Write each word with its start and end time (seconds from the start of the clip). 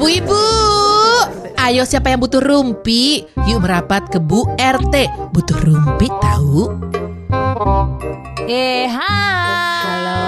Bu 0.00 0.06
Ibu, 0.08 0.44
ayo 1.60 1.84
siapa 1.84 2.08
yang 2.08 2.24
butuh 2.24 2.40
rumpi? 2.40 3.28
Yuk 3.44 3.60
merapat 3.60 4.08
ke 4.08 4.16
Bu 4.16 4.48
RT. 4.56 5.12
Butuh 5.28 5.58
rumpi 5.60 6.08
tahu? 6.08 6.72
Eh, 8.48 8.88
hai. 8.88 9.76
Halo. 9.84 10.20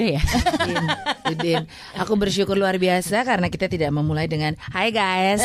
Udah 0.00 0.08
ya. 0.16 0.22
Udin, 0.64 0.84
Udin. 1.28 1.62
Aku 2.00 2.16
bersyukur 2.16 2.56
luar 2.56 2.80
biasa 2.80 3.20
karena 3.28 3.52
kita 3.52 3.68
tidak 3.68 3.92
memulai 3.92 4.24
dengan 4.32 4.56
Hai 4.72 4.88
guys. 4.96 5.44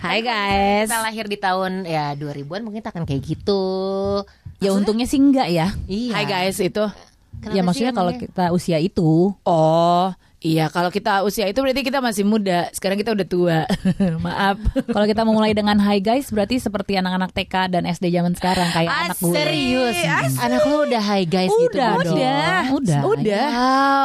Hai 0.00 0.24
guys. 0.24 0.88
Kita 0.88 1.04
lahir 1.04 1.28
di 1.28 1.36
tahun 1.36 1.84
ya 1.84 2.16
2000-an 2.16 2.64
mungkin 2.64 2.80
akan 2.80 3.04
kayak 3.04 3.20
gitu. 3.20 3.64
Ya 4.64 4.72
untungnya 4.72 5.04
sih 5.04 5.20
enggak 5.20 5.52
ya. 5.52 5.76
Iya. 5.84 6.12
Hai 6.16 6.24
guys 6.24 6.56
itu. 6.56 6.88
Kenapa 7.42 7.56
ya 7.56 7.62
maksudnya 7.62 7.92
kalau 7.94 8.12
kita 8.16 8.44
usia 8.50 8.78
itu. 8.80 9.32
Oh, 9.46 10.06
iya 10.46 10.66
kalau 10.68 10.88
kita 10.88 11.20
usia 11.20 11.44
itu 11.44 11.58
berarti 11.58 11.82
kita 11.82 11.98
masih 11.98 12.22
muda. 12.22 12.70
Sekarang 12.70 12.94
kita 12.94 13.10
udah 13.10 13.26
tua. 13.26 13.58
Maaf. 14.24 14.56
kalau 14.86 15.04
kita 15.04 15.22
memulai 15.22 15.50
dengan 15.50 15.76
hi 15.76 15.98
guys 15.98 16.28
berarti 16.28 16.56
seperti 16.56 16.94
anak-anak 16.94 17.30
TK 17.32 17.54
dan 17.70 17.82
SD 17.84 18.10
zaman 18.10 18.32
sekarang 18.32 18.68
kayak 18.70 18.86
Ah, 18.86 19.02
anak 19.04 19.18
gue. 19.18 19.32
Serius. 19.32 19.96
Anak 20.36 20.62
lu 20.62 20.76
udah 20.84 21.02
high 21.02 21.26
guys 21.26 21.50
gitu. 21.50 21.74
Udah 21.74 21.90
Bu? 21.92 22.00
dong. 22.02 22.16
Udah. 22.16 22.60
Udah. 22.70 23.00
Udah. 23.04 23.48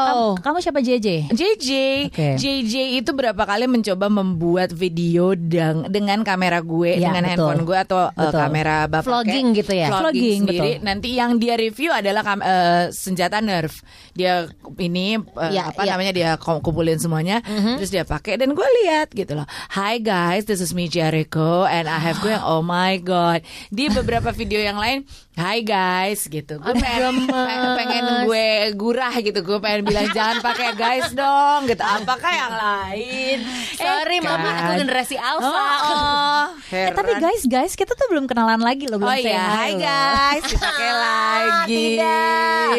Kamu, 0.04 0.27
kamu 0.40 0.58
siapa 0.59 0.80
JJ? 0.80 1.08
JJ, 1.31 1.70
Oke. 2.08 2.30
JJ 2.36 2.73
itu 2.98 3.12
berapa 3.12 3.38
kali 3.39 3.66
mencoba 3.66 4.08
membuat 4.08 4.72
video 4.72 5.34
dang, 5.34 5.86
dengan 5.88 6.22
kamera 6.22 6.59
gue, 6.59 6.95
Iya, 6.95 7.08
dengan 7.08 7.23
betul. 7.23 7.30
handphone 7.30 7.62
gue 7.64 7.78
atau 7.80 8.02
uh, 8.09 8.31
kamera 8.31 8.78
bapak 8.88 9.05
Vlogging 9.05 9.48
gitu 9.53 9.73
ya? 9.73 9.88
Vlogging, 9.88 10.02
Vlogging, 10.02 10.39
sendiri. 10.42 10.72
betul. 10.73 10.86
Nanti 10.86 11.09
yang 11.12 11.31
dia 11.36 11.55
review 11.55 11.92
adalah 11.92 12.22
kam- 12.22 12.42
eh, 12.42 12.89
senjata 12.89 13.38
Nerf. 13.39 13.84
Dia 14.12 14.48
ini 14.78 15.16
eh, 15.16 15.50
Iya, 15.52 15.72
apa 15.72 15.81
iya. 15.81 15.92
namanya 15.92 16.12
dia 16.12 16.30
kum- 16.35 16.59
kumpulin 16.59 16.95
semuanya, 16.95 17.40
terus 17.75 17.89
dia 17.89 18.03
pakai 18.03 18.36
dan 18.36 18.52
gue 18.52 18.67
lihat 18.81 19.09
gitu 19.09 19.33
loh. 19.33 19.47
Hi 19.72 19.97
guys, 19.97 20.44
this 20.44 20.59
is 20.59 20.72
me 20.72 20.86
Jericho 20.86 21.31
and 21.64 21.86
I 21.86 21.97
have 21.97 22.19
gue 22.19 22.33
oh 22.36 22.59
my 22.59 22.95
god. 22.97 23.42
Di 23.67 23.88
beberapa 23.88 24.30
video 24.38 24.59
yang 24.59 24.75
lain, 24.75 25.03
hi 25.33 25.59
guys 25.59 26.25
gitu. 26.25 26.58
Gue 26.58 26.73
pengen, 26.73 27.25
pe- 27.25 27.50
pengen 27.75 28.03
gue 28.23 28.47
gurah 28.73 29.16
gitu. 29.16 29.39
Gue 29.39 29.58
pengen 29.58 29.83
bilang 29.83 30.08
jangan 30.09 30.39
pakai 30.39 30.73
guys 30.73 31.11
dong 31.11 31.66
gitu. 31.66 31.80
Apakah 31.80 32.31
yang 32.31 32.53
lain? 32.53 33.38
Sorry, 33.73 34.13
Eh, 34.13 34.22
mama 34.22 34.50
aku 34.53 34.72
generasi 34.78 35.16
alpha. 35.16 35.47
Oh, 35.47 35.66
oh. 35.89 36.44
Eh 36.72 36.91
tapi 36.91 37.16
guys 37.16 37.44
guys 37.44 37.73
kita 37.73 37.91
tuh 37.91 38.08
belum 38.08 38.25
kenalan 38.25 38.58
lagi 38.58 38.86
loh 38.86 38.95
belum 38.95 39.08
Oh 39.08 39.17
iya, 39.17 39.44
hi 39.59 39.72
guys, 39.73 40.44
dipakai 40.45 40.91
lagi. 41.03 41.73
tidak. 41.97 42.72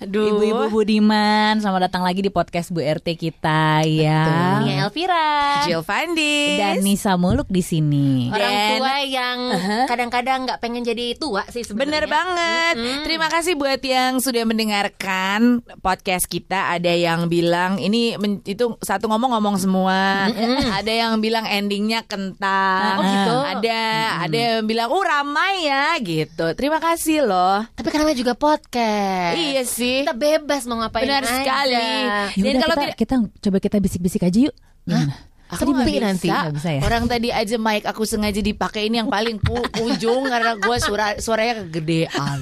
Aduh. 0.00 0.26
Ibu-ibu 0.30 0.64
Budiman, 0.70 1.56
selamat 1.56 1.80
datang 1.86 2.02
lagi 2.02 2.20
di 2.20 2.28
podcast 2.28 2.68
Bu 2.68 2.80
RT 2.92 3.08
kita 3.14 3.82
ya. 3.82 4.58
Nia 4.58 4.84
Elvira. 4.84 5.62
Jill 5.62 5.80
Fandis. 5.80 6.58
Dan 6.58 6.82
Nisa 6.82 7.14
Muluk 7.14 7.46
di 7.46 7.60
sini. 7.60 8.28
Orang 8.28 8.50
Dan- 8.50 8.70
tua 8.76 8.94
yang 9.02 9.38
kadang-kadang 9.86 10.38
nggak 10.44 10.58
pengen 10.58 10.82
jadi 10.82 11.14
tua 11.14 11.46
sih 11.46 11.62
sebenarnya. 11.62 11.86
Bener 11.86 12.04
banget. 12.06 12.74
Terima 13.02 13.26
kasih 13.26 13.54
buat 13.54 13.78
yang 13.80 14.18
sudah 14.18 14.42
mendengarkan 14.44 15.40
podcast 15.78 16.26
kita. 16.26 16.70
Ada 16.70 16.90
yang 16.90 17.26
bilang 17.26 17.76
ini 17.76 18.16
men- 18.16 18.42
itu 18.42 18.74
satu 18.80 19.06
ngomong 19.06 19.30
ngomong 19.32 19.56
semua. 19.56 20.26
Ada 20.72 20.90
yang 20.90 21.12
bilang 21.18 21.44
endingnya 21.44 22.02
kentang. 22.02 22.96
Oh, 22.96 23.04
gitu. 23.04 23.36
Ada 23.46 23.80
ada 24.24 24.36
yang 24.36 24.64
bilang 24.64 24.88
uh 24.88 25.02
ramai 25.02 25.64
ya 25.64 25.94
gitu. 25.98 26.52
Terima 26.54 26.78
kasih 26.78 27.22
loh. 27.22 27.62
Tapi 27.72 27.88
karena 27.88 28.12
juga 28.12 28.32
podcast. 28.34 29.36
Iya 29.36 29.62
sih. 29.62 30.02
Kita 30.02 30.12
bebas 30.12 30.64
mau 30.64 30.80
ngapain 30.80 31.04
Benar 31.04 31.22
aja. 31.22 31.32
sekali. 31.36 31.74
Ya 31.74 32.26
Dan 32.40 32.52
udah, 32.56 32.62
kalau 32.70 32.78
kita, 32.78 32.82
tidak 32.86 32.96
kita 32.96 33.14
coba 33.40 33.58
kita 33.58 33.76
bisik-bisik 33.78 34.22
aja 34.22 34.38
yuk. 34.40 34.54
Gimana? 34.82 35.14
Aku 35.50 35.66
Sepi 35.66 35.74
nggak 35.74 35.86
bisa. 35.90 36.06
nanti. 36.06 36.28
Nggak 36.30 36.54
bisa 36.54 36.70
ya? 36.70 36.80
Orang 36.80 37.04
tadi 37.04 37.28
aja 37.28 37.56
mic 37.58 37.82
aku 37.82 38.02
sengaja 38.04 38.38
dipakai 38.38 38.86
ini 38.86 38.96
yang 38.96 39.10
paling 39.10 39.36
pu- 39.36 39.66
ujung 39.82 40.22
karena 40.32 40.54
gue 40.54 40.76
suara 40.78 41.18
suaranya 41.18 41.66
kegedean. 41.66 42.38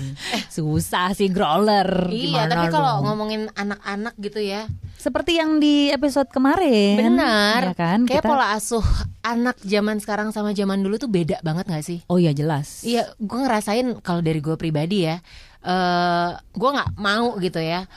Susah 0.47 1.13
sih 1.13 1.27
growler. 1.27 1.89
Iya, 2.07 2.45
Gimana 2.45 2.53
tapi 2.53 2.67
kalau 2.69 3.01
ngomongin 3.03 3.49
anak-anak 3.55 4.13
gitu 4.19 4.45
ya, 4.45 4.69
seperti 4.95 5.41
yang 5.41 5.57
di 5.57 5.89
episode 5.89 6.29
kemarin. 6.29 7.01
benar. 7.01 7.73
Ya 7.73 7.75
kan? 7.75 8.05
Kayak 8.05 8.21
Kita- 8.21 8.29
pola 8.29 8.53
asuh 8.53 8.85
anak 9.23 9.57
zaman 9.59 9.97
sekarang 9.99 10.29
sama 10.29 10.53
zaman 10.53 10.77
dulu 10.79 10.97
tuh 10.97 11.09
beda 11.09 11.41
banget 11.41 11.65
gak 11.65 11.81
sih? 11.83 12.05
Oh 12.07 12.21
iya 12.21 12.33
jelas. 12.33 12.85
Iya, 12.85 13.09
gue 13.17 13.39
ngerasain 13.39 13.89
kalau 14.01 14.21
dari 14.21 14.39
gue 14.39 14.53
pribadi 14.55 15.09
ya, 15.09 15.17
eh 15.59 16.31
gue 16.37 16.71
nggak 16.71 16.91
mau 16.95 17.35
gitu 17.37 17.59
ya 17.59 17.89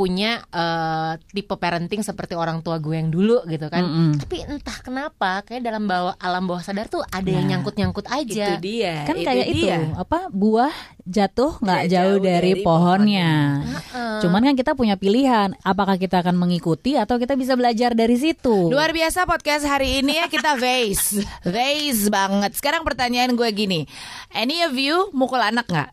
punya 0.00 0.40
eh, 0.48 1.20
tipe 1.36 1.52
parenting 1.60 2.00
seperti 2.00 2.32
orang 2.32 2.64
tua 2.64 2.80
gue 2.80 2.96
yang 2.96 3.12
dulu 3.12 3.44
gitu 3.44 3.68
kan. 3.68 3.84
Mm-mm. 3.84 4.10
Tapi 4.16 4.48
entah 4.48 4.78
kenapa, 4.80 5.44
kayak 5.44 5.60
dalam 5.60 5.84
bawah 5.84 6.16
alam 6.16 6.48
bawah 6.48 6.64
sadar 6.64 6.88
tuh 6.88 7.04
ada 7.12 7.28
yang 7.28 7.44
Nah, 7.44 7.60
nyangkut-nyangkut 7.60 8.06
aja. 8.08 8.56
Itu 8.56 8.64
dia. 8.64 9.04
kan 9.04 9.16
kayak 9.20 9.46
itu 9.52 9.66
dia. 9.66 9.92
apa 9.98 10.30
buah 10.30 10.70
jatuh 11.04 11.58
nggak 11.60 11.82
jauh, 11.90 12.16
jauh 12.16 12.18
dari, 12.22 12.56
dari 12.56 12.64
pohonnya. 12.64 13.60
Heeh. 13.60 14.16
Cuman 14.24 14.40
kan 14.40 14.54
kita 14.54 14.72
punya 14.72 14.94
pilihan, 14.96 15.52
apakah 15.60 16.00
kita 16.00 16.22
akan 16.24 16.36
mengikuti 16.38 16.94
atau 16.94 17.20
kita 17.20 17.34
bisa 17.34 17.58
belajar 17.58 17.92
dari 17.92 18.14
situ. 18.16 18.70
Luar 18.70 18.94
biasa 18.94 19.26
podcast 19.26 19.66
hari 19.66 20.00
ini 20.00 20.22
ya 20.22 20.30
kita 20.30 20.54
vase 20.54 21.26
Vase 21.42 22.06
banget 22.14 22.54
Sekarang 22.54 22.86
pertanyaan 22.86 23.34
gue 23.34 23.48
gini 23.50 23.84
Any 24.30 24.62
of 24.62 24.76
you 24.78 25.10
mukul 25.10 25.42
anak 25.42 25.66
nggak? 25.66 25.90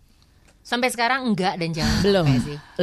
Sampai 0.61 0.91
sekarang 0.91 1.31
enggak 1.31 1.57
dan 1.57 1.71
jangan 1.73 1.97
Belum. 2.03 2.25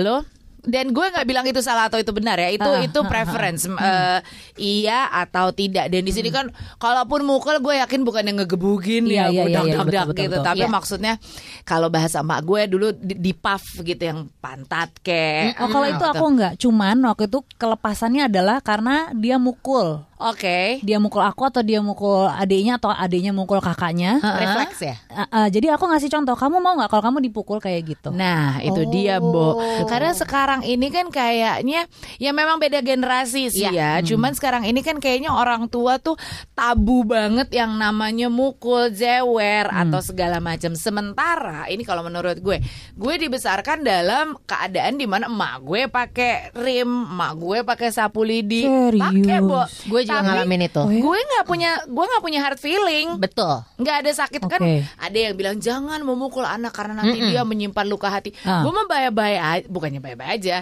Lo? 0.01 0.25
Dan 0.65 0.91
gue 0.91 1.07
nggak 1.07 1.25
bilang 1.25 1.45
itu 1.45 1.61
salah 1.61 1.87
atau 1.87 2.01
itu 2.01 2.11
benar 2.11 2.37
ya. 2.37 2.49
Itu 2.49 2.67
Ah, 2.67 2.81
itu 2.81 3.01
preference. 3.05 3.69
Eh, 3.69 4.19
Iya 4.55 5.07
atau 5.11 5.51
tidak. 5.51 5.93
Dan 5.93 6.03
di 6.03 6.13
sini 6.13 6.31
kan 6.31 6.49
Kalaupun 6.77 7.23
mukul 7.23 7.61
gue 7.61 7.77
yakin 7.79 8.01
bukan 8.03 8.25
yang 8.25 8.39
ngegebugin 8.41 9.05
Iya, 9.05 9.29
ya 9.29 9.45
iya, 9.45 9.45
iya, 9.45 9.61
iya, 9.63 10.03
gitu. 10.09 10.17
betul. 10.33 10.43
Tapi 10.43 10.65
Iya. 10.65 10.69
maksudnya 10.69 11.15
Kalau 11.63 11.89
bahasa 11.89 12.21
emak 12.21 12.41
gue 12.43 12.61
dulu 12.67 12.87
di, 12.93 13.15
di 13.21 13.33
puff 13.33 13.63
gitu 13.79 14.01
Yang 14.01 14.33
pantat 14.41 14.91
kayak 15.01 15.61
Oh 15.61 15.69
kalau 15.69 15.87
itu 15.87 16.05
aku 16.05 16.25
nggak, 16.35 16.55
cuman 16.59 16.97
waktu 17.05 17.25
itu 17.27 17.41
kelepasannya 17.57 18.27
adalah 18.27 18.59
karena 18.59 19.11
dia 19.13 19.37
mukul. 19.37 20.03
Oke. 20.23 20.79
Dia 20.87 21.03
mukul 21.03 21.27
aku 21.27 21.43
atau 21.51 21.63
dia 21.67 21.83
mukul 21.83 22.31
adiknya 22.31 22.79
atau 22.79 22.95
adiknya 22.95 23.35
mukul 23.35 23.59
kakaknya. 23.59 24.23
Refleks 24.23 24.79
ya. 24.79 24.97
Uh, 25.11 25.23
uh, 25.27 25.47
jadi 25.51 25.75
aku 25.75 25.91
ngasih 25.91 26.11
contoh, 26.11 26.39
kamu 26.39 26.63
mau 26.63 26.79
nggak 26.79 26.91
kalau 26.91 27.03
kamu 27.03 27.19
dipukul 27.27 27.59
kayak 27.59 27.83
gitu? 27.83 28.15
Nah 28.15 28.63
itu 28.63 28.87
dia 28.95 29.19
Bo. 29.19 29.59
Karena 29.91 30.15
sekarang 30.15 30.63
ini 30.63 30.91
kan 30.91 31.11
kayaknya 31.11 31.87
Ya 32.23 32.31
memang 32.31 32.63
beda 32.63 32.79
generasi 32.85 33.51
sih 33.51 33.67
ya. 33.67 33.99
Cuman 34.05 34.39
sekarang 34.39 34.63
ini 34.69 34.87
kan 34.87 35.03
kayaknya 35.03 35.35
orang 35.35 35.67
tua 35.67 35.99
tuh 35.99 36.15
Tabu 36.55 37.03
banget 37.03 37.51
yang 37.51 37.75
namanya 37.75 38.31
mukul, 38.31 38.95
jewer 38.95 39.67
Atau 39.67 39.99
segala 39.99 40.39
macam. 40.39 40.79
Sementara 40.79 41.67
ini 41.67 41.83
kalau 41.83 42.07
menurut 42.07 42.39
gue 42.39 42.63
Gue 42.95 43.15
dibesarkan 43.19 43.83
dalam 43.83 44.39
keadaan 44.47 44.95
di 44.95 45.07
mana 45.11 45.27
emak 45.27 45.55
gue 45.67 45.83
pakai 45.91 46.55
rim 46.55 46.87
Emak 47.05 47.33
gue 47.37 47.59
pakai 47.67 47.89
sapu 47.91 48.23
lidi. 48.23 48.63
Pakai 48.95 49.39
Bo. 49.43 49.67
Gue 49.91 50.04
juga 50.05 50.21
Tapi 50.21 50.29
ngalamin 50.29 50.61
itu. 50.65 50.83
Gue 50.99 51.19
nggak 51.19 51.45
punya 51.45 51.71
gue 51.83 52.05
nggak 52.05 52.23
punya 52.23 52.41
hard 52.41 52.59
feeling 52.59 53.09
Betul. 53.17 53.65
nggak 53.75 53.97
ada 54.01 54.11
sakit 54.15 54.43
kan 54.43 54.61
Oke. 54.61 54.85
ada 54.95 55.19
yang 55.19 55.35
bilang 55.35 55.57
jangan 55.57 56.01
memukul 56.01 56.43
anak 56.43 56.71
karena 56.71 56.97
nanti 56.97 57.19
dia 57.23 57.43
menyimpan 57.43 57.87
luka 57.87 58.09
hati 58.09 58.31
Ah. 58.43 58.61
gue 58.61 58.71
mah 58.71 58.85
baya-baya 58.85 59.41
aja 59.55 59.67
bukannya 59.67 59.99
baya-baya 59.99 60.31
aja 60.33 60.57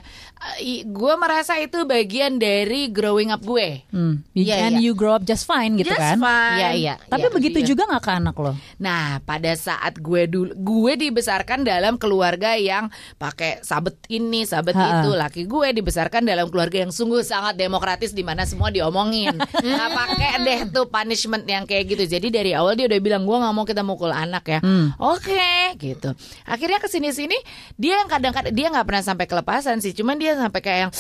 gue 0.83 1.15
merasa 1.17 1.57
itu 1.57 1.83
bagian 1.83 2.37
dari 2.37 2.89
growing 2.89 3.31
up 3.31 3.41
gue 3.41 3.85
Hmm. 3.89 4.23
You- 4.33 4.45
Iya, 4.45 4.57
and 4.65 4.75
iya. 4.77 4.85
you 4.85 4.93
grow 4.93 5.13
up 5.13 5.23
just 5.23 5.45
fine 5.45 5.75
gitu 5.75 5.89
Just 5.89 5.99
kan? 5.99 6.17
fine. 6.17 6.59
Iya, 6.59 6.69
iya. 6.75 6.95
Tapi 7.03 7.25
Iya, 7.25 7.33
begitu 7.33 7.59
iya. 7.59 7.67
juga 7.67 7.83
nggak 7.85 8.03
ke 8.03 8.13
anak 8.13 8.37
lo? 8.37 8.53
Nah, 8.77 9.23
pada 9.23 9.53
saat 9.55 9.97
gue 9.97 10.27
dulu 10.27 10.53
gue 10.53 10.93
dibesarkan 10.99 11.63
dalam 11.63 11.95
keluarga 11.95 12.53
yang 12.55 12.89
pakai 13.17 13.61
sabet 13.61 13.97
ini, 14.09 14.43
sabet 14.43 14.75
itu. 14.75 15.11
Laki 15.13 15.43
gue 15.45 15.69
dibesarkan 15.73 16.23
dalam 16.23 16.49
keluarga 16.49 16.79
yang 16.79 16.91
sungguh 16.91 17.23
sangat 17.23 17.55
demokratis 17.55 18.11
di 18.11 18.21
mana 18.21 18.43
semua 18.43 18.69
diomongin. 18.69 19.32
Nggak 19.39 19.91
pakai 19.93 20.31
deh 20.43 20.61
tuh 20.69 20.87
punishment 20.87 21.45
yang 21.45 21.65
kayak 21.65 21.85
gitu. 21.89 22.05
Jadi 22.07 22.29
dari 22.29 22.51
awal 22.53 22.75
dia 22.75 22.87
udah 22.87 23.01
bilang 23.01 23.23
gue 23.23 23.37
nggak 23.37 23.55
mau 23.55 23.65
kita 23.65 23.83
mukul 23.83 24.11
anak 24.11 24.45
ya. 24.49 24.59
Hmm. 24.61 24.93
Oke, 24.99 25.77
gitu. 25.79 26.13
Akhirnya 26.45 26.79
ke 26.79 26.89
sini 26.89 27.11
sini 27.11 27.37
dia 27.75 28.01
yang 28.01 28.09
kadang-kadang 28.09 28.53
dia 28.53 28.69
nggak 28.69 28.87
pernah 28.87 29.05
sampai 29.05 29.27
kelepasan 29.27 29.79
sih. 29.79 29.93
Cuman 29.93 30.17
dia 30.17 30.35
sampai 30.35 30.61
kayak 30.61 30.81
yang 30.83 30.93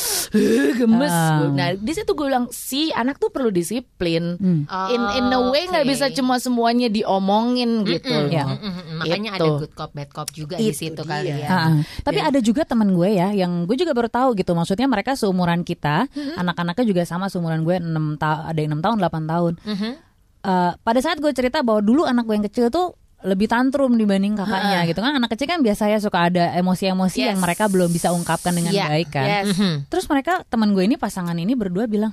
gemes. 0.79 1.12
Ah. 1.12 1.49
Nah, 1.49 1.69
di 1.76 1.93
situ 1.93 2.12
gue 2.12 2.26
bilang 2.26 2.49
si 2.50 2.90
anak 2.93 3.19
tuh 3.19 3.29
perlu 3.29 3.50
disiplin. 3.50 4.37
Hmm. 4.37 4.64
In 4.88 5.02
in 5.19 5.26
a 5.29 5.40
way 5.49 5.67
nggak 5.67 5.84
Oke. 5.84 5.93
bisa 5.93 6.06
cuma 6.12 6.38
semuanya 6.38 6.88
diomongin 6.88 7.84
gitu 7.84 8.08
loh. 8.08 8.31
Iya. 8.32 8.44
Mm-mm, 8.49 8.99
Makanya 9.02 9.31
Itu. 9.37 9.44
ada 9.44 9.49
good 9.61 9.75
cop 9.75 9.90
bad 9.93 10.11
cop 10.11 10.29
juga 10.31 10.56
di 10.56 10.70
Itu 10.70 10.79
situ 10.79 11.02
dia. 11.02 11.11
kali 11.11 11.31
ya. 11.31 11.49
Ha-ha. 11.49 11.70
Tapi 12.02 12.19
ada 12.20 12.38
juga 12.40 12.62
teman 12.64 12.93
gue 12.93 13.11
ya 13.12 13.29
yang 13.32 13.64
gue 13.64 13.76
juga 13.76 13.93
baru 13.93 14.08
tahu 14.08 14.38
gitu. 14.38 14.52
Maksudnya 14.52 14.87
mereka 14.87 15.12
seumuran 15.14 15.62
kita, 15.62 16.06
anak-anaknya 16.37 16.84
juga 16.87 17.02
sama 17.05 17.29
seumuran 17.29 17.62
gue 17.62 17.76
6 17.79 18.21
tahun, 18.22 18.42
ada 18.46 18.58
yang 18.62 18.70
6 18.78 18.84
tahun, 18.86 18.96
8 19.02 19.24
tahun. 19.26 19.52
Mhm. 19.66 19.92
Eh, 20.42 20.72
pada 20.78 21.00
saat 21.02 21.19
gue 21.19 21.30
cerita 21.30 21.62
bahwa 21.62 21.82
dulu 21.82 22.02
anak 22.02 22.22
gue 22.24 22.34
yang 22.38 22.46
kecil 22.46 22.66
tuh 22.66 22.94
lebih 23.22 23.46
tantrum 23.46 23.94
dibanding 23.94 24.34
kakaknya 24.34 24.82
gitu 24.86 24.98
kan. 24.98 25.14
Anak 25.14 25.30
kecil 25.30 25.46
kan 25.46 25.62
biasanya 25.62 25.98
suka 25.98 26.26
ada 26.26 26.50
emosi-emosi 26.58 27.19
yang 27.22 27.38
Yes. 27.38 27.42
mereka 27.42 27.70
belum 27.70 27.90
bisa 27.90 28.10
ungkapkan 28.10 28.50
dengan 28.50 28.74
Iya, 28.74 28.90
baik 28.90 29.08
kan. 29.10 29.26
yes. 29.26 29.54
Terus 29.86 30.10
mereka 30.10 30.42
teman 30.50 30.74
gue 30.74 30.82
ini 30.82 30.98
pasangan 30.98 31.38
ini 31.38 31.54
berdua 31.54 31.86
bilang, 31.86 32.10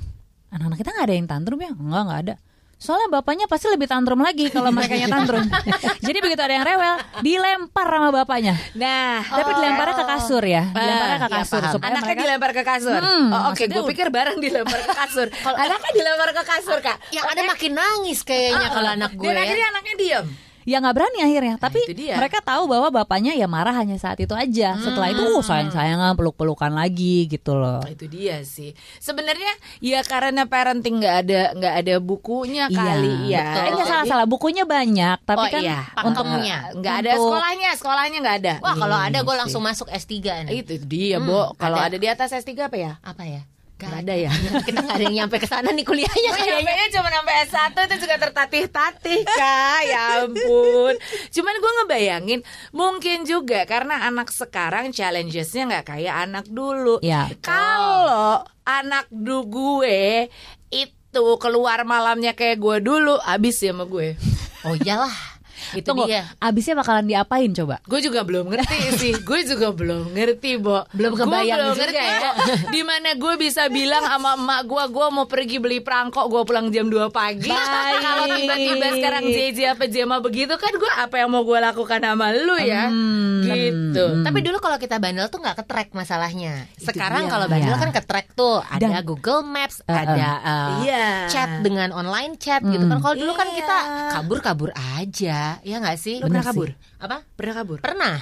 anak-anak 0.53 0.77
kita 0.77 0.89
nggak 0.94 1.06
ada 1.09 1.15
yang 1.17 1.25
tantrum 1.25 1.57
ya? 1.57 1.73
Enggak, 1.73 2.01
nggak 2.06 2.19
ada. 2.25 2.35
Soalnya 2.80 3.12
bapaknya 3.12 3.44
pasti 3.44 3.68
lebih 3.68 3.92
tantrum 3.92 4.24
lagi 4.24 4.48
kalau 4.48 4.72
mereka 4.72 4.96
tantrum. 5.12 5.44
Jadi 6.08 6.18
begitu 6.24 6.40
ada 6.40 6.56
yang 6.56 6.64
rewel, 6.64 6.96
dilempar 7.20 7.88
sama 7.92 8.10
bapaknya. 8.16 8.56
Nah, 8.80 9.20
Tapi 9.20 9.52
dilemparnya 9.52 9.96
ke 10.00 10.06
kasur 10.08 10.44
ya, 10.48 10.64
dilemparnya 10.72 11.20
ke 11.20 11.28
iya, 11.28 11.38
kasur 11.44 11.62
supaya 11.76 11.92
Anaknya 11.92 12.08
mereka 12.08 12.22
dilempar 12.24 12.52
ke 12.56 12.64
kasur. 12.64 13.02
Hmm, 13.04 13.28
oh, 13.36 13.40
Oke, 13.52 13.68
maksudnya 13.68 13.76
gue 13.76 13.92
pikir 13.92 14.08
barang 14.08 14.38
dilempar 14.40 14.80
ke 14.80 14.94
kasur. 14.96 15.28
Kalau 15.44 15.58
anaknya 15.60 15.92
dilempar 15.92 16.30
ke 16.31 16.44
kasur 16.48 16.78
kak. 16.80 16.98
Yang 17.12 17.26
ada 17.28 17.42
makin 17.52 17.72
nangis 17.76 18.20
kayaknya 18.24 18.68
kalau 18.72 18.90
anak 18.96 19.12
gue 19.12 19.28
Dan 19.28 19.36
ya. 19.36 19.42
akhirnya 19.44 19.68
anaknya 19.76 19.96
diam. 20.00 20.26
Ya 20.69 20.77
nggak 20.77 20.95
berani 20.95 21.19
akhirnya. 21.25 21.56
Tapi 21.57 21.80
itu 21.89 21.94
dia. 21.98 22.13
mereka 22.13 22.45
tahu 22.45 22.69
bahwa 22.69 22.94
bapaknya 22.94 23.33
ya 23.33 23.50
marah 23.50 23.74
hanya 23.74 23.98
saat 23.98 24.21
itu 24.21 24.38
aja. 24.38 24.77
Setelah 24.77 25.10
itu 25.10 25.25
uh, 25.25 25.42
sayang-sayangan, 25.42 26.13
peluk-pelukan 26.13 26.69
lagi 26.69 27.25
gitu 27.25 27.57
loh. 27.57 27.81
Itu 27.89 28.06
dia 28.06 28.45
sih. 28.45 28.77
Sebenarnya 29.01 29.50
ya 29.81 30.06
karena 30.06 30.45
parenting 30.45 31.01
nggak 31.01 31.16
ada 31.25 31.42
nggak 31.57 31.74
ada 31.81 31.95
bukunya 31.98 32.69
kali 32.69 33.33
ya. 33.33 33.42
betul. 33.42 33.66
Eh, 33.66 33.71
nggak 33.74 33.88
salah-salah 33.89 34.27
bukunya 34.30 34.63
banyak, 34.69 35.18
tapi 35.25 35.42
Oh 35.42 35.50
kan 35.50 35.62
iya, 35.66 35.80
untuk 36.06 36.24
pakemnya. 36.30 36.57
nggak 36.77 36.95
ada 37.01 37.12
Untuk- 37.18 37.25
sekolahnya, 37.25 37.69
sekolahnya 37.74 38.18
nggak 38.21 38.38
ada. 38.45 38.54
Wah 38.62 38.75
kalau 38.77 38.98
ada 39.01 39.19
gue 39.25 39.36
langsung 39.36 39.62
masuk 39.66 39.89
S3 39.89 40.45
nih. 40.45 40.62
Itu 40.62 40.74
dia, 40.86 41.18
Bo. 41.18 41.57
Kalau 41.57 41.81
ada. 41.81 41.89
ada 41.89 41.98
di 41.98 42.06
atas 42.06 42.30
S3 42.30 42.69
apa 42.69 42.77
ya? 42.77 42.94
Apa 43.01 43.25
ya? 43.25 43.42
Nggak 43.80 43.96
ada 44.02 44.14
ya. 44.14 44.31
Kita 44.68 44.80
nggak 44.80 44.92
ada 44.94 45.06
yang 45.06 45.16
nyampe 45.18 45.40
ke 45.40 45.48
sana 45.48 45.72
nih 45.72 45.81
kuliahnya 45.81 46.30
Oh, 46.30 46.36
kayaknya. 46.36 46.60
nyampe 46.62 46.92
cuma 46.92 47.10
sampai 47.10 47.36
S1 47.46 47.76
itu 47.80 47.96
juga 47.98 48.16
tertatih-tatih 48.20 49.20
kak 49.24 49.80
Ya 49.86 50.04
ampun 50.22 50.94
Cuman 51.30 51.56
gue 51.56 51.72
ngebayangin 51.74 52.40
Mungkin 52.70 53.24
juga 53.24 53.64
karena 53.64 54.04
anak 54.04 54.30
sekarang 54.30 54.92
Challengesnya 54.92 55.64
nggak 55.66 55.86
kayak 55.88 56.16
anak 56.22 56.46
dulu 56.46 57.00
Ya. 57.00 57.31
Kalau 57.40 58.44
anak 58.62 59.08
du 59.08 59.48
gue 59.48 60.28
Itu 60.68 61.24
keluar 61.38 61.81
malamnya 61.84 62.36
kayak 62.36 62.60
gue 62.60 62.78
dulu 62.81 63.16
Abis 63.18 63.60
ya 63.60 63.72
sama 63.72 63.84
gue 63.84 64.20
Oh 64.62 64.76
iyalah. 64.76 65.38
Itu 65.71 65.88
Tunggu, 65.88 66.06
dia. 66.06 66.25
abisnya 66.38 66.73
bakalan 66.73 67.06
diapain 67.06 67.50
coba? 67.51 67.79
Gue 67.83 68.00
juga 68.00 68.21
belum 68.21 68.45
ngerti 68.47 68.77
sih 68.95 69.13
Gue 69.27 69.44
juga 69.44 69.69
belum 69.69 70.11
ngerti 70.11 70.51
Bo 70.57 70.83
Belum 70.91 71.13
Gua 71.13 71.25
kebayang 71.25 71.57
belum 71.59 71.71
juga 71.71 71.83
ngerti, 71.85 72.00
ya. 72.00 72.31
Di 72.73 72.81
mana 72.81 73.09
gue 73.13 73.33
bisa 73.35 73.63
bilang 73.67 74.01
sama 74.01 74.35
emak 74.35 74.61
gue 74.63 74.83
Gue 74.89 75.07
mau 75.09 75.25
pergi 75.25 75.57
beli 75.57 75.79
perangkok 75.79 76.25
Gue 76.25 76.41
pulang 76.44 76.69
jam 76.69 76.85
2 76.85 77.09
pagi. 77.09 77.51
Kalau 78.00 78.25
tiba-tiba 78.29 78.88
sekarang 78.91 79.23
JJ 79.25 79.59
apa 79.69 79.85
Jema 79.85 80.17
begitu 80.19 80.53
kan 80.53 80.71
Gue 80.71 80.91
apa 80.91 81.15
yang 81.17 81.29
mau 81.29 81.41
gue 81.41 81.57
lakukan 81.57 82.00
sama 82.00 82.31
lu 82.31 82.56
ya 82.57 82.88
Hmm. 82.89 83.44
Gitu 83.44 84.06
Tapi 84.21 84.39
dulu 84.39 84.57
kalau 84.57 84.77
kita 84.77 84.97
bandel 84.97 85.27
tuh 85.27 85.39
nggak 85.39 85.57
ke-track 85.57 85.89
masalahnya. 85.91 86.67
Sekarang 86.75 87.27
kalau 87.27 87.45
bandel 87.45 87.69
Iya. 87.69 87.77
kan 87.77 87.91
ke-track 87.91 88.27
tuh 88.31 88.59
ada 88.61 88.81
Dan- 88.81 89.01
Google 89.01 89.41
Maps, 89.41 89.81
Uh-uh. 89.81 89.95
ada 89.95 90.27
uh, 90.39 90.69
Iya. 90.81 91.07
chat 91.27 91.50
dengan 91.59 91.89
online 91.91 92.35
chat 92.35 92.61
gitu 92.61 92.83
kan. 92.83 93.00
Kalau 93.00 93.15
dulu 93.15 93.33
kan 93.33 93.47
Iya. 93.47 93.56
kita 93.56 93.77
kabur-kabur 94.11 94.69
aja, 94.75 95.49
ya 95.62 95.75
nggak 95.78 95.98
sih? 95.98 96.16
Lu 96.18 96.28
pernah 96.28 96.46
kabur? 96.46 96.69
Apa? 96.98 97.18
Pernah 97.34 97.54
kabur? 97.56 97.78
Pernah. 97.80 98.18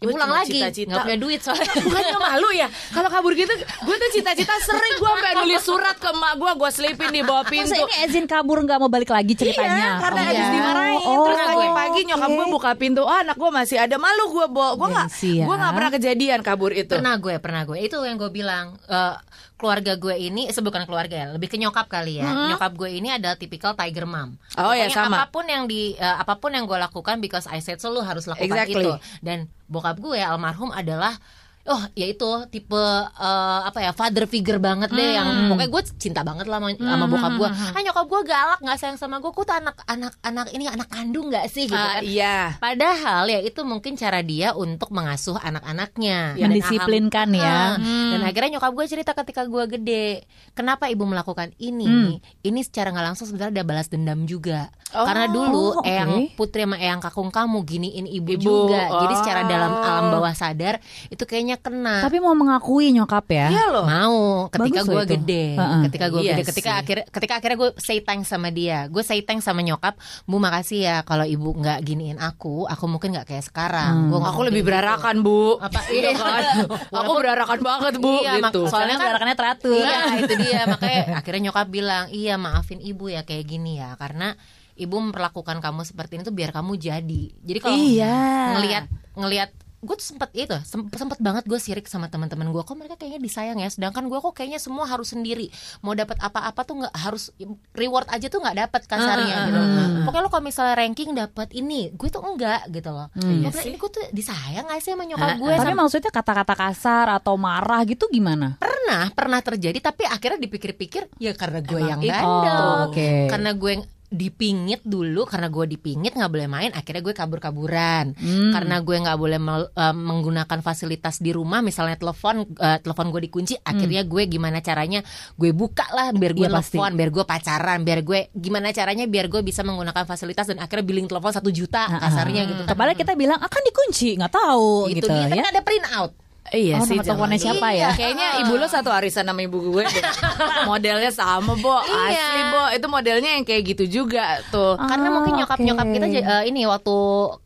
Ya, 0.00 0.08
Gua 0.08 0.16
pulang 0.16 0.32
lagi, 0.32 0.56
cita-cita. 0.56 0.88
nggak 0.88 1.04
punya 1.04 1.18
duit 1.20 1.40
soalnya. 1.44 1.72
Bukannya 1.84 2.16
malu 2.16 2.48
ya 2.56 2.72
Kalau 2.88 3.12
kabur 3.12 3.36
gitu 3.36 3.52
Gue 3.84 3.96
tuh 4.00 4.10
cita-cita 4.10 4.56
sering 4.56 4.96
Gue 4.96 5.12
sampai 5.12 5.36
nulis 5.36 5.60
surat 5.60 5.92
ke 5.92 6.08
emak 6.08 6.40
gue 6.40 6.50
Gue 6.56 6.70
selipin 6.72 7.12
di 7.12 7.20
bawah 7.20 7.44
pintu 7.44 7.68
Masa 7.68 7.84
ini 7.84 8.08
izin 8.08 8.24
kabur 8.24 8.64
nggak 8.64 8.80
mau 8.80 8.88
balik 8.88 9.12
lagi 9.12 9.36
ceritanya? 9.36 9.68
Iya, 9.68 9.90
karena 10.00 10.16
Oh, 10.16 10.24
habis 10.24 10.40
iya. 10.40 10.54
dimarahin 10.56 11.00
Oh, 11.02 11.24
terus 11.28 11.40
pagi-pagi 11.44 12.00
oke. 12.00 12.08
nyokap 12.08 12.30
gue 12.32 12.46
buka 12.48 12.70
pintu, 12.80 13.00
oh 13.04 13.12
anak 13.12 13.36
gue 13.36 13.50
masih 13.52 13.76
ada 13.76 13.96
malu 14.00 14.24
gue 14.30 14.46
bo, 14.48 14.66
gue 14.74 14.88
ya. 14.88 15.04
gue 15.44 15.54
nggak 15.54 15.72
pernah 15.76 15.90
kejadian 15.92 16.40
kabur 16.40 16.72
itu. 16.72 16.96
Pernah 16.96 17.14
gue, 17.16 17.34
pernah 17.36 17.62
gue. 17.64 17.76
Itu 17.78 18.00
yang 18.00 18.16
gue 18.16 18.32
bilang. 18.32 18.80
eh, 18.86 19.14
keluarga 19.60 19.92
gue 20.00 20.16
ini, 20.16 20.48
bukan 20.48 20.88
keluarga 20.88 21.16
ya, 21.20 21.28
lebih 21.36 21.52
ke 21.52 21.60
nyokap 21.60 21.86
kali 21.92 22.16
ya. 22.16 22.24
Nyokap 22.56 22.72
gue 22.72 22.90
ini 22.96 23.12
adalah 23.12 23.36
tipikal 23.36 23.76
tiger 23.76 24.08
mom. 24.08 24.40
Oh, 24.56 24.72
ya, 24.72 24.88
Pokoknya 24.88 24.96
sama. 24.96 25.16
Apa 25.20 25.26
pun 25.28 25.44
yang 25.44 25.68
di, 25.68 25.92
eh, 26.00 26.16
apa 26.16 26.40
pun 26.40 26.56
yang 26.56 26.64
gue 26.64 26.80
lakukan, 26.80 27.20
because 27.20 27.44
I 27.44 27.60
said 27.60 27.76
so, 27.76 27.92
lu 27.92 28.00
harus 28.00 28.24
lakukan 28.24 28.48
Exactly. 28.48 28.88
itu. 28.88 28.92
Dan 29.20 29.52
bokap 29.68 30.00
gue 30.00 30.16
almarhum 30.16 30.72
adalah 30.72 31.20
Oh 31.62 31.82
ya 31.92 32.06
itu 32.06 32.24
tipe 32.48 32.72
eh, 32.74 33.60
apa 33.62 33.78
ya 33.78 33.92
father 33.92 34.24
figure 34.24 34.56
banget 34.56 34.88
deh 34.88 35.12
yang 35.12 35.28
pokoknya 35.46 35.68
gue 35.68 35.82
cinta 35.96 36.20
banget 36.20 36.48
lah 36.48 36.56
sama, 36.56 36.72
sama 36.72 37.04
bokap 37.04 37.32
gue. 37.36 37.48
Ah 37.48 37.80
nyokap 37.80 38.06
gue 38.06 38.20
galak 38.24 38.58
nggak 38.58 38.78
sayang 38.78 38.96
sama 38.96 39.18
gue. 39.18 39.28
Gue 39.28 39.44
tuh 39.44 39.52
anak 39.52 39.76
anak 39.84 40.16
anak 40.20 40.46
ini 40.50 40.64
anak 40.66 40.88
kandung 40.88 41.28
nggak 41.28 41.46
sih 41.46 41.68
gitu 41.68 41.76
Ah, 41.76 41.98
kan? 41.98 42.02
iya. 42.02 42.56
Padahal 42.56 43.28
ya 43.28 43.40
itu 43.40 43.60
mungkin 43.62 43.94
cara 43.94 44.20
dia 44.20 44.52
untuk 44.52 44.88
mengasuh 44.90 45.36
anak-anaknya 45.36 46.40
Mendisiplinkan 46.40 47.28
ya. 47.32 47.76
Ah, 47.76 48.10
Dan 48.10 48.20
akhirnya 48.22 48.56
nyokap 48.56 48.72
gue 48.72 48.86
cerita 48.86 49.12
ketika 49.14 49.44
gue 49.44 49.64
gede 49.70 50.06
Kenapa 50.52 50.88
ibu 50.88 51.04
melakukan 51.04 51.52
ini 51.56 52.18
Ini 52.40 52.60
secara 52.60 52.90
nggak 52.90 53.06
langsung 53.06 53.26
sebenarnya 53.26 53.60
ada 53.60 53.64
balas 53.64 53.88
dendam 53.88 54.24
juga 54.24 54.68
Oh, 54.90 55.06
Karena 55.06 55.30
dulu 55.30 55.78
oke. 55.78 55.86
Eyang 55.86 56.34
Putri 56.34 56.66
sama 56.66 56.74
Eyang 56.74 56.98
Kakung 56.98 57.30
kamu 57.30 57.62
Giniin 57.62 58.10
ibu, 58.10 58.34
Ibu, 58.34 58.42
juga 58.42 58.90
Jadi 58.98 59.14
oh. 59.14 59.18
secara 59.22 59.40
dalam 59.46 59.72
alam 59.78 60.06
bawah 60.10 60.34
sadar 60.34 60.82
Itu 61.06 61.24
kayaknya 61.24 61.49
kena 61.56 61.98
Tapi 62.00 62.18
mau 62.18 62.30
mengakui 62.32 62.90
nyokap 62.90 63.26
ya. 63.26 63.46
Iya 63.48 63.64
loh. 63.68 63.84
mau 63.84 64.18
ketika 64.48 64.84
gue 64.84 65.02
gede 65.08 65.46
Heeh. 65.54 65.80
ketika 65.88 66.06
gue 66.06 66.20
Iya 66.20 66.32
gede 66.34 66.42
ketika 66.46 66.70
sih. 66.70 66.80
akhirnya 66.80 67.06
ketika 67.08 67.32
akhirnya 67.34 67.58
gue 67.58 67.70
say 67.76 67.98
thanks 67.98 68.28
sama 68.28 68.48
dia 68.48 68.86
gue 68.86 69.00
say 69.00 69.18
thanks 69.20 69.42
sama 69.42 69.60
nyokap 69.60 69.96
bu 70.22 70.36
makasih 70.36 70.80
ya 70.82 70.96
kalau 71.00 71.24
ibu 71.24 71.50
nggak 71.52 71.80
giniin 71.80 72.16
aku 72.16 72.64
aku 72.64 72.84
mungkin 72.86 73.10
nggak 73.12 73.26
kayak 73.26 73.42
sekarang 73.42 74.06
Gua 74.06 74.18
ngomong 74.18 74.30
Aku 74.30 74.40
lebih 74.44 74.60
gitu. 74.60 74.68
berarakan 74.68 75.16
bu. 75.20 75.56
Apa? 75.56 75.80
Iya 75.90 76.10
kan? 76.12 76.42
Aku 77.00 77.10
berarakan 77.12 77.58
banget 77.60 77.94
bu. 77.96 78.14
Iya, 78.20 78.32
gitu. 78.40 78.60
soalnya 78.66 78.96
kan 78.96 79.06
gerakannya 79.08 79.36
teratur. 79.36 79.74
Iya 79.76 79.98
itu 80.22 80.34
dia 80.36 80.60
makanya 80.66 81.00
akhirnya 81.16 81.40
nyokap 81.46 81.66
bilang 81.66 82.04
iya 82.10 82.34
maafin 82.34 82.78
ibu 82.78 83.06
ya 83.06 83.22
kayak 83.22 83.44
gini 83.44 83.76
ya 83.76 83.94
karena 83.94 84.34
ibu 84.74 84.96
memperlakukan 84.96 85.60
kamu 85.60 85.82
seperti 85.82 86.12
ini 86.14 86.22
tuh 86.22 86.32
biar 86.32 86.50
kamu 86.50 86.72
jadi 86.74 87.22
jadi 87.38 87.58
kalau 87.58 87.76
Iya. 87.76 88.16
ngelihat 88.54 88.84
ngelihat 89.12 89.50
gue 89.80 89.94
tuh 89.94 90.06
sempet 90.06 90.28
itu 90.34 90.52
sem- 90.60 90.88
sempet 90.90 91.16
banget 91.18 91.44
gue 91.44 91.56
sirik 91.56 91.84
sama 91.84 92.06
teman-teman 92.06 92.48
gue 92.48 92.60
kok 92.60 92.72
mereka 92.72 92.94
kayaknya 92.94 93.16
disayang 93.18 93.56
ya? 93.56 93.66
Sedangkan 93.66 94.06
gue 94.06 94.18
kok 94.18 94.32
kayaknya 94.32 94.56
semua 94.56 94.84
harus 94.84 95.10
sendiri. 95.10 95.48
Mau 95.80 95.92
dapat 95.92 96.16
apa-apa 96.16 96.60
tuh 96.62 96.74
nggak 96.78 96.94
harus 96.94 97.32
reward 97.72 98.04
aja 98.06 98.26
tuh 98.26 98.38
nggak 98.38 98.56
dapat 98.60 98.82
kasarnya 98.84 99.34
Ah, 99.34 99.44
gitu. 99.46 99.60
pokoknya 100.02 100.20
lo 100.20 100.28
kalau 100.28 100.44
misalnya 100.44 100.74
ranking 100.76 101.10
dapat 101.12 101.48
ini 101.52 101.90
gue 101.90 102.08
tuh 102.08 102.20
enggak 102.20 102.68
gitu 102.68 102.88
loh. 102.88 103.08
Iya 103.14 103.24
Gue 103.42 103.52
bilang, 103.52 103.66
ini 103.66 103.76
gue 103.76 103.90
tuh 103.90 104.04
disayang 104.10 104.66
gak 104.66 104.80
sih 104.80 104.90
sama 104.90 105.04
nyokap 105.04 105.28
gue 105.34 105.50
Tapi 105.50 105.64
sama 105.66 105.78
maksudnya 105.78 106.10
kata-kata 106.10 106.54
kasar 106.54 107.06
atau 107.10 107.34
marah 107.34 107.80
gitu 107.82 108.04
gimana? 108.06 108.60
pernah 108.60 109.08
pernah 109.10 109.40
terjadi 109.40 109.78
tapi 109.80 110.04
akhirnya 110.04 110.40
dipikir-pikir 110.40 111.08
ya 111.16 111.32
karena 111.32 111.60
gue 111.60 111.80
yang 111.80 112.00
itu. 112.00 112.10
bandel 112.10 112.58
Oh, 112.60 112.76
oke. 112.88 113.08
karena 113.28 113.50
gue 113.52 113.70
yang 113.70 113.84
dipingit 114.10 114.82
dulu 114.82 115.22
karena 115.22 115.46
gue 115.46 115.66
dipingit 115.68 116.12
nggak 116.12 116.28
boleh 116.28 116.46
main 116.46 116.70
akhirnya 116.70 116.98
gue 117.00 117.14
kabur-kaburan 117.14 118.12
Hmm. 118.12 118.50
karena 118.50 118.78
gue 118.78 118.96
nggak 118.98 119.14
boleh 119.16 119.38
mel- 119.38 119.70
eh, 119.70 119.94
menggunakan 119.94 120.58
fasilitas 120.58 121.18
di 121.18 121.30
rumah 121.30 121.58
misalnya 121.60 121.94
telepon 121.94 122.42
eh, 122.50 122.78
telepon 122.78 123.08
gue 123.08 123.22
dikunci 123.22 123.54
akhirnya 123.56 124.02
gue 124.02 124.22
gimana 124.26 124.58
caranya 124.58 125.00
gue 125.32 125.50
buka 125.50 125.86
lah 125.88 126.10
biar 126.10 126.32
gue 126.32 126.42
Hmm. 126.42 126.50
Iya, 126.50 126.58
telepon 126.60 126.90
biar 126.92 127.10
gue 127.10 127.24
pacaran 127.24 127.78
biar 127.80 128.00
gue 128.00 128.20
gimana 128.32 128.68
caranya 128.70 129.04
biar 129.04 129.26
gue 129.26 129.40
bisa 129.40 129.62
menggunakan 129.62 130.02
fasilitas 130.02 130.44
dan 130.44 130.58
akhirnya 130.58 130.82
billing 130.82 131.06
telepon 131.06 131.30
satu 131.30 131.48
juta 131.48 131.86
kasarnya 131.88 132.42
gitu 132.44 132.62
kan 132.64 132.68
Kepala 132.70 132.92
kita 132.92 133.12
bilang 133.14 133.38
akan 133.38 133.62
dikunci, 133.62 134.16
nggak 134.16 134.32
tahu 134.32 134.88
itu 134.88 134.98
gitu 134.98 135.06
dia 135.06 135.28
ya. 135.28 135.34
kan 135.36 135.48
ada 135.48 135.60
print 135.60 135.86
out 135.92 136.10
Iya 136.50 136.76
Oh, 136.76 136.82
sih. 136.82 136.98
nomor 136.98 137.04
teleponnya 137.04 137.38
siapa 137.38 137.68
ya? 137.70 137.92
Kayaknya 137.92 138.42
ibu 138.42 138.52
lo 138.54 138.66
satu 138.66 138.90
arisan 138.90 139.22
sama 139.22 139.38
ibu 139.38 139.62
gue 139.62 139.84
deh. 139.84 140.02
Modelnya 140.66 141.08
sama, 141.08 141.54
Bo. 141.54 141.78
Iya. 141.80 142.10
Asli, 142.10 142.42
Bo. 142.44 142.62
Itu 142.72 142.86
modelnya 142.86 143.30
yang 143.32 143.44
kayak 143.44 143.62
gitu 143.68 143.84
juga 144.02 144.42
tuh. 144.48 144.74
karena 144.76 145.06
Ah, 145.06 145.14
mungkin 145.14 145.32
nyokap 145.36 145.54
oke. 145.54 145.62
nyokap 145.62 145.86
kita 145.88 146.06
eh, 146.10 146.42
ini 146.46 146.66
waktu 146.66 146.96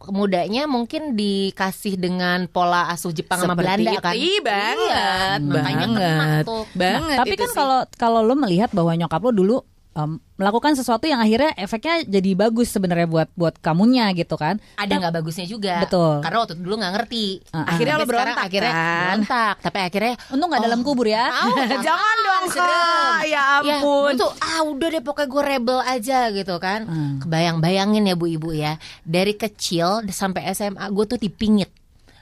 mudanya 0.09 0.63
mungkin 0.65 1.13
dikasih 1.13 1.95
dengan 1.97 2.47
pola 2.47 2.89
asuh 2.89 3.11
Jepang 3.11 3.39
sama 3.39 3.53
Seperti 3.53 3.69
Belanda 3.77 3.91
itu. 3.91 4.01
kan 4.01 4.15
Ih, 4.15 4.39
banget, 4.41 4.89
Iya, 4.89 5.53
makanya 5.53 5.87
kena 5.87 6.01
banget, 6.01 6.45
tuh. 6.45 6.65
banget. 6.73 7.17
Tapi 7.19 7.29
itu 7.31 7.43
kan 7.43 7.53
kalau 7.53 7.79
kalau 7.95 8.21
lo 8.23 8.35
melihat 8.35 8.71
bahwa 8.71 8.93
nyokap 8.95 9.21
lo 9.21 9.33
dulu 9.33 9.57
em, 9.95 10.11
melakukan 10.35 10.75
sesuatu 10.75 11.05
yang 11.05 11.19
akhirnya 11.19 11.55
efeknya 11.55 12.03
jadi 12.05 12.31
bagus 12.37 12.69
sebenarnya 12.69 13.07
buat 13.07 13.29
buat 13.33 13.55
kamunya 13.57 14.11
gitu 14.13 14.35
kan. 14.35 14.59
ada 14.75 14.91
nggak 14.93 15.15
bagusnya 15.15 15.45
juga 15.45 15.81
Betul. 15.81 16.19
karena 16.21 16.37
waktu 16.39 16.53
itu 16.53 16.63
dulu 16.63 16.75
nggak 16.77 16.93
ngerti 16.93 17.27
Uh-uh. 17.47 17.65
Akhirnya 17.65 17.95
Tapi 17.95 18.01
lo 18.01 18.05
sekarang 18.05 18.11
berontak, 18.35 18.45
akhirnya 18.45 18.73
kan? 18.73 18.99
berontak 19.01 19.55
tapi 19.61 19.79
akhirnya 19.81 20.15
Untung 20.29 20.49
nggak 20.49 20.63
dalam 20.63 20.81
kubur 20.81 21.07
ya. 21.07 21.25
Jangan 21.87 22.17
dong, 22.21 22.45
Kak. 22.51 23.21
Ya 23.25 23.45
Ya, 23.63 23.79
ampun. 23.79 24.11
gue 24.11 24.21
tuh 24.21 24.31
ah 24.37 24.61
udah 24.61 24.89
deh 24.91 25.01
pokoknya 25.01 25.29
gue 25.29 25.43
rebel 25.47 25.79
aja 25.81 26.19
gitu 26.31 26.55
kan. 26.59 26.81
Hmm. 26.85 27.15
Kebayang-bayangin 27.19 28.03
ya 28.05 28.15
bu 28.15 28.27
ibu 28.27 28.51
ya 28.51 28.77
dari 29.03 29.33
kecil 29.33 30.05
sampai 30.09 30.51
SMA 30.51 30.83
gue 30.85 31.05
tuh 31.07 31.17
dipingit. 31.17 31.71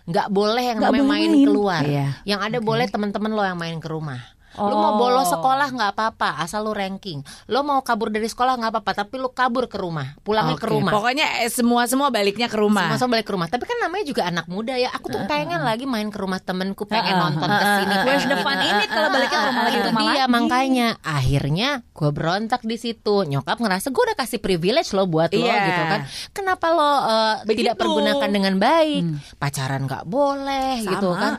nggak 0.03 0.29
boleh 0.29 0.65
yang 0.67 0.77
Nggak 0.77 0.91
namanya 0.91 1.05
boleh 1.05 1.15
main 1.15 1.31
main. 1.31 1.47
keluar. 1.47 1.83
Iya. 1.85 2.07
Yang 2.27 2.41
ada 2.43 2.59
boleh 2.61 2.87
teman-teman 2.87 3.31
lo 3.31 3.43
yang 3.43 3.55
main 3.55 3.79
ke 3.79 3.87
rumah. 3.87 4.19
Lu 4.55 4.69
Oh. 4.69 4.77
mau 4.77 4.93
bolos 4.97 5.29
sekolah 5.29 5.69
nggak 5.69 5.91
apa-apa, 5.93 6.39
asal 6.39 6.63
lu 6.63 6.73
ranking. 6.73 7.21
Lu 7.47 7.61
mau 7.61 7.81
kabur 7.81 8.09
dari 8.09 8.25
sekolah 8.25 8.55
nggak 8.55 8.73
apa-apa, 8.73 8.93
tapi 8.99 9.17
lu 9.17 9.29
kabur 9.29 9.65
ke 9.65 9.77
rumah, 9.77 10.17
pulangnya 10.21 10.55
ke 10.55 10.65
Oke, 10.65 10.73
rumah. 10.73 10.93
Pokoknya 10.93 11.41
eh, 11.41 11.49
semua 11.49 11.85
semua 11.85 12.09
baliknya 12.09 12.47
ke 12.47 12.57
rumah. 12.57 12.89
Masa 12.89 13.05
balik 13.05 13.25
ke 13.25 13.33
rumah 13.33 13.47
Tapi 13.47 13.63
kan 13.63 13.79
namanya 13.79 14.05
juga 14.05 14.23
anak 14.25 14.47
muda 14.47 14.75
ya 14.75 14.91
Aku 14.91 15.07
tuh 15.07 15.23
pengen 15.25 15.61
lagi 15.61 15.85
main 15.85 16.07
ke 16.07 16.17
rumah 16.17 16.39
temenku 16.39 16.85
Pengen 16.85 17.15
Uh-uh. 17.15 17.25
nonton 17.29 17.49
ke 17.49 17.65
sini 17.75 17.95
Where's 18.03 18.25
the 18.25 18.37
fun 18.39 18.57
ini 18.57 18.85
kalau 18.87 19.09
baliknya 19.09 19.39
ke 19.39 19.47
rumah 19.47 19.63
lagi 19.63 19.73
Itu 19.73 19.81
ke 19.81 19.89
rumah 19.89 20.03
dia 20.03 20.13
lagi. 20.19 20.31
makanya 20.31 20.89
Akhirnya 21.03 21.69
gue 21.89 22.11
berontak 22.11 22.63
di 22.63 22.77
situ 22.77 23.15
Nyokap 23.23 23.57
ngerasa 23.57 23.89
gue 23.89 24.03
udah 24.03 24.17
kasih 24.17 24.39
privilege 24.39 24.91
lo 24.91 25.05
buat 25.05 25.31
lo 25.31 25.41
Iya. 25.41 25.57
gitu 25.63 25.83
kan 25.87 26.01
Kenapa 26.33 26.67
lo 26.69 26.83
uh, 26.83 26.95
Begitu. 27.43 27.59
tidak 27.63 27.77
pergunakan 27.77 28.29
dengan 28.29 28.55
baik 28.57 29.03
Pacaran 29.37 29.83
gak 29.85 30.05
boleh 30.05 30.83
gitu 30.83 31.09
Sama. 31.09 31.19
kan 31.19 31.33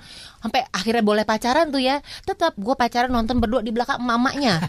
sampai 0.44 0.68
akhirnya 0.76 1.00
boleh 1.00 1.24
pacaran 1.24 1.72
tuh 1.72 1.80
ya. 1.80 2.04
Tetap 2.28 2.60
gue 2.60 2.76
pacaran 2.76 3.08
nonton 3.08 3.40
berdua 3.40 3.64
di 3.64 3.72
belakang 3.72 4.04
mamanya 4.04 4.60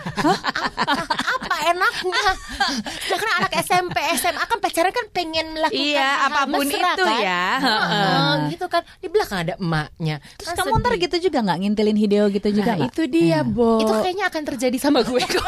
apa 1.35 1.54
enaknya. 1.67 2.23
Sedangkan 3.05 3.31
anak 3.39 3.53
SMP 3.61 3.97
SMA 4.15 4.43
kan 4.43 4.59
pacaran 4.59 4.91
kan 4.91 5.07
pengen 5.11 5.47
melakukan 5.53 5.85
Iya, 5.87 6.09
apa 6.23 6.41
pun 6.47 6.63
mesra, 6.63 6.91
itu 6.93 7.05
kan? 7.05 7.21
ya. 7.21 7.45
Heeh, 7.59 8.31
gitu 8.51 8.67
kan. 8.67 8.83
Di 8.97 9.09
belakang 9.09 9.39
ada 9.41 9.55
emaknya. 9.57 10.17
Terus 10.35 10.47
Kan 10.47 10.57
kamu 10.57 10.69
sedih. 10.71 10.83
ntar 10.83 10.93
gitu 10.99 11.17
juga 11.23 11.39
nggak 11.41 11.59
ngintilin 11.61 11.97
video 11.99 12.23
gitu 12.29 12.49
juga? 12.51 12.73
Nah, 12.75 12.87
itu 12.87 13.03
dia, 13.07 13.39
Bo. 13.43 13.79
itu 13.79 13.93
kayaknya 13.95 14.27
akan 14.27 14.43
terjadi 14.47 14.77
sama 14.79 15.01
gue 15.01 15.23
kok. 15.35 15.47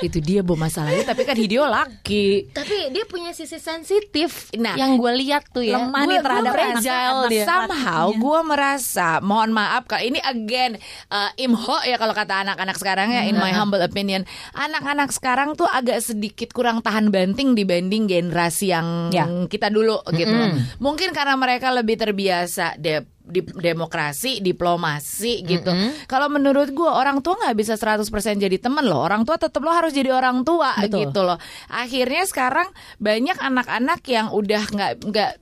Itu 0.00 0.18
dia 0.18 0.40
Bo 0.40 0.54
masalahnya. 0.54 1.04
Tapi 1.04 1.22
kan 1.22 1.36
Hideo 1.36 1.64
laki. 1.64 2.48
tapi 2.50 2.90
dia 2.90 3.04
punya 3.04 3.30
sisi 3.30 3.56
sensitif. 3.56 4.48
Nah, 4.54 4.74
yang 4.74 4.96
gue 4.96 5.12
lihat 5.16 5.50
tuh 5.50 5.60
ya. 5.60 5.76
lemah 5.76 6.02
nih 6.02 6.08
Gue- 6.10 6.24
terhadap 6.24 6.44
gue 6.46 6.56
anak- 6.56 6.74
fragile 6.78 6.96
anak 7.18 7.30
dia. 7.30 7.44
Somehow 7.44 8.04
gue 8.10 8.40
merasa 8.42 9.08
mohon 9.20 9.50
maaf 9.50 9.84
kalau 9.84 10.02
ini 10.02 10.20
again 10.20 10.78
uh, 11.08 11.30
imho 11.36 11.76
ya 11.82 11.96
kalau 11.96 12.12
kata 12.12 12.42
anak-anak 12.42 12.74
sekarang 12.74 13.08
ya 13.08 13.22
in 13.24 13.36
my 13.36 13.50
humble 13.50 13.78
opinion. 13.78 14.24
Anak-anak 14.52 15.10
sekarang 15.10 15.25
tuh 15.56 15.66
agak 15.66 15.98
sedikit 15.98 16.54
kurang 16.54 16.80
tahan 16.80 17.10
banting 17.10 17.58
dibanding 17.58 18.06
generasi 18.06 18.70
yang 18.70 19.10
Ya. 19.10 19.26
kita 19.46 19.68
dulu 19.68 19.98
gitu 20.14 20.30
loh. 20.30 20.50
Mungkin 20.78 21.10
karena 21.10 21.34
mereka 21.34 21.74
lebih 21.74 21.98
terbiasa 21.98 22.78
de 22.78 23.02
di 23.26 23.42
demokrasi, 23.42 24.38
diplomasi 24.38 25.42
gitu. 25.42 25.74
Kalau 26.06 26.30
menurut 26.30 26.70
gue 26.70 26.86
orang 26.86 27.18
tua 27.26 27.34
nggak 27.34 27.58
bisa 27.58 27.74
100% 27.74 28.06
jadi 28.38 28.54
temen 28.62 28.86
loh. 28.86 29.02
Orang 29.02 29.26
tua 29.26 29.34
tetap 29.34 29.58
lo 29.66 29.74
harus 29.74 29.90
jadi 29.90 30.14
orang 30.14 30.46
tua 30.46 30.78
Betul. 30.78 31.10
gitu 31.10 31.26
loh. 31.26 31.34
Akhirnya 31.66 32.22
sekarang 32.22 32.70
banyak 33.02 33.34
anak-anak 33.34 33.98
yang 34.06 34.30
udah 34.30 34.62
nggak 34.70 34.92
nggak 35.10 35.32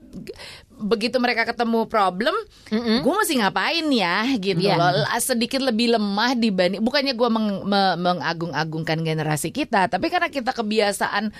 begitu 0.77 1.17
mereka 1.17 1.45
ketemu 1.45 1.87
problem, 1.87 2.35
gue 2.69 3.15
mesti 3.15 3.35
ngapain 3.37 3.87
ya 3.89 4.27
gitu 4.37 4.61
Iya. 4.61 4.75
loh. 4.75 4.91
Sedikit 5.17 5.61
lebih 5.61 5.93
lemah 5.93 6.35
dibanding 6.35 6.79
bukannya 6.79 7.13
gue 7.13 7.29
meng- 7.29 7.63
me- 7.63 7.97
mengagung-agungkan 7.97 9.01
generasi 9.01 9.49
kita, 9.49 9.87
tapi 9.87 10.09
karena 10.09 10.29
kita 10.29 10.51
kebiasaan 10.51 11.31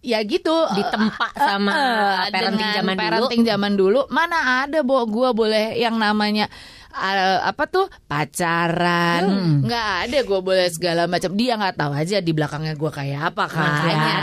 ya 0.00 0.18
gitu 0.20 0.50
Ditempa 0.68 1.30
sama 1.32 1.70
parenting 2.26 2.58
dengan 2.58 2.74
zaman 2.74 2.92
dulu. 2.92 3.02
parenting 3.06 3.42
zaman 3.44 3.72
dulu 3.72 4.00
mana 4.10 4.36
ada 4.60 4.82
bo 4.82 4.98
gue 5.04 5.30
boleh 5.30 5.78
yang 5.78 5.94
namanya 5.94 6.50
uh, 6.92 7.38
apa 7.44 7.64
tuh 7.66 7.86
pacaran 8.06 9.22
Hmm. 9.22 9.56
nggak 9.62 9.86
ada 10.02 10.18
gue 10.20 10.40
boleh 10.40 10.68
segala 10.68 11.04
macam 11.04 11.32
dia 11.32 11.54
nggak 11.54 11.74
tahu 11.74 11.92
aja 11.92 12.18
di 12.18 12.30
belakangnya 12.30 12.72
gue 12.72 12.90
kayak 12.90 13.20
apa 13.28 13.44
kan 13.46 13.70
Makanya. 13.72 14.14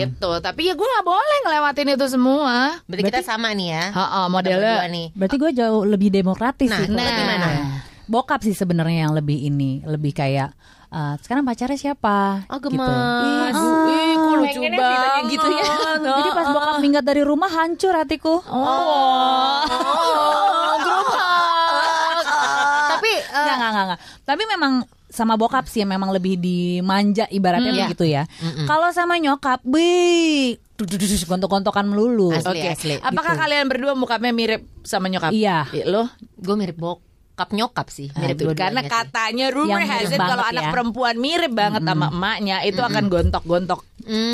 itu 0.00 0.30
tapi 0.38 0.60
ya 0.64 0.74
gue 0.74 0.86
nggak 0.86 1.06
boleh 1.06 1.38
ngelewatin 1.42 1.88
itu 1.90 2.06
semua 2.08 2.80
berarti 2.82 3.02
kita 3.04 3.20
sama 3.22 3.52
nih 3.52 3.68
ya 3.70 3.84
Ha-ha, 3.90 4.20
Kita 4.22 4.30
modelnya 4.30 4.86
nih 4.86 5.06
Berarti 5.12 5.36
gue 5.36 5.50
jauh 5.54 5.82
lebih 5.84 6.08
demokratis 6.10 6.66
Nah, 6.66 6.78
sih. 6.78 6.88
nah. 6.88 7.04
gimana? 7.14 7.48
Bokap 8.04 8.40
sih 8.40 8.52
sebenarnya 8.52 9.08
yang 9.08 9.14
lebih 9.14 9.38
ini, 9.42 9.80
lebih 9.82 10.12
kayak 10.12 10.52
eh, 10.90 11.14
sekarang 11.18 11.42
pacarnya 11.42 11.74
siapa? 11.74 12.44
Oh, 12.46 12.60
Gitu. 12.60 12.68
gemes. 12.70 13.50
Ih, 13.50 13.50
gu- 13.50 13.84
ih, 13.88 14.14
kok 14.14 14.34
lucu 14.36 14.60
banget 14.62 15.22
gitu 15.26 15.48
ya. 15.50 15.64
Jadi 15.98 16.28
pas 16.30 16.46
bokap 16.46 16.76
minggat 16.78 17.02
dari 17.02 17.22
rumah 17.22 17.48
hancur 17.48 17.90
hatiku. 17.92 18.44
Oh, 18.44 19.64
tapi 19.64 20.06
eh, 20.06 20.63
Enggak, 23.54 23.70
enggak, 23.70 23.70
enggak, 23.70 23.84
enggak. 23.86 24.00
Tapi 24.26 24.42
memang 24.50 24.72
sama 25.14 25.38
bokap 25.38 25.70
sih 25.70 25.86
memang 25.86 26.10
lebih 26.10 26.34
dimanja 26.34 27.30
ibaratnya 27.30 27.70
Hmm, 27.70 27.80
begitu 27.86 28.02
ya. 28.02 28.26
Kalau 28.66 28.90
sama 28.90 29.14
nyokap, 29.22 29.62
bi 29.62 30.58
gontok-gontokan 31.24 31.86
melulu. 31.86 32.34
Asli, 32.34 32.50
Oke, 32.50 32.68
asli. 32.74 32.94
apakah 32.98 33.38
kalian 33.38 33.70
berdua 33.70 33.94
mukanya 33.94 34.34
mirip 34.34 34.66
sama 34.82 35.06
nyokap? 35.06 35.30
Iya. 35.30 35.70
lo 35.86 36.10
gue 36.18 36.56
mirip 36.58 36.74
bokap 37.34 37.50
nyokap 37.50 37.90
sih 37.90 38.14
mirip 38.14 38.38
Mirip 38.38 38.54
karena 38.54 38.86
katanya 38.86 39.50
rumor 39.50 39.82
has 39.82 40.06
it 40.06 40.14
kalau 40.14 40.38
banget 40.38 40.54
anak 40.54 40.62
ya. 40.62 40.70
perempuan 40.70 41.14
mirip 41.18 41.50
banget 41.50 41.82
sama 41.82 42.06
emaknya 42.06 42.62
itu 42.62 42.78
akan 42.78 43.04
gontok-gontok 43.10 43.82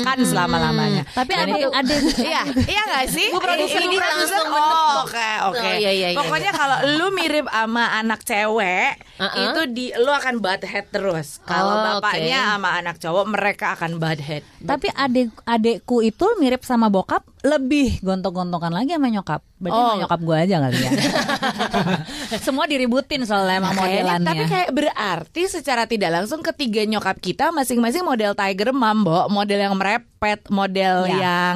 kan 0.03 0.19
selama 0.19 0.59
lamanya. 0.59 1.07
Tapi 1.09 1.31
ada 1.31 1.55
ada 1.71 1.95
Iya, 2.19 2.43
iya 2.67 2.81
gak 2.83 3.07
sih? 3.07 3.31
Gua 3.31 3.39
produser, 3.39 3.79
Ini 3.79 3.95
langsung 3.95 4.47
Oh, 4.51 5.07
oke, 5.07 5.29
oke. 5.47 5.63
Oh, 5.63 5.73
iya, 5.73 5.89
iya, 5.89 6.07
iya, 6.11 6.17
Pokoknya 6.19 6.51
kalau 6.51 6.77
lu 6.91 7.07
mirip 7.09 7.47
sama 7.47 7.95
anak 7.95 8.19
cewek, 8.21 8.99
Uh-uh. 9.15 9.31
itu 9.47 9.61
di 9.71 9.85
lu 9.95 10.11
akan 10.11 10.43
butt 10.43 10.61
head 10.61 10.91
terus. 10.91 11.39
Kalau 11.41 11.71
Oh, 11.71 11.83
bapaknya 11.97 12.43
oke. 12.43 12.51
sama 12.51 12.69
anak 12.75 12.95
cowok, 12.99 13.25
mereka 13.31 13.65
akan 13.73 13.91
butt 13.95 14.19
head. 14.19 14.43
Tapi 14.59 14.91
adik 14.91 15.31
adekku 15.41 16.03
itu 16.03 16.27
mirip 16.35 16.61
sama 16.61 16.91
bokap 16.91 17.23
lebih 17.41 17.97
gontok-gontokan 17.99 18.69
lagi 18.69 18.93
sama 18.93 19.09
nyokap. 19.09 19.41
Berarti 19.57 19.73
Oh. 19.73 19.85
sama 19.89 19.99
nyokap 19.99 20.19
gue 20.21 20.37
aja 20.37 20.55
kali 20.61 20.77
ya. 20.77 20.91
Semua 22.45 22.65
diributin 22.65 23.25
soalnya 23.25 23.57
emang 23.59 23.73
Kayaknya, 23.73 23.89
modelannya. 23.97 24.27
tapi 24.29 24.43
kayak 24.45 24.69
berarti 24.71 25.41
secara 25.47 25.83
tidak 25.85 26.13
langsung 26.13 26.41
ketiga 26.41 26.85
nyokap 26.85 27.17
kita 27.17 27.49
masing-masing 27.49 28.05
model 28.05 28.33
Tiger 28.33 28.69
Mom, 28.71 29.01
Bo. 29.01 29.25
model 29.27 29.57
yang 29.59 29.73
merepet, 30.21 30.41
model 30.53 30.97
Ya. 31.07 31.17
yang 31.17 31.55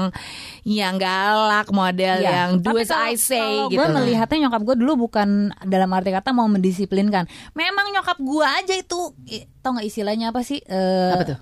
yang 0.66 0.96
galak, 0.98 1.70
model 1.70 2.18
Iya. 2.18 2.32
yang 2.42 2.50
do 2.58 2.74
Tapi 2.74 2.82
as 2.82 2.90
kalau- 2.90 3.06
I 3.06 3.14
say 3.16 3.38
kalau 3.38 3.70
gitu. 3.70 3.78
Gue 3.78 3.88
melihatnya 3.94 4.38
nyokap 4.42 4.62
gue 4.66 4.76
dulu 4.76 4.94
bukan 5.00 5.30
dalam 5.62 5.90
arti 5.94 6.10
kata 6.10 6.34
mau 6.34 6.50
mendisiplinkan. 6.50 7.30
Memang 7.54 7.94
nyokap 7.94 8.18
gue 8.18 8.42
aja 8.44 8.74
itu, 8.74 9.14
tau 9.62 9.72
nggak 9.72 9.86
istilahnya 9.86 10.34
apa 10.34 10.42
sih? 10.42 10.58
Eh, 10.60 11.12
Apa 11.14 11.24
tuh? 11.28 11.38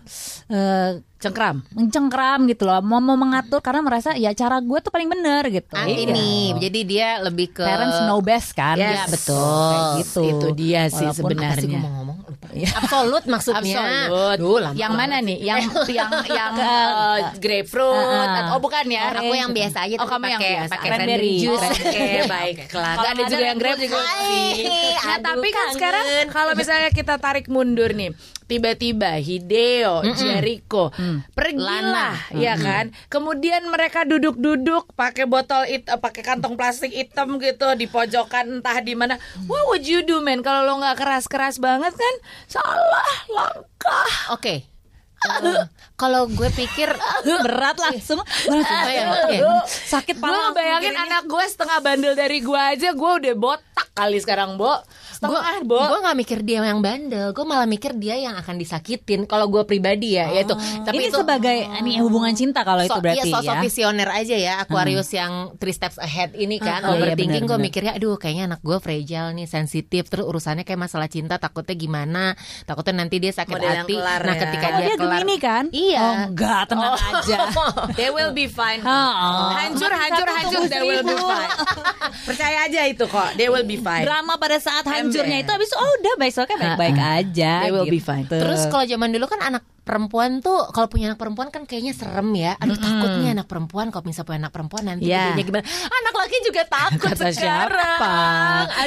eh, 0.49 0.91
Cengkram. 1.17 1.63
mencengkram 1.71 2.43
gitu 2.45 2.67
loh, 2.67 2.83
mau 2.83 2.99
mau 2.99 3.15
mengatur 3.15 3.63
karena 3.63 3.79
merasa 3.79 4.11
ya 4.11 4.35
cara 4.35 4.59
gue 4.59 4.75
tuh 4.83 4.91
paling 4.91 5.07
bener 5.07 5.47
gitu. 5.47 5.71
Ah, 5.71 5.87
Iya. 5.87 6.03
ini 6.03 6.27
jadi 6.59 6.79
dia 6.83 7.07
lebih 7.23 7.55
ke 7.55 7.63
Parents 7.63 8.03
know 8.03 8.19
best 8.19 8.51
kan? 8.51 8.75
Yes. 8.75 8.91
Iya, 8.91 9.03
betul. 9.07 9.39
Kayak 9.71 9.87
gitu. 10.03 10.21
Itu 10.27 10.47
dia 10.51 10.81
sih 10.91 11.07
Walaupun 11.07 11.15
sebenarnya. 11.31 11.79
Absolut 12.75 13.23
maksudnya. 13.25 13.79
Absolut. 13.81 14.35
Duh, 14.37 14.59
lama 14.59 14.75
yang 14.75 14.93
mana 14.93 15.17
nih? 15.17 15.39
Yang 15.39 15.63
yang 15.89 16.11
yang 16.27 16.53
eh, 17.19 17.33
grapefruit 17.37 17.93
ah. 17.93 18.47
atau 18.47 18.53
oh 18.55 18.59
bukan 18.59 18.85
ya? 18.87 19.13
Aku 19.13 19.33
yang 19.33 19.51
biasa 19.51 19.85
aja 19.85 19.95
Oh, 19.97 20.07
kamu 20.07 20.25
yang 20.29 20.41
pakai 20.41 20.51
biasa. 20.55 20.71
pakai 20.73 20.89
Cranberry. 20.89 21.35
juice. 21.37 21.63
Oke, 21.63 22.07
baiklah. 22.33 22.93
Ada 23.03 23.23
juga 23.25 23.45
yang 23.45 23.59
grapefruit 23.59 23.89
juga. 23.89 24.23
sih. 24.25 24.51
Nah, 25.03 25.19
tapi 25.19 25.51
kan 25.51 25.67
sekarang 25.75 26.05
kalau 26.31 26.55
misalnya 26.55 26.87
kita 26.87 27.19
tarik 27.19 27.51
mundur 27.51 27.91
nih, 27.91 28.15
tiba-tiba 28.45 29.19
Hideo, 29.19 29.99
Jericho, 30.15 30.89
pergilah, 31.33 32.15
ya 32.31 32.55
kan? 32.55 32.89
Kemudian 33.07 33.67
mereka 33.67 34.03
duduk-duduk 34.03 34.95
pakai 34.95 35.27
botol 35.27 35.67
it, 35.67 35.83
eh, 35.85 35.99
pakai 35.99 36.23
kantong 36.23 36.55
plastik 36.55 36.89
hitam 36.89 37.35
gitu 37.37 37.67
di 37.75 37.85
pojokan 37.85 38.63
entah 38.63 38.79
di 38.79 38.95
mana. 38.95 39.19
What 39.45 39.67
would 39.69 39.83
you 39.83 40.01
do, 40.01 40.23
man? 40.23 40.39
Kalau 40.39 40.63
lo 40.63 40.79
nggak 40.79 40.97
keras-keras 40.97 41.59
banget 41.59 41.93
kan, 41.93 42.13
salah 42.47 43.11
langkah. 43.27 44.09
Oke. 44.31 44.72
Kalau 45.93 46.25
gue 46.25 46.49
pikir 46.49 46.89
berat 47.39 47.77
langsung. 47.77 48.19
Gue 48.19 48.59
langsung 48.59 49.43
Oh, 49.43 49.63
sakit 49.63 50.15
Gue 50.15 50.25
pala. 50.25 50.51
bayangin 50.51 50.95
anak 50.95 51.23
gue 51.25 51.43
setengah 51.43 51.79
bandel 51.79 52.13
dari 52.13 52.39
gue 52.39 52.57
aja 52.57 52.91
Gue 52.91 53.11
udah 53.19 53.33
botak 53.33 53.87
kali 53.93 54.17
sekarang 54.17 54.55
Bo 54.55 54.73
Setengah 55.25 55.63
Bo. 55.63 55.79
gue 55.79 55.99
nggak 56.01 56.17
mikir 56.17 56.39
dia 56.41 56.59
yang 56.61 56.79
bandel, 56.79 57.27
gue 57.29 57.45
malah 57.45 57.63
mikir 57.65 57.95
dia 57.95 58.15
yang 58.15 58.35
akan 58.35 58.55
disakitin. 58.55 59.23
Kalau 59.23 59.47
gue 59.47 59.63
pribadi 59.63 60.15
ya, 60.15 60.27
yaitu 60.29 60.53
tapi 60.81 60.97
ini 60.97 61.07
itu 61.07 61.17
sebagai 61.17 61.57
ini 61.79 61.97
hubungan 61.97 62.31
cinta 62.31 62.61
kalau 62.61 62.81
itu 62.81 62.89
So- 62.89 62.99
berarti 62.99 63.23
iya, 63.23 63.33
sosok 63.33 63.55
ya. 63.55 63.61
visioner 63.61 64.09
aja 64.09 64.35
ya 64.35 64.53
Aquarius 64.59 65.09
yang 65.09 65.33
three 65.55 65.71
steps 65.71 65.97
ahead 65.97 66.33
ini 66.33 66.57
kan 66.57 66.83
Ah, 66.83 66.91
iya, 66.91 67.05
overthinking 67.05 67.43
benar, 67.43 67.55
gue 67.55 67.63
mikirnya 67.63 67.93
aduh 67.93 68.15
kayaknya 68.15 68.43
anak 68.47 68.61
gue 68.61 68.77
fragile 68.77 69.31
nih 69.31 69.45
sensitif 69.45 70.03
terus 70.05 70.25
urusannya 70.25 70.61
kayak 70.61 70.81
masalah 70.81 71.07
cinta 71.07 71.35
takutnya 71.35 71.73
gimana? 71.73 72.35
Takutnya 72.63 72.93
nanti 72.99 73.17
dia 73.17 73.31
sakit 73.31 73.53
Model 73.53 73.71
hati. 73.79 73.93
kelar 73.93 74.21
nah 74.21 74.33
ya. 74.33 74.41
ketika 74.41 74.65
Oh, 74.65 74.71
dia, 74.73 74.83
dia 74.83 74.95
kelar 74.95 75.11
Gemini 75.15 75.35
kan? 75.37 75.63
iya. 75.69 76.01
Oh, 76.01 76.13
enggak, 76.27 76.61
tenang 76.65 76.93
aja. 76.95 77.37
They 77.99 78.09
will 78.09 78.31
be 78.31 78.45
fine. 78.45 78.81
Oh. 78.81 79.53
Hancur, 79.53 79.85
Nomor 79.85 79.93
hancur, 79.95 80.27
hancur 80.27 80.59
tunggu 80.59 80.71
They 80.71 80.81
will 80.81 81.03
be 81.03 81.15
fine. 81.15 81.51
Percaya 82.27 82.57
aja 82.63 82.81
itu 82.85 83.05
kok 83.05 83.29
They 83.35 83.47
will 83.47 83.63
be 83.63 83.77
fine. 83.77 84.03
Drama 84.03 84.35
pada 84.35 84.57
saat 84.57 84.83
hancur 84.83 85.12
jujurnya 85.13 85.37
itu 85.45 85.51
habis 85.53 85.69
oh 85.77 85.91
udah 86.01 86.13
besoknya 86.17 86.57
baik-baik 86.57 86.97
aja. 86.97 87.53
They 87.63 87.71
will 87.71 87.85
be 87.85 88.01
gitu. 88.01 88.09
fine. 88.09 88.25
Terus 88.25 88.65
kalau 88.67 88.83
zaman 88.83 89.13
dulu 89.13 89.29
kan 89.29 89.39
anak 89.45 89.63
perempuan 89.83 90.39
tuh 90.41 90.71
kalau 90.73 90.87
punya 90.89 91.11
anak 91.13 91.19
perempuan 91.21 91.53
kan 91.53 91.69
kayaknya 91.69 91.93
serem 91.93 92.33
ya. 92.33 92.57
Aduh 92.57 92.73
takutnya 92.75 93.37
anak 93.37 93.47
perempuan 93.47 93.93
kalau 93.93 94.03
misalnya 94.03 94.27
punya 94.27 94.39
anak 94.47 94.53
perempuan 94.55 94.83
nanti 94.89 95.05
gedenya 95.05 95.43
gimana. 95.45 95.65
Anak 95.69 96.13
laki 96.17 96.37
juga 96.41 96.61
takut 96.65 97.09
Kata 97.13 97.27
sekarang. 97.29 97.99
siapa? 97.99 98.15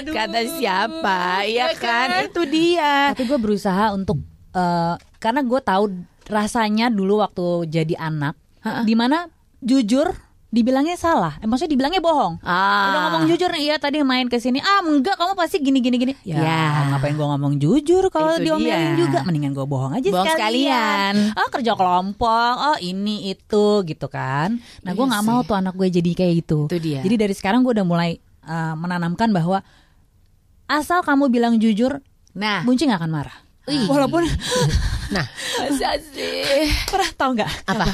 Aduh. 0.01 0.13
Kata 0.13 0.41
siapa? 0.59 1.19
Iya 1.47 1.65
Ya 1.71 1.79
kan? 1.79 2.09
kan? 2.11 2.25
Itu 2.27 2.43
dia. 2.45 2.95
Tapi 3.15 3.23
gue 3.25 3.39
berusaha 3.39 3.95
untuk 3.95 4.19
eh, 4.53 4.95
karena 5.17 5.41
gue 5.47 5.61
tahu 5.63 5.85
rasanya 6.27 6.91
dulu 6.91 7.23
waktu 7.23 7.71
jadi 7.71 7.95
anak, 8.03 8.35
di 8.83 8.99
mana 8.99 9.31
jujur 9.63 10.11
dibilangnya 10.47 10.95
salah, 10.95 11.37
eh, 11.39 11.47
maksudnya 11.47 11.75
dibilangnya 11.75 11.99
bohong. 11.99 12.39
Ah. 12.41 12.89
Udah 12.89 13.01
ngomong 13.11 13.25
jujur 13.29 13.51
nih, 13.51 13.63
iya 13.67 13.77
tadi 13.77 14.01
main 14.01 14.31
ke 14.31 14.39
sini. 14.39 14.63
Ah 14.63 14.81
enggak, 14.81 15.19
kamu 15.19 15.35
pasti 15.35 15.59
gini 15.59 15.83
gini 15.83 15.97
gini. 15.99 16.13
Ya, 16.23 16.39
Ya. 16.39 16.63
ngapain 16.89 17.13
gue 17.13 17.27
ngomong 17.27 17.59
jujur 17.59 18.09
kalau 18.09 18.39
diomelin 18.39 18.95
dia. 18.95 18.99
juga, 18.99 19.19
mendingan 19.27 19.53
gue 19.53 19.67
bohong 19.67 19.93
aja 19.93 20.09
Bohong 20.09 20.27
sekalian. 20.31 21.15
Oh 21.35 21.49
kerja 21.51 21.75
kelompok, 21.75 22.55
oh 22.57 22.77
ini 22.79 23.29
itu 23.29 23.67
gitu 23.85 24.07
kan. 24.07 24.57
Nah 24.83 24.93
gue 24.95 25.03
Iya 25.03 25.11
nggak 25.13 25.25
mau 25.27 25.41
tuh 25.43 25.59
anak 25.59 25.75
gue 25.75 25.91
jadi 25.91 26.11
kayak 26.15 26.35
gitu. 26.47 26.71
Itu 26.71 26.79
dia. 26.79 27.01
Jadi 27.03 27.15
dari 27.19 27.35
sekarang 27.35 27.67
gue 27.67 27.75
udah 27.75 27.87
mulai 27.87 28.17
eh, 28.47 28.75
menanamkan 28.79 29.35
bahwa 29.35 29.61
asal 30.67 31.03
kamu 31.03 31.27
bilang 31.29 31.59
jujur, 31.59 31.99
Nah, 32.37 32.61
Bunci 32.63 32.85
nggak 32.85 33.01
akan 33.01 33.13
marah. 33.13 33.37
Ih. 33.67 33.89
Walaupun 33.89 34.23
Nah, 35.15 35.25
pernah 36.91 37.11
tau 37.17 37.31
nggak? 37.33 37.51
Apa? 37.65 37.85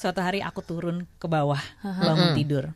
Suatu 0.00 0.24
hari 0.24 0.40
aku 0.40 0.64
turun 0.64 1.04
ke 1.20 1.28
bawah 1.28 1.60
bangun 1.84 2.32
tidur. 2.32 2.72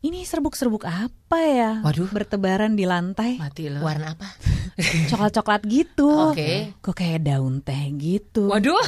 Ini 0.00 0.24
serbuk-serbuk 0.24 0.88
apa 0.88 1.36
ya? 1.36 1.84
Waduh. 1.84 2.08
bertebaran 2.08 2.72
di 2.72 2.88
lantai, 2.88 3.36
Mati 3.36 3.68
lo. 3.68 3.84
warna 3.84 4.16
apa? 4.16 4.24
coklat-coklat 5.12 5.68
gitu. 5.68 6.32
Oke. 6.32 6.72
Kok 6.80 6.96
kayak 6.96 7.28
daun 7.28 7.60
teh 7.60 7.92
gitu. 8.00 8.48
Waduh. 8.48 8.80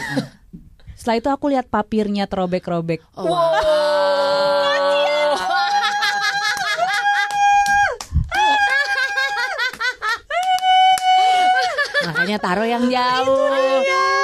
Setelah 0.97 1.17
itu 1.21 1.29
aku 1.29 1.53
lihat 1.53 1.69
papirnya 1.69 2.25
terobek-robek. 2.25 3.05
Makanya 12.09 12.41
taruh 12.41 12.64
yang 12.64 12.88
jauh 12.88 13.45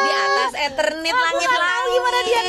di 0.00 0.12
atas 0.16 0.52
Eternit 0.64 1.12
langit-langit. 1.12 1.88
Gimana 1.92 2.20
dia 2.24 2.40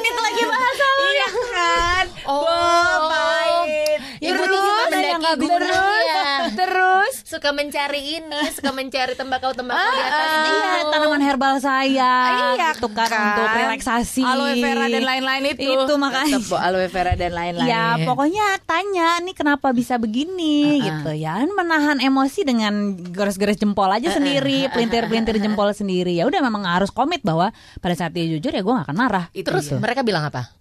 Eternit 0.00 0.16
lagi 0.16 0.44
bahasa 0.48 0.86
Iya 0.96 1.28
kan? 1.28 2.04
Oh, 2.24 2.96
baik. 3.12 4.00
Ibu 4.16 4.42
tuh 4.48 4.60
suka 4.64 4.84
mendaki 4.88 5.44
gunung 5.44 5.92
ya. 6.08 6.19
Terus 6.52 7.14
Suka 7.22 7.54
mencari 7.54 8.18
ini, 8.18 8.40
suka 8.50 8.74
mencari 8.74 9.14
tembakau-tembakau 9.14 9.90
di 9.94 10.02
atas 10.02 10.18
Ah, 10.18 10.42
gunung. 10.42 10.58
Iya, 10.58 10.82
tanaman 10.90 11.22
herbal 11.22 11.54
saya. 11.62 12.12
Iya 12.26 12.74
untuk 12.74 12.90
kan, 12.90 13.06
kan? 13.06 13.22
untuk 13.30 13.48
relaksasi. 13.54 14.22
aloe 14.26 14.54
vera 14.58 14.86
dan 14.90 15.04
lain-lain 15.06 15.42
itu. 15.54 15.70
Itu 15.70 15.94
makanya. 15.94 16.42
Tetep, 16.42 16.58
aloe 16.58 16.88
vera 16.90 17.12
dan 17.14 17.32
lain-lain. 17.32 17.70
Ya 17.70 17.84
pokoknya 18.02 18.58
tanya 18.66 19.22
nih 19.22 19.34
kenapa 19.34 19.70
bisa 19.70 19.94
begini 19.96 20.82
gitu 20.82 21.10
ya 21.14 21.42
menahan 21.46 22.02
emosi 22.02 22.42
dengan 22.42 22.98
gores-gores 23.10 23.56
jempol 23.56 23.90
aja 23.90 24.10
sendiri 24.10 24.66
pelintir-pelintir 24.74 25.38
jempol 25.38 25.70
sendiri 25.70 26.14
ya 26.14 26.26
udah 26.26 26.40
memang 26.42 26.66
harus 26.66 26.90
komit 26.90 27.22
bahwa 27.22 27.50
pada 27.78 27.94
saat 27.94 28.10
dia 28.10 28.26
jujur 28.26 28.50
ya 28.50 28.62
gue 28.62 28.74
gak 28.74 28.86
akan 28.90 28.98
marah 28.98 29.24
Terus 29.32 29.70
mereka 29.76 30.02
bilang 30.02 30.26
apa? 30.26 30.59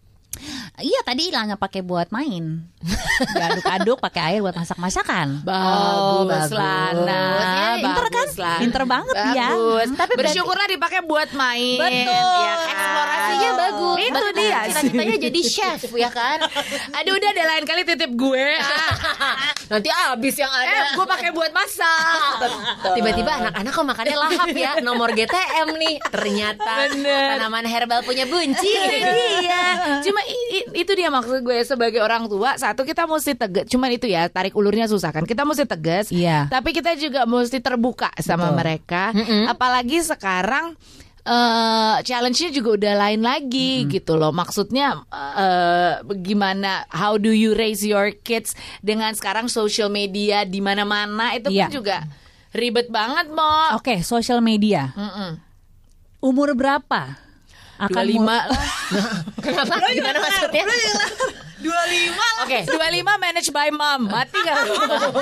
Iya 0.80 1.00
tadi 1.02 1.28
hilangnya 1.28 1.56
pakai 1.56 1.80
buat 1.80 2.10
main 2.10 2.64
diaduk-aduk 3.30 4.00
pakai 4.00 4.22
air 4.26 4.40
buat 4.40 4.54
masak-masakan 4.54 5.44
Bagus, 5.44 6.28
bagus. 6.50 6.52
Lana. 6.52 7.24
Ya, 7.36 7.70
pinter 7.78 8.06
kan 8.08 8.28
Lana. 8.30 8.58
pinter 8.58 8.84
banget 8.86 9.16
ya 9.16 9.50
Bagus. 9.50 9.88
Tapi 9.94 10.14
bersyukurlah 10.16 10.68
dipakai 10.68 11.00
buat 11.02 11.30
main. 11.32 11.78
Betul. 11.78 12.36
Ya 12.38 12.54
kan? 12.56 12.70
Eksplorasinya 12.70 13.52
bagus. 13.54 13.98
Itu 14.00 14.14
Bahkan 14.14 14.34
dia. 14.34 14.60
Cita-citanya 14.66 15.16
jadi 15.20 15.40
chef 15.42 15.80
ya 15.92 16.10
kan. 16.10 16.38
Aduh 16.94 17.14
udah 17.14 17.30
deh 17.30 17.46
lain 17.46 17.64
kali 17.64 17.82
titip 17.84 18.12
gue. 18.12 18.48
Nanti 19.72 19.88
abis 19.88 20.36
yang 20.36 20.52
eh, 20.52 20.64
ada. 20.66 20.96
gue 20.96 21.06
pakai 21.06 21.30
buat 21.30 21.52
masak. 21.52 22.40
Tiba-tiba 22.92 23.32
anak-anak 23.38 23.72
kok 23.72 23.86
makannya 23.86 24.18
lahap 24.18 24.50
ya 24.52 24.72
Nomor 24.80 25.12
GTM 25.12 25.68
nih 25.76 25.96
Ternyata 26.02 26.74
Bener. 26.90 27.38
tanaman 27.38 27.66
herbal 27.66 28.02
punya 28.02 28.26
bunci 28.26 28.72
Iya. 29.40 29.64
Cuma 30.02 30.20
i- 30.22 30.29
i- 30.29 30.29
itu 30.72 30.92
dia 30.94 31.10
maksud 31.10 31.42
gue 31.42 31.58
sebagai 31.62 32.00
orang 32.00 32.26
tua. 32.26 32.56
Satu 32.56 32.82
kita 32.84 33.04
mesti 33.04 33.34
tegas. 33.34 33.66
Cuman 33.66 33.90
itu 33.90 34.06
ya 34.06 34.28
tarik 34.28 34.54
ulurnya 34.54 34.86
susah 34.86 35.10
kan. 35.10 35.26
Kita 35.26 35.44
mesti 35.44 35.66
tegas. 35.66 36.10
Iya. 36.10 36.48
Tapi 36.48 36.72
kita 36.72 36.94
juga 36.96 37.26
mesti 37.26 37.58
terbuka 37.58 38.10
sama 38.18 38.50
Betul. 38.50 38.58
mereka. 38.58 39.04
Apalagi 39.46 40.00
sekarang 40.02 40.74
eh 41.20 41.98
challenge-nya 42.02 42.50
juga 42.50 42.70
udah 42.74 42.94
lain 43.06 43.22
lagi 43.22 43.86
gitu 43.86 44.16
loh. 44.16 44.32
Maksudnya 44.32 45.04
eh 45.14 45.94
gimana 46.22 46.88
how 46.90 47.20
do 47.20 47.30
you 47.30 47.54
raise 47.54 47.84
your 47.84 48.10
kids 48.24 48.56
dengan 48.80 49.14
sekarang 49.14 49.46
social 49.46 49.92
media 49.92 50.42
di 50.42 50.58
mana-mana 50.58 51.36
itu 51.36 51.52
Iya. 51.52 51.68
kan 51.68 51.70
juga 51.70 51.98
ribet 52.50 52.90
banget, 52.90 53.30
Mo. 53.30 53.78
oke 53.78 54.02
social 54.02 54.42
media 54.42 54.90
Mm-mm. 54.98 55.38
umur 56.18 56.58
berapa 56.58 57.14
akan 57.80 58.04
25 58.04 58.16
mul- 58.18 58.28
lah. 58.28 58.46
Kenapa? 59.46 59.74
Gimana 59.90 60.18
maksudnya? 60.20 60.64
25 61.60 62.44
Oke 62.44 62.60
25 62.66 62.80
manage 63.20 63.50
by 63.50 63.68
mom. 63.70 64.08
Mati 64.08 64.38
gak 64.38 64.56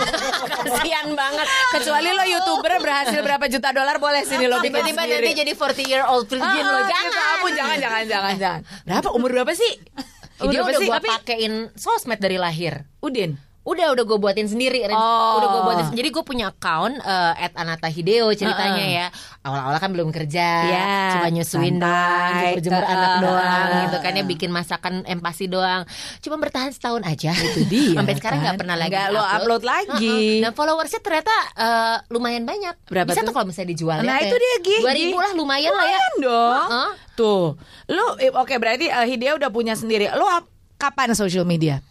Kasian 0.60 1.13
banget. 1.13 1.48
Kecuali 1.72 2.10
lo 2.12 2.24
youtuber 2.24 2.78
berhasil 2.78 3.20
berapa 3.20 3.46
juta 3.48 3.70
dolar 3.72 3.98
Boleh 3.98 4.22
sini 4.22 4.46
lo 4.46 4.58
bikin 4.60 4.74
Tiba-tiba 4.86 5.02
nanti 5.04 5.32
jadi 5.36 5.52
40 5.52 5.86
year 5.88 6.04
old 6.04 6.26
virgin 6.26 6.46
Ah, 6.46 6.54
loh 6.67 6.82
gitu. 6.82 6.91
Jangan 6.91 7.12
Ampun, 7.32 7.52
jangan 7.54 7.78
jangan 7.78 8.04
jangan 8.06 8.34
jangan. 8.38 8.62
Berapa? 8.84 9.08
Umur 9.12 9.30
berapa 9.32 9.54
sih? 9.54 9.72
Umur 10.38 10.52
Dia 10.52 10.62
udah 10.62 10.78
sih? 10.78 10.86
gue 10.86 11.00
pakein 11.04 11.54
sosmed 11.74 12.17
dari 12.17 12.38
lahir. 12.38 12.86
Udin 13.00 13.38
Udah, 13.67 13.91
udah 13.91 14.03
gue 14.03 14.15
buatin 14.17 14.47
sendiri. 14.47 14.88
Oh. 14.88 15.43
Udah 15.43 15.47
gue 15.49 15.62
buatin. 15.62 15.86
Jadi 15.91 16.08
gue 16.08 16.23
punya 16.23 16.47
account 16.47 16.95
eh, 16.97 17.43
at 17.43 17.51
Anata 17.53 17.91
Hideo 17.91 18.32
ceritanya 18.32 18.80
ya. 18.80 19.08
Awal-awal 19.43 19.75
kan 19.77 19.91
belum 19.91 20.10
kerja, 20.10 20.47
Ya, 20.65 20.88
cuma 21.13 21.27
nyusuin 21.27 21.75
doang, 21.75 22.32
jemur-jemur 22.53 22.80
Uh, 22.80 22.88
anak 22.89 23.10
uh, 23.10 23.19
doang, 23.21 23.67
uh, 23.67 23.80
gitu 23.84 23.97
kan 23.99 24.12
ya 24.12 24.23
bikin 24.23 24.49
masakan 24.49 24.93
empasi 25.03 25.47
doang. 25.47 25.84
Cuma 26.19 26.36
bertahan 26.36 26.71
setahun 26.71 27.03
aja. 27.03 27.32
Itu 27.32 27.67
dia, 27.67 27.95
Sampai 27.99 28.15
sekarang 28.15 28.39
kan. 28.39 28.45
nggak 28.47 28.58
pernah 28.60 28.75
lagi. 28.75 28.91
Nggak 28.95 29.08
lo 29.12 29.23
upload 29.23 29.63
lagi. 29.63 30.15
Uh-uh. 30.39 30.43
Dan 30.47 30.51
followersnya 30.53 30.99
ternyata 30.99 31.36
eh, 31.53 31.97
lumayan 32.08 32.43
banyak. 32.43 32.75
Berapa 32.88 33.12
Bisa 33.12 33.23
tuh? 33.23 33.32
tuh 33.32 33.34
kalau 33.36 33.47
misalnya 33.51 33.69
dijual. 33.71 33.99
Nah, 33.99 34.19
ya, 34.19 34.32
itu 34.32 34.36
dia, 34.36 34.56
Gi. 34.63 34.77
Dua 34.80 34.93
ribu 34.93 35.17
lah 35.17 35.32
lumayan 35.34 35.71
lah 35.71 35.86
ya. 35.86 35.99
Lumayan 35.99 36.13
dong 36.17 36.56
Uh-uh. 36.67 36.89
Tuh 37.13 37.47
Lu 37.88 38.06
Oke 38.38 38.56
berarti 38.58 38.88
eh, 38.88 39.06
Hidea 39.06 39.36
udah 39.36 39.49
punya 39.49 39.73
sendiri 39.73 40.12
Lu 40.13 40.25
ap- 40.25 40.49
kapan 40.75 41.13
social 41.13 41.43
media 41.43 41.82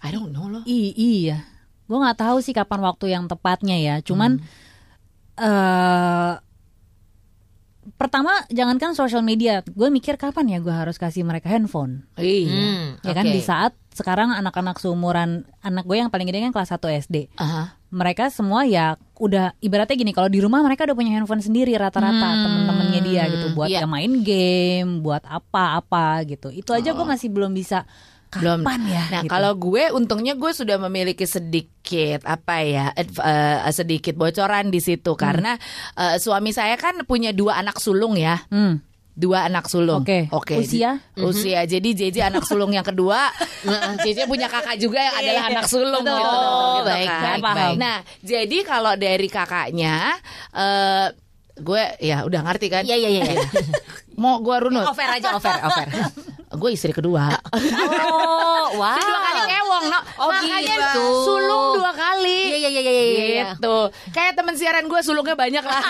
I 0.00 0.08
don't 0.08 0.32
know 0.32 0.39
I- 0.66 0.96
iya, 0.96 1.44
gue 1.86 1.96
nggak 1.96 2.18
tahu 2.18 2.38
sih 2.40 2.52
kapan 2.52 2.80
waktu 2.82 3.12
yang 3.12 3.24
tepatnya 3.26 3.76
ya. 3.76 3.94
Cuman 4.00 4.40
eh 5.36 6.32
pertama 7.96 8.30
jangankan 8.52 8.92
sosial 8.92 9.24
media, 9.24 9.64
gue 9.64 9.88
mikir 9.88 10.20
kapan 10.20 10.46
ya 10.52 10.58
gue 10.60 10.72
harus 10.72 11.00
kasih 11.00 11.24
mereka 11.24 11.48
handphone. 11.48 12.04
Iya 12.16 12.48
Hmm, 12.48 12.86
Ya 13.00 13.12
kan 13.16 13.24
oke. 13.24 13.34
di 13.34 13.40
saat 13.40 13.72
sekarang 13.90 14.30
anak-anak 14.30 14.78
seumuran 14.78 15.44
anak 15.60 15.84
gue 15.84 15.96
yang 15.98 16.12
paling 16.12 16.28
gede 16.28 16.44
kan 16.44 16.52
kelas 16.52 16.70
1 16.70 16.88
SD. 16.92 17.16
Aha. 17.36 17.76
Mereka 17.90 18.30
semua 18.30 18.62
ya 18.62 18.94
udah 19.18 19.56
ibaratnya 19.58 19.96
gini 19.98 20.14
kalau 20.14 20.30
di 20.30 20.38
rumah 20.38 20.62
mereka 20.62 20.86
udah 20.86 20.94
punya 20.94 21.10
handphone 21.10 21.42
sendiri 21.42 21.74
rata-rata 21.74 22.46
temen-temennya 22.46 23.00
dia 23.02 23.22
gitu 23.26 23.50
buat 23.52 23.66
iya. 23.66 23.82
ya 23.82 23.88
main 23.90 24.22
game, 24.22 25.02
buat 25.02 25.24
apa-apa 25.26 26.22
gitu. 26.28 26.54
Itu 26.54 26.70
aja 26.70 26.94
gue 26.94 27.06
masih 27.08 27.32
belum 27.32 27.50
bisa 27.50 27.82
belum 28.38 28.62
kapan 28.62 28.80
ya. 28.86 29.04
Nah 29.10 29.22
gitu. 29.26 29.32
kalau 29.32 29.52
gue 29.58 29.82
untungnya 29.90 30.38
gue 30.38 30.52
sudah 30.54 30.78
memiliki 30.78 31.26
sedikit 31.26 32.22
apa 32.22 32.62
ya 32.62 32.94
eh, 32.94 33.58
sedikit 33.74 34.14
bocoran 34.14 34.70
di 34.70 34.78
situ 34.78 35.18
karena 35.18 35.58
eh, 35.98 36.16
suami 36.22 36.54
saya 36.54 36.78
kan 36.78 37.02
punya 37.02 37.34
dua 37.34 37.58
anak 37.58 37.82
sulung 37.82 38.14
ya. 38.14 38.46
Hmm. 38.52 38.78
Dua 39.10 39.44
anak 39.50 39.68
sulung. 39.68 40.06
Oke. 40.06 40.30
Oke. 40.32 40.62
Usia? 40.62 40.96
Usia. 41.18 41.66
Jadi 41.68 41.92
JJ 41.92 42.30
anak 42.30 42.46
sulung 42.46 42.72
yang 42.72 42.86
kedua. 42.86 43.28
JJ 44.00 44.24
punya 44.24 44.48
kakak 44.48 44.80
juga 44.80 45.02
yang 45.02 45.12
adalah 45.18 45.44
anak 45.50 45.66
sulung. 45.68 46.06
Betul, 46.06 46.16
gitu, 46.16 46.30
betul, 46.30 46.46
gitu 46.48 46.64
betul. 46.64 46.86
Baik, 46.88 47.08
kan. 47.10 47.20
baik, 47.20 47.42
baik. 47.44 47.76
Nah, 47.76 47.96
jadi 48.24 48.58
kalau 48.64 48.92
dari 48.96 49.28
kakaknya 49.28 49.96
eh 50.56 51.08
gue 51.60 51.82
ya 52.00 52.24
udah 52.24 52.40
ngerti 52.42 52.66
kan? 52.72 52.82
Iya, 52.82 52.96
iya, 52.96 53.10
iya. 53.12 53.22
iya. 53.36 53.46
Mau 54.22 54.40
gue 54.40 54.56
runut. 54.56 54.84
Over 54.88 55.08
aja, 55.16 55.36
over, 55.36 55.56
over. 55.64 55.86
gue 56.50 56.70
istri 56.74 56.90
kedua. 56.90 57.30
Oh, 58.10 58.76
wow. 58.76 58.98
Dua 58.98 59.18
kali 59.22 59.40
Wong 59.80 59.88
No. 59.88 59.98
Oh, 60.20 60.28
Makanya 60.28 60.76
gitu. 60.76 61.04
sulung 61.24 61.80
dua 61.80 61.90
kali. 61.90 62.52
Iya 62.52 62.56
iya 62.60 62.70
iya 62.70 62.80
iya 62.84 62.92
iya. 63.00 63.44
Gitu. 63.56 63.76
Kayak 64.12 64.36
teman 64.36 64.52
siaran 64.52 64.84
gue 64.84 65.00
sulungnya 65.00 65.32
banyak 65.32 65.64
lah. 65.64 65.80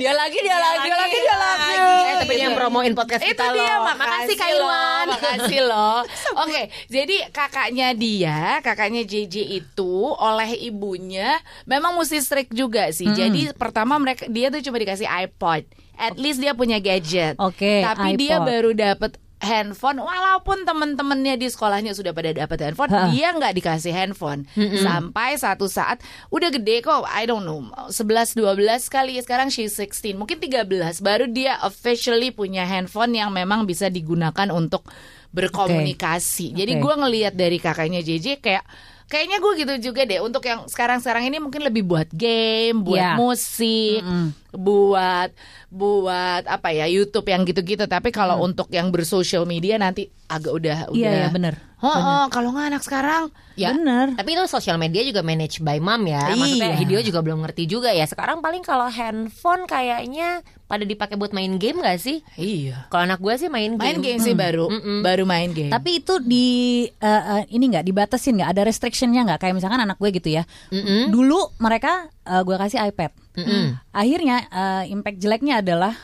dia 0.00 0.12
lagi, 0.12 0.38
dia 0.40 0.56
lagi, 0.56 0.78
dia 0.82 0.96
lagi, 0.96 1.18
dia 1.18 1.36
lagi. 1.36 1.74
Eh, 1.76 2.14
tapi 2.18 2.32
dia 2.32 2.44
yang 2.46 2.56
promoin 2.56 2.92
podcast 2.92 3.20
Itu 3.20 3.36
kita 3.36 3.44
dia, 3.52 3.72
loh. 3.76 3.82
makasih 3.92 4.36
Ilwan. 4.36 5.04
makasih 5.12 5.60
loh. 5.62 5.98
Oke, 6.42 6.62
jadi 6.88 7.16
kakaknya 7.28 7.88
dia, 7.92 8.38
kakaknya 8.60 9.02
JJ 9.04 9.34
itu 9.60 9.94
oleh 10.08 10.56
ibunya 10.62 11.36
memang 11.64 11.94
mesti 11.96 12.18
strict 12.18 12.50
juga 12.52 12.88
sih. 12.90 13.06
Jadi 13.06 13.52
pertama 13.52 13.96
mereka 13.96 14.24
dia 14.26 14.48
tuh 14.48 14.60
cuma 14.62 14.76
dikasih 14.80 15.04
iPod. 15.04 15.62
At 15.96 16.16
least 16.16 16.38
dia 16.38 16.52
punya 16.52 16.76
gadget. 16.76 17.40
Oke, 17.40 17.80
Tapi 17.80 18.20
dia 18.20 18.36
iPod. 18.36 18.44
baru 18.44 18.70
dapat 18.72 19.10
handphone 19.46 19.96
walaupun 19.96 20.66
temen-temennya 20.66 21.38
di 21.38 21.46
sekolahnya 21.46 21.94
sudah 21.94 22.10
pada 22.10 22.34
dapat 22.34 22.58
handphone 22.60 22.90
Ha. 22.90 23.06
dia 23.08 23.30
nggak 23.30 23.54
dikasih 23.54 23.94
handphone 23.94 24.42
sampai 24.76 25.38
satu 25.38 25.66
saat 25.66 26.02
udah 26.28 26.50
gede 26.50 26.82
kok 26.82 27.06
I 27.06 27.24
don't 27.24 27.46
know 27.46 27.62
11 27.86 28.34
12 28.34 28.42
kali 28.86 29.22
sekarang 29.22 29.48
she's 29.48 29.72
16 29.72 30.12
mungkin 30.12 30.36
13 30.36 30.66
baru 30.98 31.24
dia 31.26 31.62
officially 31.62 32.28
punya 32.28 32.66
handphone 32.66 33.14
yang 33.14 33.30
memang 33.30 33.62
bisa 33.62 33.86
digunakan 33.86 34.50
untuk 34.50 34.82
berkomunikasi 35.30 36.52
jadi 36.52 36.72
Oke. 36.74 36.82
gue 36.82 36.94
ngelihat 36.98 37.34
dari 37.34 37.56
kakaknya 37.56 38.00
JJ 38.00 38.40
kayak 38.40 38.66
Kayaknya 39.06 39.38
gue 39.38 39.52
gitu 39.54 39.74
juga 39.86 40.02
deh 40.02 40.18
untuk 40.18 40.42
yang 40.42 40.66
sekarang-sekarang 40.66 41.30
ini 41.30 41.38
mungkin 41.38 41.62
lebih 41.62 41.86
buat 41.86 42.10
game, 42.10 42.82
buat 42.82 42.98
Iya. 42.98 43.14
musik, 43.14 44.02
Mm-mm. 44.02 44.45
Buat 44.56 45.30
buat 45.68 46.42
apa 46.44 46.72
ya 46.72 46.86
YouTube 46.86 47.28
yang 47.28 47.44
gitu-gitu. 47.44 47.84
Tapi 47.84 48.10
kalau 48.10 48.40
Mm. 48.40 48.46
untuk 48.48 48.68
yang 48.70 48.88
bersosial 48.88 49.44
media 49.44 49.76
nanti 49.76 50.08
agak 50.26 50.52
udah 50.52 50.78
udah. 50.90 50.96
Iya, 50.96 51.10
iya, 51.12 51.28
bener. 51.30 51.54
Oh, 51.76 51.92
oh, 51.92 52.24
kalau 52.32 52.56
nggak 52.56 52.72
anak 52.72 52.82
sekarang 52.82 53.28
Ya. 53.56 53.72
Bener. 53.72 54.12
Tapi 54.12 54.36
itu 54.36 54.44
sosial 54.52 54.76
media 54.76 55.00
juga 55.00 55.24
manage 55.24 55.64
by 55.64 55.80
mom 55.80 56.04
ya. 56.04 56.28
Maksudnya 56.28 56.76
Iya. 56.76 56.78
video 56.78 57.00
juga 57.00 57.24
belum 57.24 57.40
ngerti 57.40 57.64
juga 57.64 57.88
ya. 57.88 58.04
Sekarang 58.04 58.44
paling 58.44 58.60
kalau 58.60 58.84
handphone 58.84 59.64
kayaknya 59.64 60.44
pada 60.68 60.84
dipakai 60.84 61.16
buat 61.16 61.32
main 61.32 61.56
game 61.56 61.80
gak 61.80 61.96
sih? 61.96 62.20
iya. 62.36 62.84
Kalau 62.92 63.08
anak 63.08 63.16
gue 63.16 63.32
sih 63.40 63.48
main 63.48 63.72
game. 63.72 63.80
Main 63.80 63.98
game 64.04 64.20
sih 64.20 64.36
baru, 64.36 64.68
Mm-mm. 64.68 65.00
baru 65.00 65.24
main 65.24 65.56
game. 65.56 65.72
Tapi 65.72 66.04
itu 66.04 66.20
di 66.20 66.48
eh, 66.92 67.22
eh, 67.32 67.42
ini 67.48 67.64
nggak 67.72 67.88
dibatasin 67.88 68.36
nggak 68.36 68.52
ada 68.52 68.62
restrictionnya 68.68 69.24
nggak 69.24 69.40
kayak 69.40 69.56
misalkan 69.56 69.80
anak 69.80 69.96
gue 69.96 70.12
gitu 70.12 70.36
ya. 70.36 70.44
Mm-mm. 70.68 71.08
Dulu 71.08 71.56
mereka 71.56 72.12
eh, 72.26 72.42
gue 72.42 72.56
kasih 72.58 72.78
iPad. 72.90 73.10
Mm-mm. 73.38 73.64
Akhirnya 73.94 74.36
eh, 74.50 74.84
impact 74.90 75.18
jeleknya 75.22 75.62
adalah 75.62 75.94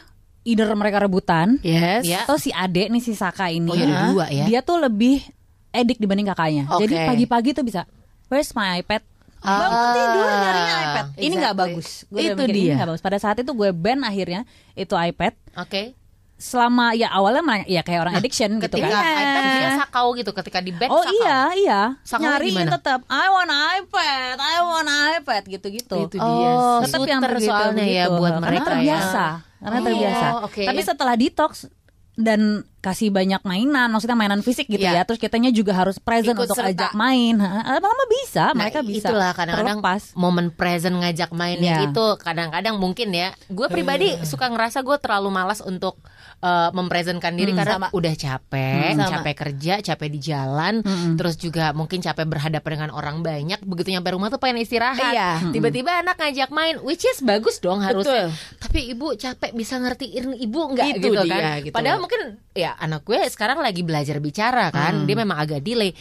either 0.42 0.70
mereka 0.74 1.02
rebutan 1.02 1.58
yes. 1.62 2.02
Ya. 2.06 2.26
atau 2.26 2.38
si 2.38 2.50
adek 2.50 2.90
nih 2.90 3.02
si 3.02 3.14
Saka 3.14 3.50
ini. 3.50 3.70
Oh, 3.70 3.76
ya 3.76 3.87
dua 4.11 4.26
ya. 4.30 4.44
Dia 4.46 4.61
tuh 4.62 4.78
lebih 4.82 5.22
edik 5.72 5.98
dibanding 5.98 6.28
kakaknya. 6.30 6.64
Oke. 6.70 6.87
Jadi 6.87 6.94
pagi-pagi 7.06 7.50
tuh 7.56 7.64
bisa 7.66 7.82
Where's 8.32 8.56
my 8.56 8.80
iPad? 8.80 9.04
Ah, 9.42 9.58
Bangun 9.58 9.87
tidur 9.92 10.24
nyarinya 10.24 10.76
iPad. 10.80 11.06
Ini 11.18 11.35
nggak 11.35 11.54
exactly. 11.54 11.62
bagus. 11.76 11.88
Udah 12.08 12.22
Itu 12.22 12.42
mikir, 12.46 12.54
ini 12.54 12.62
dia. 12.62 12.74
nggak 12.78 12.88
bagus. 12.94 13.02
Pada 13.04 13.18
saat 13.18 13.37
itu 13.42 13.52
gue 13.52 13.70
ban 13.74 14.00
akhirnya 14.06 14.40
itu 14.72 14.94
iPad. 14.96 15.35
Oke. 15.58 15.82
Selama 16.42 16.90
ya 16.90 17.07
awalnya 17.09 17.38
malah- 17.38 17.62
ya 17.64 17.81
kayak 17.81 18.02
orang 18.02 18.14
addiction 18.16 18.59
gitu 18.59 18.66
Ketika 18.74 18.90
kan. 18.90 19.14
iPad 19.14 19.44
dia 19.55 19.70
sakau 19.78 20.07
gitu 20.12 20.31
ketika 20.33 20.59
di 20.59 20.74
back 20.74 20.90
Oh 20.90 20.98
sakau. 20.98 21.14
iya 21.14 21.38
iya 21.55 21.81
nyariin 22.18 22.50
gimana? 22.59 22.74
tetap 22.74 23.00
I 23.07 23.26
want 23.28 23.46
iPad 23.52 24.37
I 24.37 24.57
want 24.61 24.88
iPad 24.90 25.42
gitu-gitu 25.48 25.96
Itu 26.02 26.18
dia 26.18 26.50
Oh, 26.50 26.83
tetap 26.83 27.07
yang 27.07 27.22
begitu, 27.22 27.46
soalnya 27.46 27.87
ya 27.87 28.05
begitu. 28.05 28.18
buat 28.18 28.33
karena 28.33 28.42
mereka 28.44 28.66
terbiasa 28.68 29.26
ya. 29.38 29.61
karena 29.62 29.78
Oh, 29.78 29.85
terbiasa 29.87 30.26
oke. 30.42 30.62
tapi 30.66 30.81
setelah 30.83 31.14
detox 31.14 31.52
dan 32.14 32.40
kasih 32.83 33.09
banyak 33.09 33.38
mainan 33.42 33.87
maksudnya 33.88 34.12
mainan 34.12 34.42
fisik 34.42 34.66
gitu 34.66 34.83
Iya. 34.83 34.99
ya 34.99 35.03
terus 35.05 35.16
kitanya 35.16 35.49
juga 35.49 35.71
harus 35.73 35.97
present 35.97 36.35
Ikut 36.35 36.45
untuk 36.45 36.59
serta. 36.59 36.75
ajak 36.75 36.92
main 36.92 37.38
lama-lama 37.38 38.05
bisa 38.11 38.51
Nah, 38.51 38.59
mereka 38.59 38.83
bisa 38.83 39.07
itulah 39.07 39.31
kadang-kadang 39.31 39.79
terlepas 39.79 40.03
momen 40.12 40.51
present 40.51 40.97
ngajak 40.97 41.31
mainnya 41.31 41.79
Iya. 41.79 41.83
gitu 41.87 42.18
kadang-kadang 42.18 42.77
mungkin 42.77 43.09
ya 43.11 43.31
gue 43.47 43.66
pribadi 43.68 44.18
suka 44.25 44.51
ngerasa 44.51 44.83
gue 44.83 44.99
terlalu 44.99 45.31
malas 45.31 45.62
untuk 45.62 46.03
eh, 46.38 46.71
mempresentkan 46.73 47.31
diri 47.33 47.55
karena 47.55 47.79
Sama. 47.79 47.88
udah 47.92 48.14
capek 48.16 48.92
Sama. 48.92 49.07
capek 49.09 49.35
kerja 49.38 49.75
capek 49.81 50.09
di 50.09 50.18
jalan 50.21 50.83
Mm-mm. 50.83 51.14
terus 51.14 51.38
juga 51.38 51.71
mungkin 51.71 51.99
capek 51.99 52.27
berhadapan 52.27 52.71
dengan 52.77 52.90
orang 52.90 53.23
banyak 53.23 53.62
begitu 53.62 53.95
nyampe 53.95 54.11
rumah 54.11 54.27
tuh 54.27 54.37
pengen 54.37 54.59
istirahat 54.59 54.99
Iya. 55.09 55.31
tiba-tiba 55.49 56.03
anak 56.03 56.18
ngajak 56.18 56.51
main 56.51 56.83
which 56.83 57.05
is 57.05 57.23
bagus 57.23 57.57
dong 57.57 57.79
harusnya 57.79 58.27
Betul. 58.27 58.59
tapi 58.59 58.90
ibu 58.90 59.14
capek 59.14 59.51
bisa 59.53 59.79
ngertiin 59.79 60.35
ibu 60.37 60.61
nggak 60.68 60.87
Itu 60.90 60.99
gitu 61.05 61.23
dia, 61.23 61.31
kan 61.31 61.42
gitu. 61.62 61.71
padahal 61.73 61.99
mungkin 62.01 62.21
ya 62.53 62.71
anak 62.78 63.04
gue 63.04 63.20
sekarang 63.28 63.61
lagi 63.61 63.82
belajar 63.82 64.16
bicara 64.22 64.72
kan. 64.72 65.04
Dia 65.04 65.16
memang 65.18 65.37
agak 65.37 65.61
delay 65.61 65.92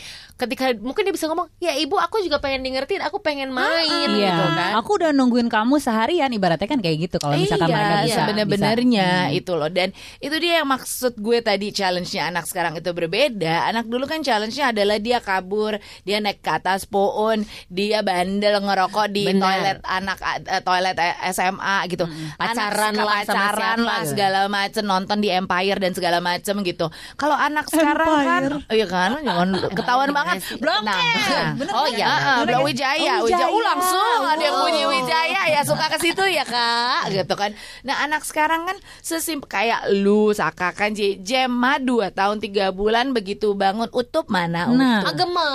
ketika 0.41 0.73
mungkin 0.81 1.05
dia 1.05 1.13
bisa 1.13 1.29
ngomong 1.29 1.45
ya 1.61 1.77
ibu 1.77 2.01
aku 2.01 2.25
juga 2.25 2.41
pengen 2.41 2.65
di 2.65 2.73
ngertiin 2.73 3.05
aku 3.05 3.21
pengen 3.21 3.53
main 3.53 4.09
Iya, 4.09 4.33
gitu 4.33 4.43
kan. 4.57 4.71
Aku 4.81 4.91
udah 4.97 5.11
nungguin 5.13 5.47
kamu 5.51 5.77
seharian 5.77 6.31
ibaratnya 6.33 6.65
kan 6.65 6.79
kayak 6.81 6.97
gitu 7.09 7.17
kalau 7.21 7.37
misalkan 7.37 7.69
iya, 7.69 7.75
mereka 7.75 7.95
bisa 8.01 8.19
sebenar-benarnya 8.23 9.09
bisa. 9.29 9.37
itu 9.37 9.51
loh. 9.53 9.69
Dan 9.69 9.89
itu 10.17 10.35
dia 10.41 10.53
yang 10.63 10.69
maksud 10.69 11.13
gue 11.19 11.37
tadi 11.43 11.67
challenge-nya 11.69 12.31
anak 12.33 12.45
sekarang 12.49 12.73
itu 12.79 12.89
berbeda. 12.89 13.69
Anak 13.69 13.85
dulu 13.85 14.09
kan 14.09 14.23
challenge-nya 14.25 14.73
adalah 14.73 14.97
dia 14.97 15.19
kabur 15.21 15.77
dia 16.07 16.17
naik 16.23 16.41
ke 16.41 16.51
atas 16.51 16.87
pohon 16.87 17.43
dia 17.67 18.01
bandel 18.01 18.57
ngerokok 18.63 19.07
di 19.11 19.23
Benar. 19.29 19.41
toilet 19.43 19.77
anak 19.85 20.17
eh, 20.47 20.61
toilet 20.63 20.95
eh, 20.97 21.13
SMA 21.35 21.77
gitu. 21.91 22.05
Pacaran 22.39 22.93
Anak 22.95 23.05
lah 23.05 23.19
pacaran 23.27 23.79
lah 23.83 23.99
gitu. 24.01 24.09
segala 24.15 24.39
macem 24.47 24.83
nonton 24.87 25.17
di 25.19 25.29
Empire 25.29 25.77
dan 25.77 25.91
segala 25.93 26.17
macem 26.23 26.55
gitu. 26.63 26.87
Kalau 27.19 27.35
anak 27.35 27.67
sekarang 27.67 28.07
kan 28.07 28.41
iya 28.71 28.87
kan? 28.87 29.19
Jangan 29.21 29.49
ketahuan 29.75 30.11
banget 30.15 30.30
sih? 30.37 30.55
Blok 30.55 30.81
Nah, 30.81 31.53
Bener 31.53 31.73
oh 31.73 31.87
iya, 31.87 32.07
Blok? 32.43 32.61
Wijaya 32.63 33.13
Oh, 33.19 33.25
Wijaya 33.25 33.47
oh, 33.47 33.57
Wijaya. 33.57 33.67
langsung 33.67 34.19
ada 34.23 34.39
yang 34.39 34.53
Oh. 34.53 34.61
bunyi 34.63 34.83
Wijaya 34.85 35.41
ya 35.49 35.61
suka 35.61 35.85
ke 35.87 35.97
situ 35.97 36.23
ya 36.25 36.43
kak 36.43 37.09
gitu 37.09 37.33
kan 37.33 37.51
nah 37.81 38.01
anak 38.01 38.21
sekarang 38.21 38.63
kan 38.63 38.75
sesimpel 38.99 39.47
kayak 39.47 39.89
lu 39.91 40.31
Saka 40.31 40.71
kan 40.71 40.93
Jema 40.93 41.77
dua 41.77 42.09
tahun 42.09 42.37
tiga 42.37 42.69
bulan 42.69 43.11
begitu 43.11 43.51
bangun 43.51 43.89
utup 43.91 44.27
mana 44.27 44.67
Nah. 44.67 45.01
utup 45.01 45.09
Agema. 45.11 45.49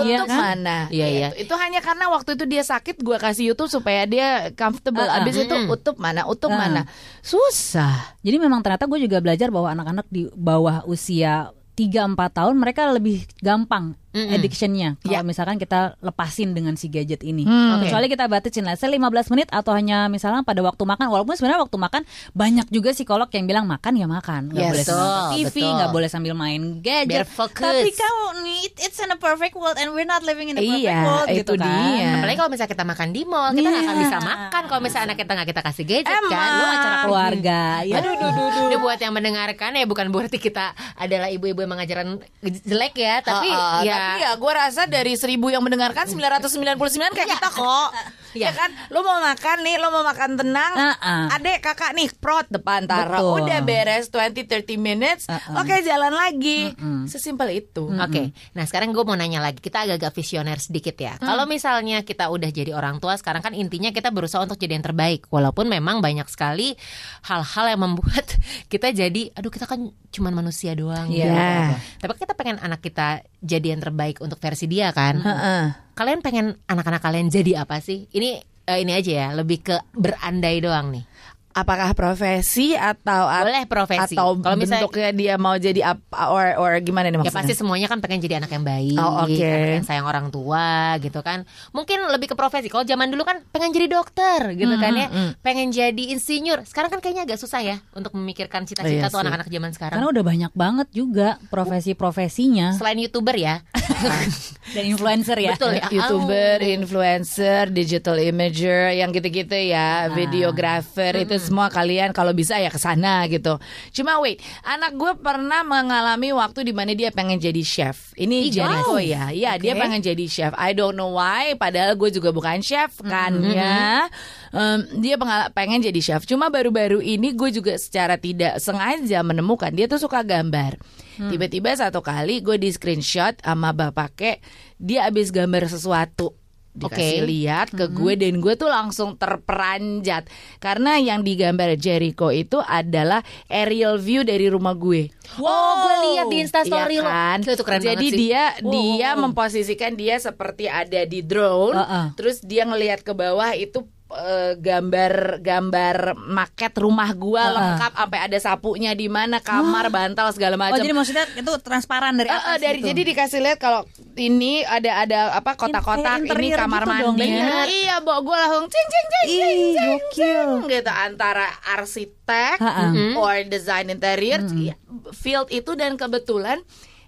Iya 0.00 0.16
Utup 0.18 0.28
kan? 0.28 0.38
mana 0.38 0.78
Iya, 0.88 1.06
iya. 1.06 1.28
Itu, 1.32 1.48
itu 1.48 1.54
hanya 1.54 1.80
karena 1.80 2.08
waktu 2.08 2.34
itu 2.34 2.44
dia 2.44 2.62
sakit 2.62 3.00
gua 3.00 3.18
kasih 3.18 3.50
YouTube 3.50 3.68
supaya 3.68 4.04
dia 4.04 4.28
comfortable 4.52 5.04
ah. 5.04 5.18
abis 5.18 5.36
itu 5.38 5.56
utup 5.66 5.96
mana 5.96 6.24
utup 6.24 6.48
Ah. 6.48 6.58
mana 6.60 6.82
susah 7.22 8.14
Jadi 8.20 8.36
memang 8.36 8.60
ternyata 8.60 8.84
gue 8.84 9.00
juga 9.00 9.18
belajar 9.18 9.48
bahwa 9.48 9.70
anak-anak 9.70 10.06
di 10.08 10.30
bawah 10.32 10.84
usia 10.84 11.50
3-4 11.72 12.14
tahun 12.30 12.54
mereka 12.54 12.92
lebih 12.92 13.24
gampang 13.38 13.96
Mm-mm. 14.12 14.28
addictionnya 14.30 14.90
Ya. 15.02 15.16
kalau 15.16 15.26
misalkan 15.26 15.56
kita 15.56 15.96
lepasin 15.98 16.52
dengan 16.52 16.74
si 16.74 16.86
gadget 16.86 17.20
ini. 17.22 17.42
Hmm. 17.42 17.80
Kecuali 17.82 18.06
kita 18.06 18.24
batasin 18.26 18.62
lah, 18.62 18.74
saya 18.74 18.92
15 18.92 19.02
menit 19.28 19.48
atau 19.48 19.72
hanya 19.72 20.06
misalnya 20.06 20.40
pada 20.40 20.60
waktu 20.60 20.80
makan. 20.80 21.08
Walaupun 21.08 21.32
sebenarnya 21.32 21.60
waktu 21.60 21.76
makan 21.76 22.02
banyak 22.32 22.66
juga 22.68 22.92
psikolog 22.92 23.28
yang 23.28 23.44
bilang 23.44 23.64
makan 23.64 23.92
ya 23.94 24.06
makan, 24.06 24.48
nggak 24.48 24.62
Yes. 24.62 24.70
boleh 24.70 24.84
sambil 24.84 25.02
nonton 25.02 25.32
TV, 25.32 25.46
betul. 25.56 25.72
nggak 25.72 25.90
boleh 25.90 26.08
sambil 26.08 26.32
main 26.34 26.60
gadget. 26.78 27.08
Biar 27.10 27.26
fokus. 27.26 27.64
Tapi 27.64 27.90
kamu 27.90 28.24
it- 28.62 28.80
it's 28.80 28.98
in 28.98 29.08
a 29.08 29.16
perfect 29.16 29.54
world 29.54 29.76
and 29.76 29.90
we're 29.90 30.04
not 30.04 30.20
living 30.20 30.46
in 30.46 30.56
a 30.56 30.60
perfect 30.60 30.82
Iya, 30.82 30.98
world 31.02 31.28
itu 31.28 31.36
gitu 31.42 31.52
kan. 31.56 31.66
dia. 31.88 32.10
Apalagi 32.14 32.36
kalau 32.36 32.50
misalnya 32.50 32.70
kita 32.70 32.84
makan 32.84 33.08
di 33.10 33.22
mall, 33.22 33.50
kita 33.50 33.64
nggak 33.64 33.82
akan 33.82 33.94
Iya. 33.94 34.02
bisa 34.02 34.16
makan 34.18 34.62
kalau 34.66 34.80
misalnya 34.80 35.04
anak 35.06 35.18
kita 35.18 35.32
nggak 35.32 35.48
kita 35.48 35.62
kasih 35.62 35.84
gadget 35.84 36.14
Emang. 36.14 36.30
kan. 36.30 36.50
Lu 36.52 36.64
acara 36.66 36.96
keluarga. 37.02 37.60
Ya. 37.82 37.94
Aduh, 37.96 38.14
duh, 38.14 38.30
duh, 38.30 38.48
duh. 38.48 38.62
Ini 38.62 38.76
buat 38.78 38.98
yang 38.98 39.12
mendengarkan 39.12 39.70
ya 39.72 39.84
bukan 39.84 40.06
berarti 40.08 40.36
kita 40.36 40.66
adalah 40.94 41.28
ibu-ibu 41.28 41.58
yang 41.58 41.72
mengajaran 41.72 42.20
jelek 42.62 42.94
ya, 42.94 43.14
tapi 43.20 43.48
Ah, 43.48 43.78
ah, 43.78 43.82
ya 43.82 44.01
tapi 44.02 44.20
ya 44.26 44.32
gue 44.34 44.52
rasa 44.52 44.82
dari 44.90 45.14
seribu 45.14 45.46
yang 45.52 45.62
mendengarkan 45.62 46.04
999 46.10 47.14
kayak 47.14 47.28
kita 47.38 47.48
kok 47.54 47.90
Iya. 48.32 48.48
ya 48.48 48.50
kan 48.54 48.70
lo 48.88 49.00
mau 49.00 49.20
makan 49.20 49.56
nih 49.60 49.76
lo 49.76 49.88
mau 49.88 50.02
makan 50.02 50.30
tenang 50.34 50.72
Ah, 50.72 50.96
ah. 50.98 51.36
adek 51.36 51.60
kakak 51.60 51.92
nih 51.92 52.08
prot 52.12 52.48
depan 52.48 52.84
taruh 52.84 53.38
Betul. 53.38 53.44
udah 53.44 53.58
beres 53.60 54.08
20-30 54.08 54.76
minutes 54.76 55.24
Ah, 55.26 55.36
ah. 55.38 55.60
oke 55.60 55.74
jalan 55.80 56.10
lagi 56.10 56.72
sesimpel 57.04 57.52
itu 57.54 57.84
Oke, 57.94 58.32
nah 58.52 58.64
sekarang 58.64 58.90
gue 58.90 59.02
mau 59.02 59.14
nanya 59.14 59.38
lagi, 59.38 59.58
kita 59.58 59.84
agak-agak 59.84 60.12
visioner 60.12 60.58
sedikit 60.58 60.96
ya. 60.96 61.14
Kalau 61.16 61.44
misalnya 61.44 62.02
kita 62.02 62.26
udah 62.26 62.48
jadi 62.48 62.72
orang 62.72 62.98
tua, 62.98 63.14
sekarang 63.14 63.40
kan 63.40 63.52
intinya 63.52 63.90
kita 63.90 64.08
berusaha 64.08 64.40
untuk 64.40 64.56
jadi 64.56 64.74
yang 64.74 64.82
terbaik. 64.82 65.28
Walaupun 65.28 65.68
memang 65.68 66.00
banyak 66.00 66.26
sekali 66.26 66.74
hal-hal 67.22 67.64
yang 67.68 67.80
membuat 67.80 68.26
kita 68.72 68.90
jadi, 68.90 69.30
aduh 69.32 69.48
kita 69.48 69.66
kan 69.66 69.80
cuman 70.08 70.32
manusia 70.34 70.72
doang. 70.72 71.08
Iya. 71.08 71.30
gitu. 71.30 71.74
Tapi 72.00 72.12
kita 72.18 72.32
pengen 72.32 72.58
anak 72.58 72.80
kita 72.80 73.22
jadi 73.38 73.76
yang 73.76 73.80
terbaik 73.80 74.18
untuk 74.18 74.38
versi 74.38 74.66
dia 74.66 74.90
kan. 74.90 75.20
Heeh. 75.20 75.64
Kalian 75.92 76.24
pengen 76.24 76.56
anak-anak 76.66 77.04
kalian 77.04 77.28
jadi 77.28 77.68
apa 77.68 77.78
sih? 77.84 78.08
Ini 78.08 78.40
eh, 78.68 78.78
ini 78.80 78.92
aja 78.96 79.12
ya, 79.12 79.28
lebih 79.36 79.60
ke 79.60 79.76
berandai 79.92 80.62
doang 80.64 80.88
nih. 80.92 81.04
Apakah 81.52 81.92
profesi 81.92 82.72
atau 82.72 83.28
Boleh 83.28 83.64
profesi. 83.64 84.12
atau 84.12 84.34
Kalau 84.34 84.54
misalnya- 84.54 84.82
bentuknya 84.82 85.10
dia 85.10 85.34
mau 85.36 85.54
jadi 85.54 85.80
apa 85.90 86.28
or 86.28 86.46
or 86.56 86.72
gimana 86.78 87.06
nih 87.06 87.14
Ya 87.14 87.20
maksudnya? 87.22 87.38
pasti 87.38 87.54
semuanya 87.54 87.86
kan 87.86 87.98
pengen 87.98 88.18
jadi 88.18 88.38
anak 88.38 88.50
yang 88.50 88.62
baik, 88.62 88.96
Oh, 88.96 89.22
oke. 89.22 89.36
anak 89.36 89.72
yang 89.76 89.86
sayang 89.86 90.04
orang 90.04 90.26
tua 90.28 90.72
gitu 90.98 91.20
kan. 91.20 91.44
Mungkin 91.70 92.08
lebih 92.08 92.28
ke 92.28 92.34
profesi. 92.34 92.66
Kalau 92.66 92.82
zaman 92.82 93.06
dulu 93.06 93.22
kan 93.22 93.44
pengen 93.48 93.70
jadi 93.70 93.86
dokter 93.86 94.52
gitu 94.52 94.74
kan 94.74 94.92
ya, 94.92 95.08
pengen 95.38 95.68
jadi 95.68 96.02
insinyur. 96.10 96.64
Sekarang 96.64 96.88
kan 96.88 96.98
kayaknya 96.98 97.24
agak 97.24 97.36
susah 97.36 97.60
ya 97.60 97.76
untuk 97.92 98.12
memikirkan 98.12 98.62
Iya 98.62 98.68
cita-cita 98.70 99.06
tuh 99.06 99.16
sih. 99.16 99.22
anak-anak 99.22 99.48
zaman 99.48 99.70
sekarang. 99.70 99.96
Karena 99.96 100.08
udah 100.08 100.24
banyak 100.24 100.52
banget 100.52 100.88
juga 100.90 101.28
profesi-profesinya 101.46 102.72
Selain 102.72 102.96
youtuber 102.96 103.34
ya, 103.34 103.60
dan 104.74 104.84
influencer 104.84 105.36
ya. 105.36 105.52
betul 105.52 105.74
ya. 105.74 105.86
youtuber, 105.90 106.56
Oh. 106.56 106.68
influencer, 106.72 107.68
digital 107.68 108.16
imager, 108.16 108.94
yang 108.94 109.10
gitu-gitu 109.10 109.52
ya, 109.54 110.08
videographer 110.08 111.12
itu 111.18 111.36
semua 111.42 111.66
kalian 111.68 112.14
kalau 112.14 112.30
bisa 112.30 112.56
ya 112.62 112.70
ke 112.70 112.78
sana 112.78 113.26
gitu. 113.26 113.58
Cuma 113.90 114.22
wait, 114.22 114.38
anak 114.62 114.94
gue 114.94 115.12
pernah 115.18 115.66
mengalami 115.66 116.30
waktu 116.30 116.70
di 116.70 116.72
mana 116.72 116.94
dia 116.94 117.10
pengen 117.10 117.42
jadi 117.42 117.62
chef. 117.66 118.14
Ini 118.14 118.48
Jericho 118.54 118.96
wow. 118.96 119.02
ya, 119.02 119.34
ya 119.34 119.58
dia 119.58 119.74
pengen 119.74 119.98
jadi 119.98 120.26
chef. 120.30 120.52
I 120.54 120.72
don't 120.72 120.94
know 120.94 121.18
why, 121.18 121.58
padahal 121.58 121.98
gue 121.98 122.10
juga 122.14 122.30
bukan 122.30 122.62
chef 122.62 123.02
kan 123.02 123.34
ya. 123.42 124.06
Em, 124.52 125.02
dia 125.02 125.16
pengen 125.52 125.82
jadi 125.82 126.00
chef. 126.00 126.28
Cuma 126.28 126.48
baru-baru 126.52 127.02
ini 127.02 127.32
gue 127.32 127.50
juga 127.50 127.74
secara 127.76 128.16
tidak 128.20 128.62
sengaja 128.62 129.24
menemukan 129.26 129.72
dia 129.72 129.90
tuh 129.90 129.98
suka 129.98 130.22
gambar. 130.22 130.78
Tiba-tiba 131.12 131.76
satu 131.76 132.00
kali 132.00 132.40
gue 132.40 132.56
di 132.56 132.72
screenshot 132.72 133.36
sama 133.44 133.76
bapaknya 133.76 134.40
dia 134.82 135.06
abis 135.06 135.30
gambar 135.30 135.70
sesuatu 135.70 136.41
dikasih 136.72 137.20
Oke. 137.20 137.28
lihat 137.28 137.68
ke 137.68 137.84
gue 137.86 138.16
dan 138.16 138.40
gue 138.40 138.56
tuh 138.56 138.66
langsung 138.66 139.20
terperanjat 139.20 140.24
karena 140.56 140.96
yang 140.96 141.20
digambar 141.20 141.76
Jericho 141.76 142.32
itu 142.32 142.64
adalah 142.64 143.20
aerial 143.46 144.00
view 144.00 144.24
dari 144.24 144.48
rumah 144.48 144.72
gue. 144.72 145.12
Oh, 145.36 145.72
gue 145.84 145.94
lihat 146.10 146.26
di 146.28 146.38
Instastory 146.40 146.96
Iya 146.96 147.04
lo. 147.04 147.10
kan? 147.12 147.38
Itu 147.44 147.62
keren 147.62 147.82
Jadi 147.84 148.06
dia 148.10 148.42
Wow. 148.58 148.72
dia 148.72 149.10
memposisikan 149.14 149.92
dia 149.94 150.16
seperti 150.16 150.66
ada 150.66 151.04
di 151.04 151.20
drone, 151.20 151.76
Heeh. 151.76 152.06
terus 152.16 152.40
dia 152.40 152.64
ngelihat 152.64 153.04
ke 153.04 153.12
bawah 153.12 153.52
itu 153.52 153.84
eh, 154.14 154.52
gambar 154.54 155.12
gambar 155.38 155.96
maket 156.16 156.72
rumah 156.76 157.10
gua 157.12 157.42
Heeh. 157.42 157.54
lengkap 157.54 157.92
sampai 157.94 158.20
ada 158.20 158.38
sapunya 158.38 158.92
di 158.92 159.06
mana 159.06 159.38
kamar 159.38 159.88
bantal 159.88 160.28
segala 160.30 160.54
Oh 160.54 160.62
macam. 160.62 160.78
jadi 160.78 160.92
maksudnya 160.92 161.24
itu 161.32 161.52
transparan 161.58 162.14
dari 162.14 162.28
atas 162.28 162.56
eh, 162.56 162.60
dari 162.60 162.78
gitu. 162.78 162.88
jadi 162.88 163.00
dikasih 163.06 163.40
lihat 163.40 163.58
kalau 163.58 163.82
ini 164.14 164.60
ada 164.62 164.90
ada 165.00 165.18
apa 165.32 165.52
kotak-kotak 165.54 166.20
ini 166.20 166.28
interior 166.28 166.58
kamar 166.58 166.82
gitu 166.82 166.92
dong, 166.98 167.14
mandi. 167.14 167.24
bener. 167.26 167.64
Iya, 167.64 167.96
bawa 168.00 168.18
gue 168.20 168.36
langsung 168.38 168.66
cing 168.66 168.86
cing 168.86 169.06
cing 169.08 169.30
cing 169.72 170.00
cing, 170.12 170.48
gitu 170.68 170.92
antara 170.92 171.46
arsitek 171.72 172.56
Ha-ha. 172.56 172.92
or 173.16 173.34
design 173.44 173.88
interior 173.88 174.40
ya, 174.52 174.76
field 175.12 175.48
itu 175.48 175.72
dan 175.72 175.96
kebetulan 175.96 176.60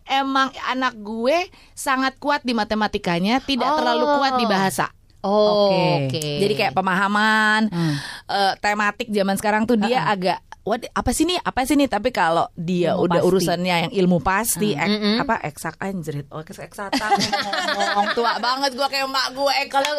emang 0.04 0.48
anak 0.66 0.96
gue 0.96 1.48
sangat 1.72 2.16
kuat 2.16 2.40
di 2.40 2.52
matematikanya, 2.52 3.40
tidak 3.40 3.66
Oh. 3.66 3.76
terlalu 3.76 4.04
kuat 4.14 4.32
di 4.36 4.44
bahasa. 4.44 4.92
Oh, 5.24 5.66
Oke. 5.66 5.80
oke. 6.12 6.24
Jadi 6.38 6.52
kayak 6.54 6.72
pemahaman 6.72 7.66
Hmm. 7.66 7.96
eh, 8.26 8.52
tematik 8.58 9.08
zaman 9.08 9.34
sekarang 9.34 9.64
tuh 9.64 9.76
dia 9.76 10.04
agak 10.04 10.36
What, 10.62 10.80
apa 10.88 11.12
sih 11.12 11.24
nih 11.24 11.36
apa 11.38 11.60
sih 11.62 11.76
nih 11.76 11.84
tapi 11.86 12.08
kalau 12.08 12.48
dia 12.54 12.92
Ilmu 12.92 13.04
udah 13.04 13.20
pasti. 13.20 13.28
urusannya 13.28 13.76
yang 13.78 13.92
ilmu 13.94 14.18
pasti 14.18 14.72
ek- 14.72 14.88
Mm-mm. 14.90 15.16
apa 15.20 15.36
eksak 15.42 15.76
anjrit 15.76 16.24
oh 16.26 16.40
eksak 16.40 16.64
eksata 16.66 17.04
ngomong 17.70 18.16
tua 18.16 18.32
banget 18.38 18.72
gua 18.72 18.88
kayak 18.88 19.04
emak 19.04 19.28
gue 19.30 19.54
kalau 19.68 19.92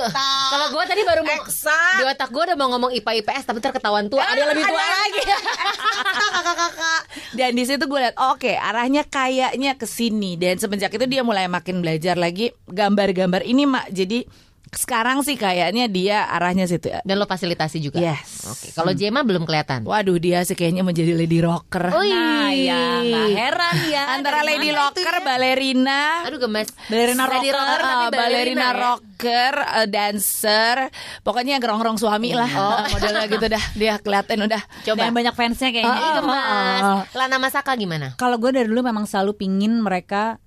kalau 0.49 0.67
gue 0.67 0.83
tadi 0.83 1.01
baru 1.03 1.21
mau 1.21 1.37
Eksak. 1.37 1.93
di 1.95 2.03
otak 2.03 2.29
gue 2.29 2.43
udah 2.43 2.57
mau 2.57 2.67
ngomong 2.67 2.89
IPA 2.91 3.11
IPS 3.21 3.43
tapi 3.45 3.61
terketahuan 3.61 4.09
tua 4.09 4.25
ada 4.25 4.33
yang 4.35 4.49
lebih 4.49 4.65
tua 4.65 4.73
Ada- 4.75 4.89
lagi 4.97 5.21
kakak-kakak 6.33 7.01
dan 7.33 7.51
di 7.51 7.63
situ 7.63 7.83
gue 7.83 7.99
lihat 8.01 8.17
oke 8.17 8.51
arahnya 8.51 9.05
kayaknya 9.05 9.71
ke 9.75 9.85
sini 9.85 10.33
dan 10.33 10.57
semenjak 10.57 10.89
itu 10.89 11.05
dia 11.05 11.21
mulai 11.21 11.45
makin 11.45 11.77
belajar 11.79 12.15
lagi 12.15 12.49
gambar-gambar 12.65 13.41
ini 13.43 13.63
mak 13.65 13.91
jadi 13.91 14.25
sekarang 14.67 15.21
sih 15.21 15.35
kayaknya 15.35 15.85
dia 15.85 16.25
arahnya 16.25 16.65
situ 16.65 16.89
dan 16.89 17.15
lo 17.15 17.23
fasilitasi 17.23 17.77
juga 17.79 17.97
Yes. 17.97 18.43
oke 18.43 18.67
kalau 18.73 18.91
Jema 18.91 19.21
belum 19.21 19.43
kelihatan 19.43 19.83
Waduh 19.83 20.17
dia 20.17 20.41
sih 20.41 20.53
kayaknya 20.53 20.81
menjadi 20.81 21.13
lady 21.13 21.37
rocker. 21.37 21.89
Oh, 21.89 22.01
Nah 22.01 22.49
iya. 22.49 22.99
ya 22.99 23.05
nggak 23.05 23.29
heran 23.31 23.77
ya 23.85 24.03
Antara 24.11 24.39
Dari 24.39 24.47
lady 24.51 24.69
rocker, 24.71 25.05
ya? 25.11 25.21
balerina, 25.21 26.01
aduh 26.23 26.39
gemes 26.39 26.69
Balerina 26.85 27.23
Lady 27.25 27.49
rocker, 27.49 27.55
rocker 27.55 27.79
tapi 27.81 28.05
uh, 28.05 28.11
balerina 28.11 28.61
ya. 28.61 28.71
rocker, 28.75 29.53
uh, 29.55 29.87
dancer, 29.87 30.75
pokoknya 31.21 31.57
gerong-gerong 31.57 31.95
suami 31.95 32.31
lah, 32.31 32.47
Oh. 32.47 32.79
modelnya 32.89 33.25
gitu 33.27 33.45
dah. 33.45 33.63
Dia 33.73 33.97
kelihatan 33.97 34.37
udah. 34.41 34.61
coba 34.83 34.99
Dan 34.99 35.11
banyak 35.11 35.33
fansnya 35.33 35.69
kayaknya 35.69 35.93
Ih, 35.93 36.11
gemes 36.17 36.83
Lana 37.11 37.37
Masaka 37.37 37.73
gimana 37.73 38.13
Kalau 38.15 38.37
gue 38.37 38.49
dari 38.49 38.65
dulu 38.65 38.81
memang 38.81 39.03
selalu 39.03 39.35
pingin 39.35 39.77
mereka 39.77 40.37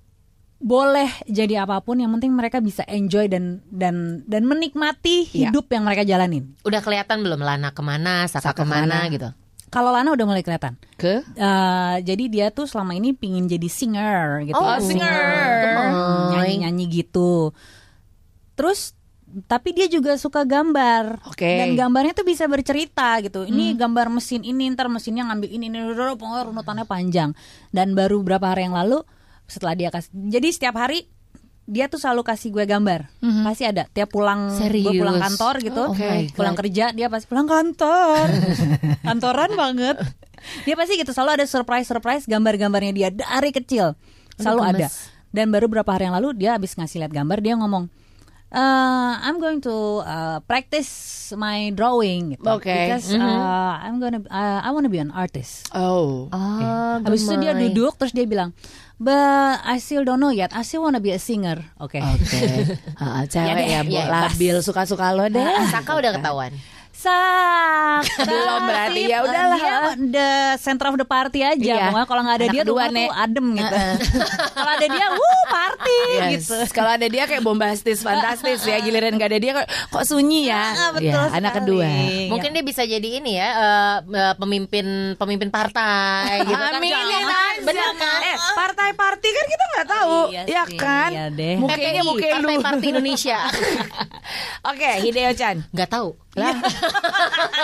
boleh 0.58 1.06
jadi 1.30 1.62
apa 1.62 1.78
pun 1.86 2.02
yang 2.02 2.10
penting 2.18 2.34
mereka 2.34 2.58
bisa 2.58 2.82
enjoy 2.90 3.30
dan 3.30 3.62
dan 3.70 4.26
dan 4.26 4.42
menikmati 4.42 5.30
Iya. 5.30 5.54
hidup 5.54 5.70
yang 5.70 5.86
mereka 5.86 6.02
jalanin. 6.02 6.58
udah 6.66 6.80
kelihatan 6.82 7.22
belum 7.22 7.38
Lana 7.38 7.70
ke 7.70 7.78
mana 7.78 8.26
Saka, 8.26 8.50
Saka 8.50 8.62
ke 8.62 8.64
mana 8.66 8.82
ke 8.82 8.90
mana. 8.90 9.14
gitu 9.14 9.28
Kalau 9.68 9.92
Lana 9.92 10.08
udah 10.16 10.24
mulai 10.24 10.40
kelihatan. 10.40 10.80
Ke? 10.96 11.20
Eh, 11.20 11.96
jadi 12.00 12.24
dia 12.32 12.46
tuh 12.48 12.64
selama 12.64 12.96
ini 12.96 13.12
pingin 13.12 13.44
jadi 13.44 13.68
singer 13.68 14.48
gitu. 14.48 14.56
Oh, 14.56 14.80
singer. 14.80 16.32
nyanyi 16.32 16.64
nyanyi 16.64 16.84
gitu. 16.88 17.52
Terus 18.56 18.96
tapi 19.44 19.76
dia 19.76 19.84
juga 19.92 20.16
suka 20.16 20.48
gambar. 20.48 21.20
Oke. 21.28 21.44
Dan 21.60 21.76
gambarnya 21.76 22.16
tuh 22.16 22.24
bisa 22.24 22.48
bercerita 22.48 23.20
gitu. 23.20 23.44
Ini 23.44 23.76
gambar 23.76 24.08
mesin 24.08 24.40
ini, 24.40 24.72
ntar 24.72 24.88
mesinnya 24.88 25.28
ngambil 25.28 25.48
ini, 25.52 25.68
ini, 25.68 25.84
runutannya 25.84 26.88
panjang. 26.88 27.36
Dan 27.68 27.92
baru 27.92 28.24
beberapa 28.24 28.48
hari 28.56 28.72
yang 28.72 28.76
lalu 28.76 29.04
setelah 29.48 29.74
dia 29.74 29.88
kasih, 29.88 30.12
jadi 30.12 30.48
setiap 30.52 30.76
hari 30.76 31.08
dia 31.68 31.84
tuh 31.84 32.00
selalu 32.00 32.24
kasih 32.24 32.48
gue 32.48 32.64
gambar. 32.64 33.12
Pasti 33.44 33.68
ada. 33.68 33.84
Tiap 33.92 34.08
pulang, 34.08 34.56
gue 34.56 34.60
Serius? 34.60 34.88
pulang 34.88 35.20
kantor 35.20 35.54
gitu, 35.60 35.82
Oh 35.84 35.92
my 35.92 36.32
pulang 36.32 36.56
kerja 36.56 36.84
dia 36.96 37.06
pasti 37.12 37.26
pulang 37.28 37.44
kantor, 37.44 38.24
kantoran 39.08 39.52
banget. 39.52 39.96
Dia 40.64 40.74
pasti 40.78 40.96
gitu 40.96 41.12
selalu 41.12 41.42
ada 41.42 41.44
surprise 41.44 41.84
surprise 41.84 42.24
gambar-gambarnya 42.24 42.92
dia 42.96 43.08
dari 43.12 43.50
kecil 43.52 43.98
selalu 44.40 44.62
Aduh, 44.64 44.72
ada. 44.80 44.88
Dan 45.28 45.52
baru 45.52 45.68
beberapa 45.68 45.92
hari 45.92 46.08
yang 46.08 46.16
lalu 46.16 46.32
dia 46.40 46.56
habis 46.56 46.72
ngasih 46.72 47.04
lihat 47.04 47.12
gambar 47.12 47.44
dia 47.44 47.52
ngomong, 47.60 47.92
"Uh, 48.48 49.12
I'm 49.20 49.36
going 49.36 49.60
to 49.60 50.00
uh, 50.08 50.40
practice 50.48 50.88
my 51.36 51.68
drawing 51.76 52.38
gitu. 52.38 52.48
Oke. 52.48 52.72
because 52.72 53.12
uh, 53.12 53.74
I'm 53.84 54.00
gonna 54.00 54.24
uh, 54.32 54.64
I 54.64 54.72
wanna 54.72 54.88
be 54.88 55.02
an 55.02 55.12
artist. 55.12 55.68
Oh. 55.76 56.32
oh 56.32 56.96
Habis 57.04 57.28
itu 57.28 57.34
dia 57.44 57.52
duduk 57.52 58.00
terus 58.00 58.16
dia 58.16 58.24
bilang, 58.24 58.56
but 59.00 59.62
I 59.64 59.78
still 59.78 60.04
don't 60.04 60.20
know 60.20 60.30
yet. 60.34 60.50
I 60.54 60.62
still 60.62 60.82
wanna 60.82 61.00
be 61.00 61.10
a 61.14 61.18
singer. 61.18 61.62
Oke. 61.80 61.98
Oke. 62.14 62.42
Ah, 62.98 63.22
cewek 63.26 63.54
deh, 63.54 63.66
ya, 63.70 63.80
Bu. 63.86 63.94
ya, 63.94 64.04
labil 64.10 64.58
suka-suka 64.62 65.14
lo 65.14 65.26
deh. 65.30 65.46
Saka 65.70 65.98
udah 65.98 66.12
ketahuan 66.18 66.52
Sak. 66.98 68.02
Belum 68.28 68.60
berarti, 68.66 69.00
ya 69.06 69.08
Dia 69.08 69.18
udahlah. 69.22 69.94
the 69.96 70.28
center 70.58 70.90
of 70.90 70.98
the 70.98 71.06
party 71.06 71.40
aja. 71.40 71.54
Iya. 71.54 71.84
Pokoknya 71.88 72.06
kalau 72.06 72.22
nggak 72.26 72.36
ada 72.36 72.44
Anak 72.44 72.54
dia 72.54 72.62
tuh 72.66 72.76
adem 73.08 73.46
gitu. 73.54 73.74
kalau 74.58 74.72
ada 74.74 74.86
dia, 74.88 75.06
wuh 75.08 75.42
party 75.46 75.98
Yes. 76.08 76.30
gitu. 76.42 76.56
Kalau 76.74 76.90
ada 76.90 77.06
dia 77.06 77.24
kayak 77.24 77.40
bombastis, 77.40 78.02
fantastis 78.02 78.60
ya. 78.62 78.82
Giliran 78.82 79.14
gak 79.14 79.30
ada 79.30 79.38
dia 79.38 79.52
kok, 79.54 79.66
kok 79.88 80.04
sunyi 80.04 80.50
ya. 80.50 80.74
Ah, 80.74 80.90
betul 80.90 81.06
Ya, 81.08 81.30
anak 81.30 81.52
kedua. 81.56 81.86
Mungkin 82.28 82.50
dia 82.50 82.64
bisa 82.66 82.82
jadi 82.82 83.08
ini 83.14 83.36
ya 83.36 83.48
eh, 84.02 84.34
pemimpin 84.34 84.86
pemimpin 85.14 85.48
partai 85.48 86.40
gitu 86.42 86.50
kan. 86.52 86.74
Aminin 86.74 86.98
Jangan. 86.98 87.30
aja. 87.54 87.62
Bener 87.62 87.90
kan? 87.94 88.20
Eh, 88.24 88.36
partai-partai 88.54 89.28
kan 89.28 89.46
kita 89.46 89.64
nggak 89.68 89.86
tahu, 89.88 90.18
Iya 90.28 90.42
ya 90.44 90.62
sih, 90.64 90.78
kan? 90.78 91.10
iya 91.10 91.24
deh. 91.28 91.54
Mukanya 91.58 91.90
PPI, 91.90 92.00
muka 92.02 92.26
Partai 92.28 92.54
lu. 92.54 92.62
Partai 92.62 92.86
Indonesia. 92.88 93.38
Oke, 94.64 94.90
Hideo 95.00 95.30
Chan. 95.32 95.56
Nggak 95.70 95.88
tahu. 95.88 96.08
Lah, 96.38 96.54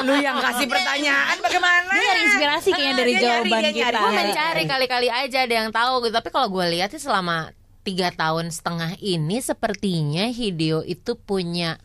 lu 0.03 0.15
yang 0.17 0.37
kasih 0.37 0.67
pertanyaan 0.67 1.37
bagaimana? 1.39 1.89
Dia 1.89 2.03
nyari 2.03 2.21
inspirasi 2.25 2.69
kayaknya 2.71 2.95
dari 2.95 3.11
Dia 3.11 3.19
nyari, 3.19 3.25
jawaban 3.25 3.61
dia 3.61 3.71
kita. 3.71 3.83
nyari. 3.87 3.99
Gue 3.99 4.13
mencari 4.15 4.63
kali-kali 4.65 5.09
aja 5.09 5.39
ada 5.41 5.55
yang 5.57 5.71
tahu 5.71 5.95
gitu. 6.03 6.15
Tapi 6.15 6.29
kalau 6.29 6.49
gue 6.49 6.67
lihat 6.71 6.89
sih 6.89 6.99
selama 6.99 7.51
tiga 7.81 8.09
tahun 8.11 8.49
setengah 8.49 8.97
ini 8.99 9.39
sepertinya 9.39 10.25
Hideo 10.27 10.81
itu 10.83 11.15
punya 11.15 11.77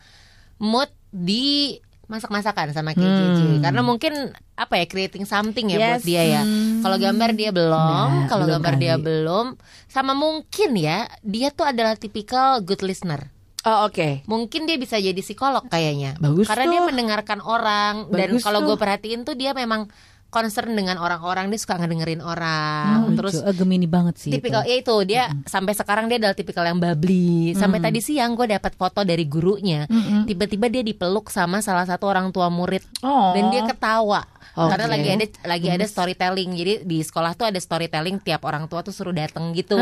mood 0.56 0.88
di 1.10 1.76
masak-masakan 2.06 2.72
sama 2.72 2.90
KJJ 2.90 3.62
karena 3.62 3.80
mungkin 3.80 4.12
apa 4.54 4.74
ya 4.76 4.84
creating 4.84 5.22
something 5.22 5.70
ya 5.70 5.78
buat 5.78 5.92
Yes. 5.96 6.04
dia 6.04 6.22
ya. 6.24 6.42
Kalau 6.80 6.96
gambar 6.96 7.30
dia 7.32 7.50
belum, 7.50 8.10
Nah, 8.16 8.26
kalau 8.26 8.44
gambar 8.48 8.74
dia 8.76 8.94
kali. 8.94 9.04
belum, 9.04 9.46
sama 9.86 10.10
mungkin 10.10 10.74
ya 10.74 11.04
dia 11.22 11.48
tuh 11.48 11.64
adalah 11.64 11.94
tipikal 11.94 12.58
good 12.58 12.82
listener. 12.82 13.30
Oh, 13.60 13.84
oke. 13.84 14.24
Mungkin 14.24 14.64
dia 14.64 14.80
bisa 14.80 14.96
jadi 14.96 15.16
psikolog 15.16 15.68
kayaknya. 15.68 16.16
Bagus 16.16 16.48
Karena 16.48 16.72
dia 16.72 16.80
tuh. 16.80 16.88
mendengarkan 16.88 17.40
orang 17.44 18.08
dan 18.08 18.32
Bagus 18.32 18.40
kalau 18.40 18.64
tuh. 18.64 18.72
gue 18.72 18.76
perhatiin 18.80 19.20
tuh 19.22 19.36
dia 19.36 19.52
memang 19.52 19.92
concern 20.30 20.72
dengan 20.72 20.96
orang-orang 20.96 21.50
dia 21.50 21.58
suka 21.58 21.76
ngedengerin 21.76 22.22
orang. 22.22 23.14
Terus 23.18 23.42
Lucu. 23.42 23.48
Eh, 23.50 23.54
Gemini 23.58 23.86
banget 23.90 24.14
sih 24.16 24.30
tipikal 24.30 24.62
itu. 24.62 24.70
ya 24.70 24.76
itu 24.78 24.96
dia 25.04 25.22
sampai 25.44 25.74
sekarang 25.74 26.06
dia 26.06 26.22
adalah 26.22 26.34
tipikal 26.38 26.64
yang 26.64 26.78
bubbly. 26.78 27.52
Sampai 27.58 27.82
tadi 27.82 27.98
siang 28.00 28.38
gue 28.38 28.46
dapat 28.48 28.72
foto 28.78 29.02
dari 29.02 29.26
gurunya. 29.26 29.84
Tiba-tiba 30.24 30.70
dia 30.70 30.80
dipeluk 30.80 31.28
sama 31.28 31.60
salah 31.60 31.84
satu 31.84 32.06
orang 32.06 32.30
tua 32.30 32.48
murid. 32.48 32.82
Oh. 33.00 33.32
dan 33.32 33.48
dia 33.50 33.62
ketawa. 33.64 34.22
Oke. 34.50 34.74
karena 34.74 34.86
lagi 34.90 35.08
ada 35.14 35.26
lagi 35.46 35.68
ada 35.70 35.86
storytelling. 35.86 36.50
Jadi 36.58 36.72
di 36.82 36.98
sekolah 37.00 37.38
tuh 37.38 37.46
ada 37.46 37.56
storytelling 37.56 38.18
tiap 38.18 38.42
orang 38.42 38.66
tua 38.66 38.82
tuh 38.82 38.90
suruh 38.90 39.14
datang 39.14 39.54
gitu. 39.54 39.78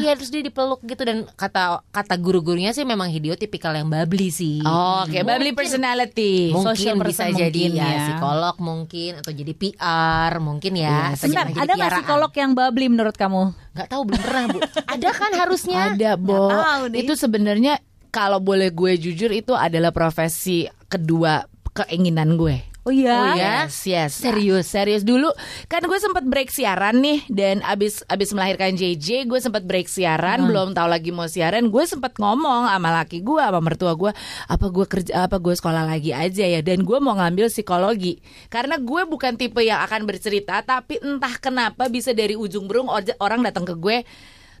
Iya 0.00 0.14
terus 0.16 0.30
dia 0.30 0.40
dipeluk 0.40 0.80
gitu. 0.86 1.02
Dan 1.02 1.26
kata 1.34 1.82
kata 1.90 2.14
guru-gurunya 2.16 2.70
sih 2.70 2.86
memang 2.86 3.10
Hideo 3.10 3.34
tipikal 3.34 3.74
yang 3.74 3.90
bubbly 3.90 4.30
sih. 4.30 4.62
Oh, 4.62 5.04
Oke, 5.04 5.20
bubbly 5.26 5.52
personality. 5.52 6.54
mungkin 6.54 6.66
social 6.70 6.94
bisa 7.02 7.28
person 7.28 7.40
jadi 7.42 7.62
mungkin 7.68 7.80
ya, 7.82 7.88
ya. 7.90 8.00
psikolog 8.08 8.56
mungkin 8.62 9.10
atau 9.20 9.32
jadi 9.34 9.52
PR 9.60 10.32
mungkin 10.40 10.72
ya 10.72 11.12
Iya, 11.12 11.20
atau 11.20 11.26
Bentar, 11.28 11.36
jangan 11.36 11.52
jadi 11.52 11.60
ada 11.60 11.72
nggak 11.76 11.92
psikolog 12.00 12.32
yang 12.32 12.50
bubbly 12.56 12.86
menurut 12.88 13.16
kamu? 13.20 13.42
nggak 13.76 13.88
tahu 13.92 14.02
belum 14.08 14.20
pernah 14.24 14.44
bu 14.48 14.58
ada 14.88 15.08
kan 15.12 15.30
harusnya 15.36 15.80
Ada, 15.92 16.10
Bo. 16.16 16.48
Nih. 16.88 17.04
Itu 17.04 17.12
sebenarnya 17.14 17.78
kalau 18.08 18.40
boleh 18.40 18.72
gue 18.72 18.96
jujur 18.96 19.30
itu 19.30 19.52
adalah 19.54 19.92
profesi 19.92 20.64
kedua 20.88 21.44
keinginan 21.70 22.34
gue. 22.34 22.69
Oh 22.90 22.92
iya. 22.92 23.14
Oh? 23.14 23.34
Yes, 23.38 23.86
yes. 23.86 24.18
Serius? 24.18 24.66
serius 24.66 25.06
dulu. 25.06 25.30
Kan 25.70 25.86
gue 25.86 25.94
sempat 26.02 26.26
break 26.26 26.50
siaran 26.50 26.98
nih 26.98 27.22
dan 27.30 27.62
abis 27.62 28.02
abis 28.10 28.34
melahirkan 28.34 28.74
JJ, 28.74 29.30
gue 29.30 29.38
sempat 29.38 29.62
break 29.62 29.86
siaran, 29.86 30.50
belum 30.50 30.74
tahu 30.74 30.90
lagi 30.90 31.14
mau 31.14 31.30
siaran. 31.30 31.70
Gue 31.70 31.86
sempat 31.86 32.18
ngomong 32.18 32.66
sama 32.66 32.90
laki 32.90 33.22
gue, 33.22 33.38
sama 33.38 33.62
mertua 33.62 33.94
gue, 33.94 34.10
apa 34.50 34.66
gue 34.66 34.86
kerja, 34.90 35.30
apa 35.30 35.38
gue 35.38 35.54
sekolah 35.54 35.86
lagi 35.86 36.10
aja 36.10 36.42
ya. 36.42 36.58
Dan 36.66 36.82
gue 36.82 36.98
mau 36.98 37.14
ngambil 37.14 37.46
psikologi 37.46 38.18
karena 38.50 38.74
gue 38.74 39.06
bukan 39.06 39.38
tipe 39.38 39.62
yang 39.62 39.86
akan 39.86 40.02
bercerita, 40.10 40.58
tapi 40.66 40.98
entah 40.98 41.38
kenapa 41.38 41.86
bisa 41.86 42.10
dari 42.10 42.34
ujung 42.34 42.66
burung 42.66 42.90
orang 43.22 43.40
datang 43.46 43.62
ke 43.62 43.78
gue. 43.78 44.02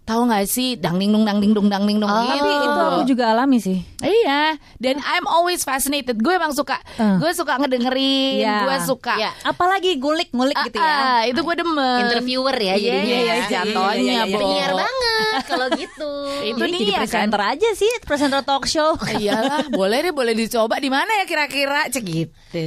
Tahu 0.02 0.26
nggak 0.26 0.42
sih, 0.44 0.74
dang 0.74 0.96
ding 0.96 1.08
dung 1.08 1.22
dang 1.22 1.38
ding 1.38 1.50
dung 1.50 1.66
dang 1.66 1.82
ding 1.82 1.96
dung 1.96 2.06
Oh. 2.06 2.18
gitu. 2.20 2.42
Tapi 2.42 2.52
itu 2.58 2.80
aku 2.82 3.02
juga 3.06 3.24
alami 3.30 3.58
sih. 3.58 3.78
Iya, 4.00 4.42
dan 4.76 4.98
I'm 4.98 5.22
always 5.24 5.60
fascinated. 5.60 6.18
Gue 6.18 6.34
emang 6.34 6.50
suka, 6.50 6.82
Uh. 6.94 7.16
gue 7.16 7.30
suka 7.30 7.54
ngedengerin, 7.56 8.42
Iya. 8.42 8.56
gue 8.64 8.76
suka. 8.82 9.14
Iya. 9.14 9.30
Apalagi 9.44 9.96
ngulik-ngulik 9.96 10.52
Ah, 10.52 10.66
gitu 10.66 10.76
ya. 10.76 10.96
ah, 10.98 11.22
itu 11.24 11.38
gue 11.38 11.56
demen. 11.56 12.00
interviewer 12.02 12.52
ya 12.54 12.74
Iya, 12.74 12.80
jadinya 12.82 13.06
iya, 13.16 13.22
ya. 13.22 13.46
jatuhnya, 13.46 13.94
iya, 13.94 14.12
iya. 14.18 14.24
Bo. 14.26 14.38
penyiar 14.40 14.72
banget 14.74 15.42
kalau 15.46 15.66
gitu 15.72 16.10
Itu 16.50 16.58
dia 16.58 16.72
jadi 16.72 16.84
kan. 16.88 17.00
presenter 17.00 17.42
aja 17.46 17.68
sih, 17.72 17.92
presenter 18.02 18.42
talk 18.42 18.64
show. 18.64 18.98
Iyalah, 18.98 19.70
boleh 19.70 19.98
deh, 20.02 20.12
boleh 20.12 20.34
dicoba 20.34 20.74
di 20.76 20.88
mana 20.88 21.12
ya 21.12 21.24
kira-kira, 21.24 21.86
cek 21.86 22.02
gitu. 22.02 22.66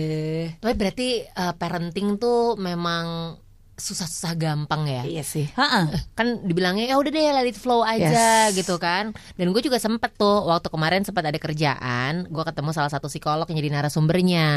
tapi 0.56 0.74
berarti 0.74 1.08
eh, 1.24 1.54
parenting 1.54 2.16
tuh 2.16 2.56
memang 2.56 3.36
susah-susah 3.74 4.34
gampang 4.34 4.86
ya 4.86 5.02
Iya 5.04 5.24
sih. 5.24 5.50
Ha-ha. 5.54 5.90
kan 6.14 6.42
dibilangnya 6.42 6.86
ya 6.86 6.96
udah 6.96 7.10
deh 7.10 7.24
let 7.32 7.46
it 7.46 7.56
flow 7.56 7.82
aja 7.82 8.06
Yes. 8.48 8.56
gitu 8.56 8.78
kan 8.78 9.12
dan 9.34 9.46
gue 9.50 9.62
juga 9.62 9.78
sempet 9.78 10.14
tuh 10.14 10.46
waktu 10.46 10.68
kemarin 10.68 11.02
sempat 11.02 11.24
ada 11.24 11.36
kerjaan 11.36 12.26
gue 12.28 12.44
ketemu 12.44 12.70
salah 12.72 12.88
satu 12.88 13.06
psikolog 13.06 13.46
yang 13.46 13.58
jadi 13.58 13.70
narasumbernya 13.74 14.48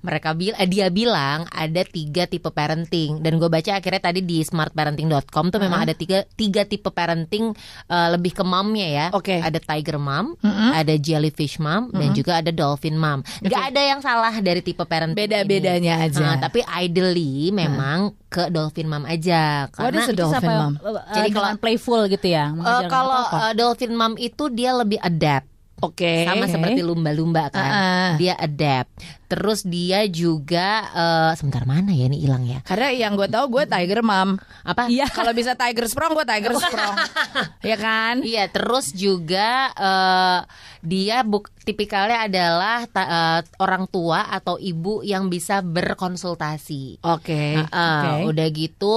mereka 0.00 0.32
bil 0.32 0.54
eh, 0.54 0.64
dia 0.64 0.88
bilang 0.88 1.44
ada 1.48 1.82
tiga 1.82 2.24
tipe 2.24 2.48
parenting 2.48 3.18
dan 3.18 3.36
gue 3.36 3.46
baca 3.46 3.74
akhirnya 3.74 4.02
tadi 4.02 4.20
di 4.20 4.40
smartparenting.com 4.40 5.44
tuh 5.48 5.58
memang 5.58 5.84
ada 5.84 5.94
tiga 5.94 6.22
tiga 6.30 6.62
tipe 6.62 6.88
parenting 6.88 7.50
eh, 7.86 8.08
lebih 8.10 8.32
ke 8.32 8.42
momnya 8.42 8.86
ya 8.86 9.06
Oke. 9.12 9.38
ada 9.38 9.58
tiger 9.58 9.96
mom 9.96 10.34
ada 10.70 10.94
jellyfish 10.94 11.58
mom 11.58 11.90
dan 11.90 12.10
juga 12.12 12.38
ada 12.38 12.50
dolphin 12.50 12.94
mom 12.94 13.20
nggak 13.40 13.62
ada 13.70 13.80
yang 13.82 14.00
salah 14.00 14.32
dari 14.38 14.60
tipe 14.60 14.82
parenting 14.82 15.10
ini. 15.10 15.26
Beda-bedanya 15.26 15.94
aja. 16.00 16.22
Nah, 16.22 16.36
tapi 16.38 16.62
ideally 16.64 17.50
memang 17.50 18.14
ke 18.30 18.46
dolphin 18.48 18.86
mom 18.86 19.02
aja 19.04 19.66
What 19.66 19.90
karena 19.90 20.02
a 20.06 20.14
dolphin 20.14 20.52
mom? 20.54 20.72
eh, 20.78 21.02
Jadi 21.12 21.28
kalau- 21.34 21.58
playful 21.58 22.06
gitu 22.06 22.26
ya. 22.30 22.54
Mengajarkan 22.54 22.86
kalau 22.88 23.22
eh, 23.26 23.52
dolphin 23.58 23.92
mom 23.92 24.14
itu 24.14 24.46
dia 24.48 24.70
lebih 24.72 25.02
adapt 25.02 25.49
Oke. 25.80 26.28
sama 26.28 26.44
seperti 26.46 26.80
lumba-lumba 26.84 27.48
kan. 27.48 27.70
Ah. 27.72 28.12
Dia 28.20 28.36
adapt. 28.36 28.92
Terus 29.30 29.62
dia 29.62 30.04
juga 30.10 30.84
eh, 30.90 31.32
sebentar 31.38 31.62
mana 31.64 31.94
ya 31.94 32.10
ini 32.10 32.18
hilang 32.18 32.44
ya? 32.44 32.60
Karena 32.66 32.90
yang 32.90 33.14
gue 33.14 33.30
tahu 33.30 33.46
gue 33.48 33.64
tiger 33.64 34.02
mom. 34.02 34.36
Apa? 34.66 34.90
Iya. 34.90 35.06
Kalau 35.16 35.30
bisa 35.32 35.54
tiger 35.54 35.86
sprong, 35.86 36.12
gue 36.18 36.26
tiger 36.26 36.52
sprong. 36.58 36.96
Iya 37.62 37.76
kan? 37.78 38.14
Iya, 38.26 38.50
terus 38.50 38.90
juga 38.92 39.70
eh, 39.72 40.38
dia 40.82 41.22
buk, 41.22 41.52
tipikalnya 41.62 42.26
adalah 42.26 42.84
ta- 42.90 43.10
eh, 43.10 43.40
orang 43.62 43.86
tua 43.86 44.26
atau 44.28 44.58
ibu 44.58 45.00
yang 45.06 45.30
bisa 45.30 45.62
berkonsultasi. 45.62 47.00
Oke. 47.06 47.54
Uh, 47.70 47.70
Oke. 47.70 48.10
Udah 48.34 48.46
gitu 48.50 48.96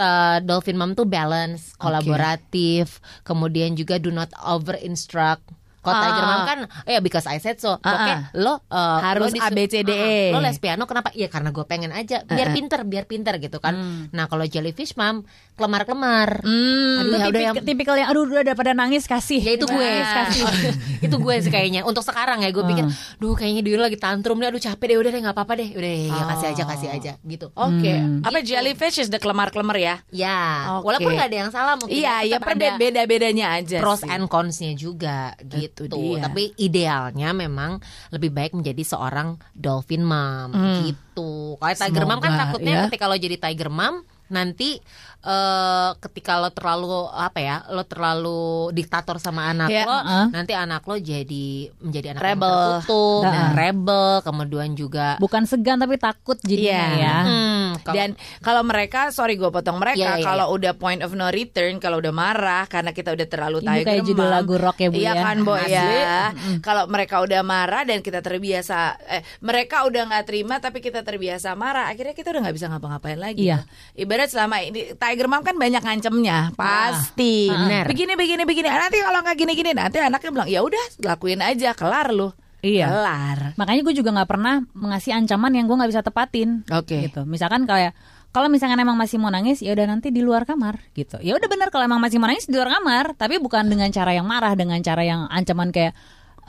uh, 0.00 0.38
Dolphin 0.40 0.80
Mom 0.80 0.96
tuh 0.96 1.04
balance, 1.06 1.76
kolaboratif, 1.76 2.98
kemudian 3.22 3.76
juga 3.76 4.00
do 4.00 4.08
not 4.10 4.32
over 4.40 4.74
instruct. 4.80 5.44
Kalau 5.80 5.92
Ah. 5.92 6.02
Tiger 6.02 6.24
Mom 6.24 6.40
kan, 6.42 6.58
ya 6.84 6.98
because 6.98 7.24
I 7.24 7.36
said 7.36 7.56
so. 7.56 7.80
Ah, 7.80 7.92
Oke, 7.94 8.10
ah. 8.10 8.20
lo 8.34 8.54
uh, 8.64 8.98
Harus 9.00 9.30
lo 9.30 9.40
A, 9.40 9.48
B, 9.48 9.64
C, 9.64 9.80
D, 9.80 9.90
E. 9.90 10.20
Ah, 10.28 10.36
lo 10.36 10.40
les 10.40 10.56
piano 10.56 10.84
kenapa? 10.84 11.08
Ya 11.12 11.26
karena 11.26 11.48
gue 11.48 11.64
pengen 11.64 11.88
aja, 11.90 12.20
biar 12.22 12.52
pinter, 12.52 12.84
biar 12.84 13.04
pinter 13.04 13.36
gitu 13.36 13.58
kan. 13.58 13.74
Nah 14.08 14.24
kalau 14.26 14.44
Jellyfish 14.44 14.92
Mom 14.94 15.24
kelemar-kelemar. 15.56 16.40
Hmm. 16.40 17.00
Aduh, 17.00 17.10
ya 17.10 17.18
Itu 17.18 17.28
udah 17.28 17.28
tipik- 17.30 17.44
yang 17.46 17.54
tipikal 17.62 17.94
yang 17.94 18.08
aduh 18.08 18.24
udah 18.24 18.42
daripada 18.42 18.72
nangis 18.72 19.04
kasih. 19.04 19.40
Ya 19.40 19.52
itu 19.54 19.64
gue 19.64 19.88
kasih. 20.02 20.44
Itu 21.06 21.16
gue 21.16 21.34
sih 21.38 21.48
kayaknya 21.48 21.80
Untuk 21.82 22.02
sekarang 22.02 22.40
ya 22.40 22.50
gue 22.50 22.60
pikir 22.62 22.84
Duh 23.16 23.32
kayaknya 23.32 23.62
dia 23.62 23.76
lagi 23.78 23.96
tantrum 23.96 24.36
deh 24.36 24.46
Aduh 24.46 24.58
capek 24.58 24.84
deh 24.86 24.98
Udah 24.98 25.10
deh 25.10 25.20
gak 25.22 25.32
apa-apa 25.32 25.52
deh 25.56 25.68
Udah 25.70 25.80
deh 25.86 26.06
ya 26.06 26.24
kasih 26.26 26.46
aja 26.50 26.62
kasih 26.66 26.88
aja 26.90 27.12
Gitu 27.22 27.46
Oke. 27.50 27.92
Hmm. 27.94 28.20
Apa 28.20 28.40
jellyfish 28.40 28.98
is 28.98 29.08
the 29.08 29.16
kelemar-kelemar 29.16 29.76
ya? 29.76 29.94
Ya 30.10 30.76
Oke. 30.76 30.92
Walaupun 30.92 31.12
gak 31.14 31.28
ada 31.28 31.38
yang 31.38 31.50
salah 31.50 31.74
mungkin 31.74 31.92
Iya, 31.94 32.14
ya 32.26 32.36
tetap 32.36 32.46
per 32.46 32.54
ada 32.54 32.68
beda-bedanya 32.76 33.46
aja. 33.54 33.78
Pros 33.78 34.00
sih. 34.00 34.08
and 34.08 34.26
cons-nya 34.26 34.72
juga 34.72 35.32
gitu 35.40 35.69
dia. 35.74 36.20
Tapi 36.26 36.54
idealnya 36.56 37.30
memang 37.30 37.78
Lebih 38.10 38.30
baik 38.30 38.52
menjadi 38.54 38.82
seorang 38.82 39.38
Dolphin 39.52 40.02
mom 40.02 40.50
Gitu 40.84 41.56
Kalau 41.56 41.74
Tiger 41.76 42.04
mom 42.04 42.18
kan 42.18 42.32
Semoga, 42.32 42.42
takutnya 42.48 42.72
ya. 42.74 42.82
ketika 42.88 43.04
lo 43.06 43.16
jadi 43.16 43.36
Tiger 43.38 43.70
mom 43.70 43.94
Nanti 44.30 44.78
eh 45.20 45.88
ketika 46.00 46.36
lo 46.36 46.48
terlalu 46.48 46.88
apa 47.06 47.38
ya 47.38 47.56
lo 47.68 47.84
terlalu 47.84 48.40
diktator 48.70 49.16
sama 49.16 49.48
anak 49.48 49.68
Ya, 49.68 49.84
lo 49.84 49.92
uh-uh. 49.92 50.24
nanti 50.30 50.52
anak 50.52 50.80
lo 50.82 50.96
jadi 50.96 51.48
menjadi 51.76 52.16
anak 52.16 52.22
Rebel. 52.22 52.48
yang 52.48 52.60
tertutup 52.80 53.20
dan 53.22 53.32
Uh-uh. 53.34 53.52
rebel 53.54 54.06
kemudian 54.22 54.70
juga 54.72 55.06
Bukan 55.20 55.44
segan 55.44 55.76
tapi 55.76 55.96
takut 55.96 56.40
jadinya 56.40 56.68
Iya. 56.70 56.88
ya. 56.96 57.16
Hmm, 57.20 57.66
kalau- 57.78 57.96
Dan 57.96 58.10
kalau 58.40 58.62
mereka, 58.62 59.10
sorry 59.10 59.34
gue 59.34 59.48
potong 59.48 59.76
mereka, 59.76 59.98
Iya, 59.98 60.12
iya, 60.16 60.24
kalau 60.24 60.46
udah 60.50 60.72
point 60.74 61.00
of 61.00 61.12
no 61.12 61.28
return, 61.28 61.76
kalau 61.76 61.98
udah 61.98 62.10
marah 62.10 62.64
karena 62.64 62.90
kita 62.90 63.10
udah 63.10 63.26
terlalu 63.26 63.58
tiger 63.60 63.86
kayak 63.86 64.02
judul 64.02 64.26
lagu 64.26 64.54
rock 64.56 64.78
ya, 64.78 64.88
Bu, 64.88 64.96
Iya 64.96 65.12
ya. 65.12 65.14
kan, 65.20 65.36
Asli. 65.44 65.74
ya. 65.98 66.22
Kalau 66.60 66.84
mereka 66.86 67.20
udah 67.20 67.40
marah 67.42 67.82
dan 67.82 68.00
kita 68.00 68.20
terbiasa, 68.20 68.78
eh 69.06 69.20
mereka 69.40 69.84
udah 69.84 70.02
nggak 70.06 70.24
terima 70.24 70.56
tapi 70.58 70.78
kita 70.78 71.00
terbiasa 71.00 71.52
marah, 71.54 71.86
akhirnya 71.86 72.12
kita 72.12 72.30
udah 72.30 72.40
nggak 72.42 72.56
bisa 72.56 72.66
ngapa-ngapain 72.68 73.18
lagi. 73.18 73.44
Iya. 73.44 73.68
Ibarat 73.94 74.28
selama 74.28 74.56
ini 74.60 74.94
tiger 75.10 75.26
mom 75.26 75.42
kan 75.42 75.58
banyak 75.58 75.82
ngancemnya, 75.82 76.54
pasti. 76.54 77.50
Bener. 77.50 77.90
Begini, 77.90 78.14
begini, 78.14 78.46
begini. 78.46 78.70
Nanti 78.70 79.02
kalau 79.02 79.18
nggak 79.26 79.36
gini-gini, 79.36 79.74
nanti 79.74 79.98
anaknya 79.98 80.30
bilang 80.30 80.48
ya 80.48 80.62
udah 80.62 80.84
lakuin 81.02 81.42
aja, 81.42 81.74
kelar 81.74 82.14
lu. 82.14 82.30
Iya. 82.62 82.86
Kelar. 82.86 83.38
Makanya 83.58 83.80
gue 83.82 83.94
juga 83.96 84.10
nggak 84.14 84.28
pernah 84.30 84.62
mengasih 84.76 85.16
ancaman 85.16 85.52
yang 85.56 85.66
gue 85.66 85.76
nggak 85.76 85.90
bisa 85.90 86.02
tepatin. 86.06 86.62
Oke. 86.70 87.10
Gitu. 87.10 87.26
Misalkan 87.26 87.66
kayak 87.66 87.96
kalau 88.30 88.46
misalkan 88.46 88.78
emang 88.78 88.94
masih 88.94 89.18
mau 89.18 89.32
nangis, 89.32 89.58
ya 89.58 89.74
udah 89.74 89.90
nanti 89.90 90.14
di 90.14 90.22
luar 90.22 90.46
kamar 90.46 90.78
gitu. 90.94 91.18
Ya 91.18 91.34
udah 91.34 91.48
benar 91.50 91.74
kalau 91.74 91.90
emang 91.90 91.98
masih 91.98 92.22
mau 92.22 92.30
nangis 92.30 92.46
di 92.46 92.54
luar 92.54 92.70
kamar, 92.70 93.18
tapi 93.18 93.42
bukan 93.42 93.66
dengan 93.66 93.90
cara 93.90 94.14
yang 94.14 94.22
marah, 94.28 94.54
dengan 94.54 94.78
cara 94.86 95.02
yang 95.02 95.26
ancaman 95.26 95.74
kayak 95.74 95.98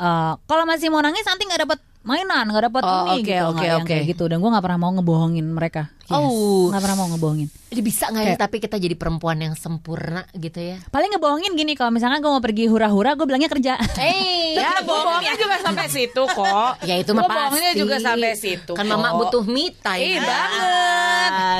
eh, 0.01 0.33
kalau 0.41 0.63
masih 0.65 0.89
mau 0.89 0.99
nangis 0.99 1.21
nanti 1.21 1.45
nggak 1.45 1.63
dapat 1.63 1.79
mainan, 2.01 2.49
nggak 2.49 2.65
dapat 2.67 2.81
Oh, 2.81 3.13
ini 3.13 3.21
oke, 3.21 3.21
gitu, 3.21 3.61
yang 3.61 3.81
oke. 3.81 3.87
kayak 3.87 4.03
gitu. 4.09 4.23
Dan 4.25 4.41
gue 4.41 4.49
nggak 4.49 4.65
pernah 4.65 4.79
mau 4.79 4.91
ngebohongin 4.91 5.45
mereka. 5.45 5.93
Oh. 6.09 6.67
nggak 6.67 6.81
pernah 6.81 6.97
mau 6.97 7.07
ngebohongin. 7.07 7.47
Jadi 7.71 7.81
bisa 7.81 8.11
nggak 8.11 8.25
ya 8.25 8.35
tapi 8.35 8.59
kita 8.59 8.75
jadi 8.75 8.99
perempuan 8.99 9.39
yang 9.39 9.55
sempurna 9.55 10.27
gitu 10.33 10.59
ya? 10.59 10.81
Paling 10.89 11.15
ngebohongin 11.15 11.53
gini 11.53 11.71
kalau 11.71 11.87
misalkan 11.87 12.19
gue 12.19 12.27
mau 12.27 12.41
pergi 12.41 12.67
hura-hura, 12.67 13.13
gue 13.13 13.23
bilangnya 13.23 13.47
kerja. 13.47 13.79
Eh, 13.95 14.57
Ya, 14.61 14.83
bohongnya 14.83 15.37
juga 15.37 15.55
sampai 15.61 15.87
situ 15.87 16.21
kok. 16.25 16.73
ya 16.89 16.97
itu 16.97 17.13
mah 17.13 17.23
pasti. 17.23 17.37
bohongnya 17.37 17.71
juga 17.77 17.95
sampai 17.97 18.33
situ. 18.35 18.73
Kan 18.73 18.83
kok. 18.83 18.91
mama 18.91 19.15
butuh 19.15 19.45
me 19.45 19.71
time. 19.71 20.01
Ih, 20.03 20.17
kan? 20.17 20.27
banget. 20.27 21.00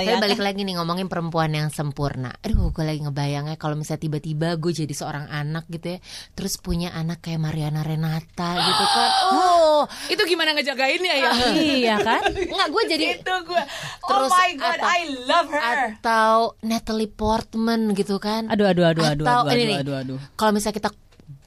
Tapi 0.02 0.18
balik 0.18 0.40
lagi 0.40 0.62
nih 0.62 0.76
ngomongin 0.76 1.06
perempuan 1.06 1.52
yang 1.52 1.68
sempurna. 1.68 2.34
Aduh, 2.42 2.70
gue 2.70 2.82
lagi 2.82 3.02
ngebayangnya 3.02 3.56
kalau 3.56 3.76
misalnya 3.76 4.02
tiba-tiba 4.02 4.56
gue 4.56 4.72
jadi 4.72 4.92
seorang 4.92 5.28
anak 5.28 5.68
gitu 5.68 5.96
ya, 5.96 6.00
terus 6.34 6.58
punya 6.58 6.92
anak 6.92 7.22
kayak 7.22 7.40
Mariana 7.40 7.82
Renata 7.82 8.52
gitu 8.58 8.86
kan. 8.88 9.10
Oh, 9.32 9.88
Itu 10.08 10.22
gimana 10.24 10.54
ngejagainnya 10.54 11.14
ya? 11.18 11.32
iya 11.56 11.96
kan? 11.98 12.22
enggak 12.52 12.70
gue 12.70 12.84
jadi 12.88 13.06
itu 13.18 13.34
gue. 13.48 13.64
Terus 14.04 14.30
oh 14.30 14.32
my 14.32 14.52
god, 14.54 14.78
atau- 14.78 14.90
I 14.90 15.00
love 15.26 15.50
her. 15.50 15.64
atau 15.98 16.36
Natalie 16.62 17.10
Portman 17.10 17.96
gitu 17.96 18.18
kan. 18.18 18.46
Aduh, 18.52 18.68
aduh, 18.68 18.86
aduh, 18.86 19.04
aduh, 19.04 19.26
Atau 19.26 19.40
aduh, 19.48 19.56
ini 19.56 19.64
aduh, 19.64 19.72
nih, 19.72 19.78
aduh, 19.82 19.96
aduh. 19.98 20.20
Kalau 20.36 20.52
misalnya 20.52 20.78
kita 20.78 20.90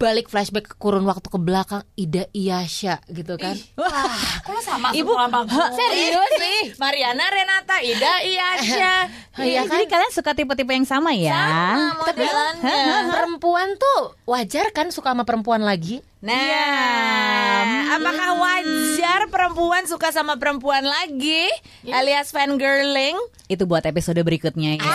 balik 0.01 0.33
flashback 0.33 0.71
ke 0.71 0.77
kurun 0.77 1.05
waktu 1.05 1.27
ke 1.29 1.39
belakang 1.39 1.83
Ida 1.95 2.29
Iyasha 2.33 3.01
gitu 3.11 3.37
kan. 3.37 3.57
Kok 3.77 4.51
lo 4.51 4.61
sama 4.61 4.93
Ibu, 4.93 5.13
semua 5.13 5.29
sama? 5.31 5.67
Serius 5.73 6.31
sih? 6.41 6.61
Mariana 6.81 7.25
Renata 7.29 7.77
Ida 7.81 8.13
Iyasha 8.25 8.95
Iya 9.43 9.67
kan? 9.67 9.83
Jadi 9.83 9.85
kalian 9.91 10.13
suka 10.15 10.31
tipe-tipe 10.33 10.71
yang 10.71 10.87
sama 10.87 11.11
ya? 11.11 11.35
Sama 11.35 12.07
modelannya 12.07 12.79
Perempuan 13.15 13.69
tuh 13.75 14.15
wajar 14.31 14.71
kan 14.71 14.95
suka 14.95 15.11
sama 15.11 15.27
perempuan 15.27 15.61
lagi? 15.67 16.01
Nah, 16.25 18.01
apakah 18.01 18.41
wajar 18.41 19.29
perempuan 19.29 19.85
suka 19.85 20.09
sama 20.09 20.41
perempuan 20.41 20.81
lagi 20.81 21.53
alias 21.85 22.33
fangirling? 22.33 23.13
Itu 23.45 23.69
buat 23.69 23.85
episode 23.85 24.25
berikutnya 24.25 24.81
ya. 24.81 24.89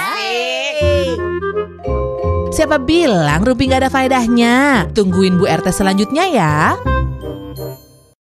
Siapa 2.59 2.75
bilang 2.75 3.39
Rumpi 3.47 3.71
nggak 3.71 3.87
ada 3.87 3.89
faedahnya? 3.89 4.83
Tungguin 4.91 5.39
Bu 5.39 5.47
RT 5.47 5.71
selanjutnya 5.71 6.27
ya. 6.27 6.75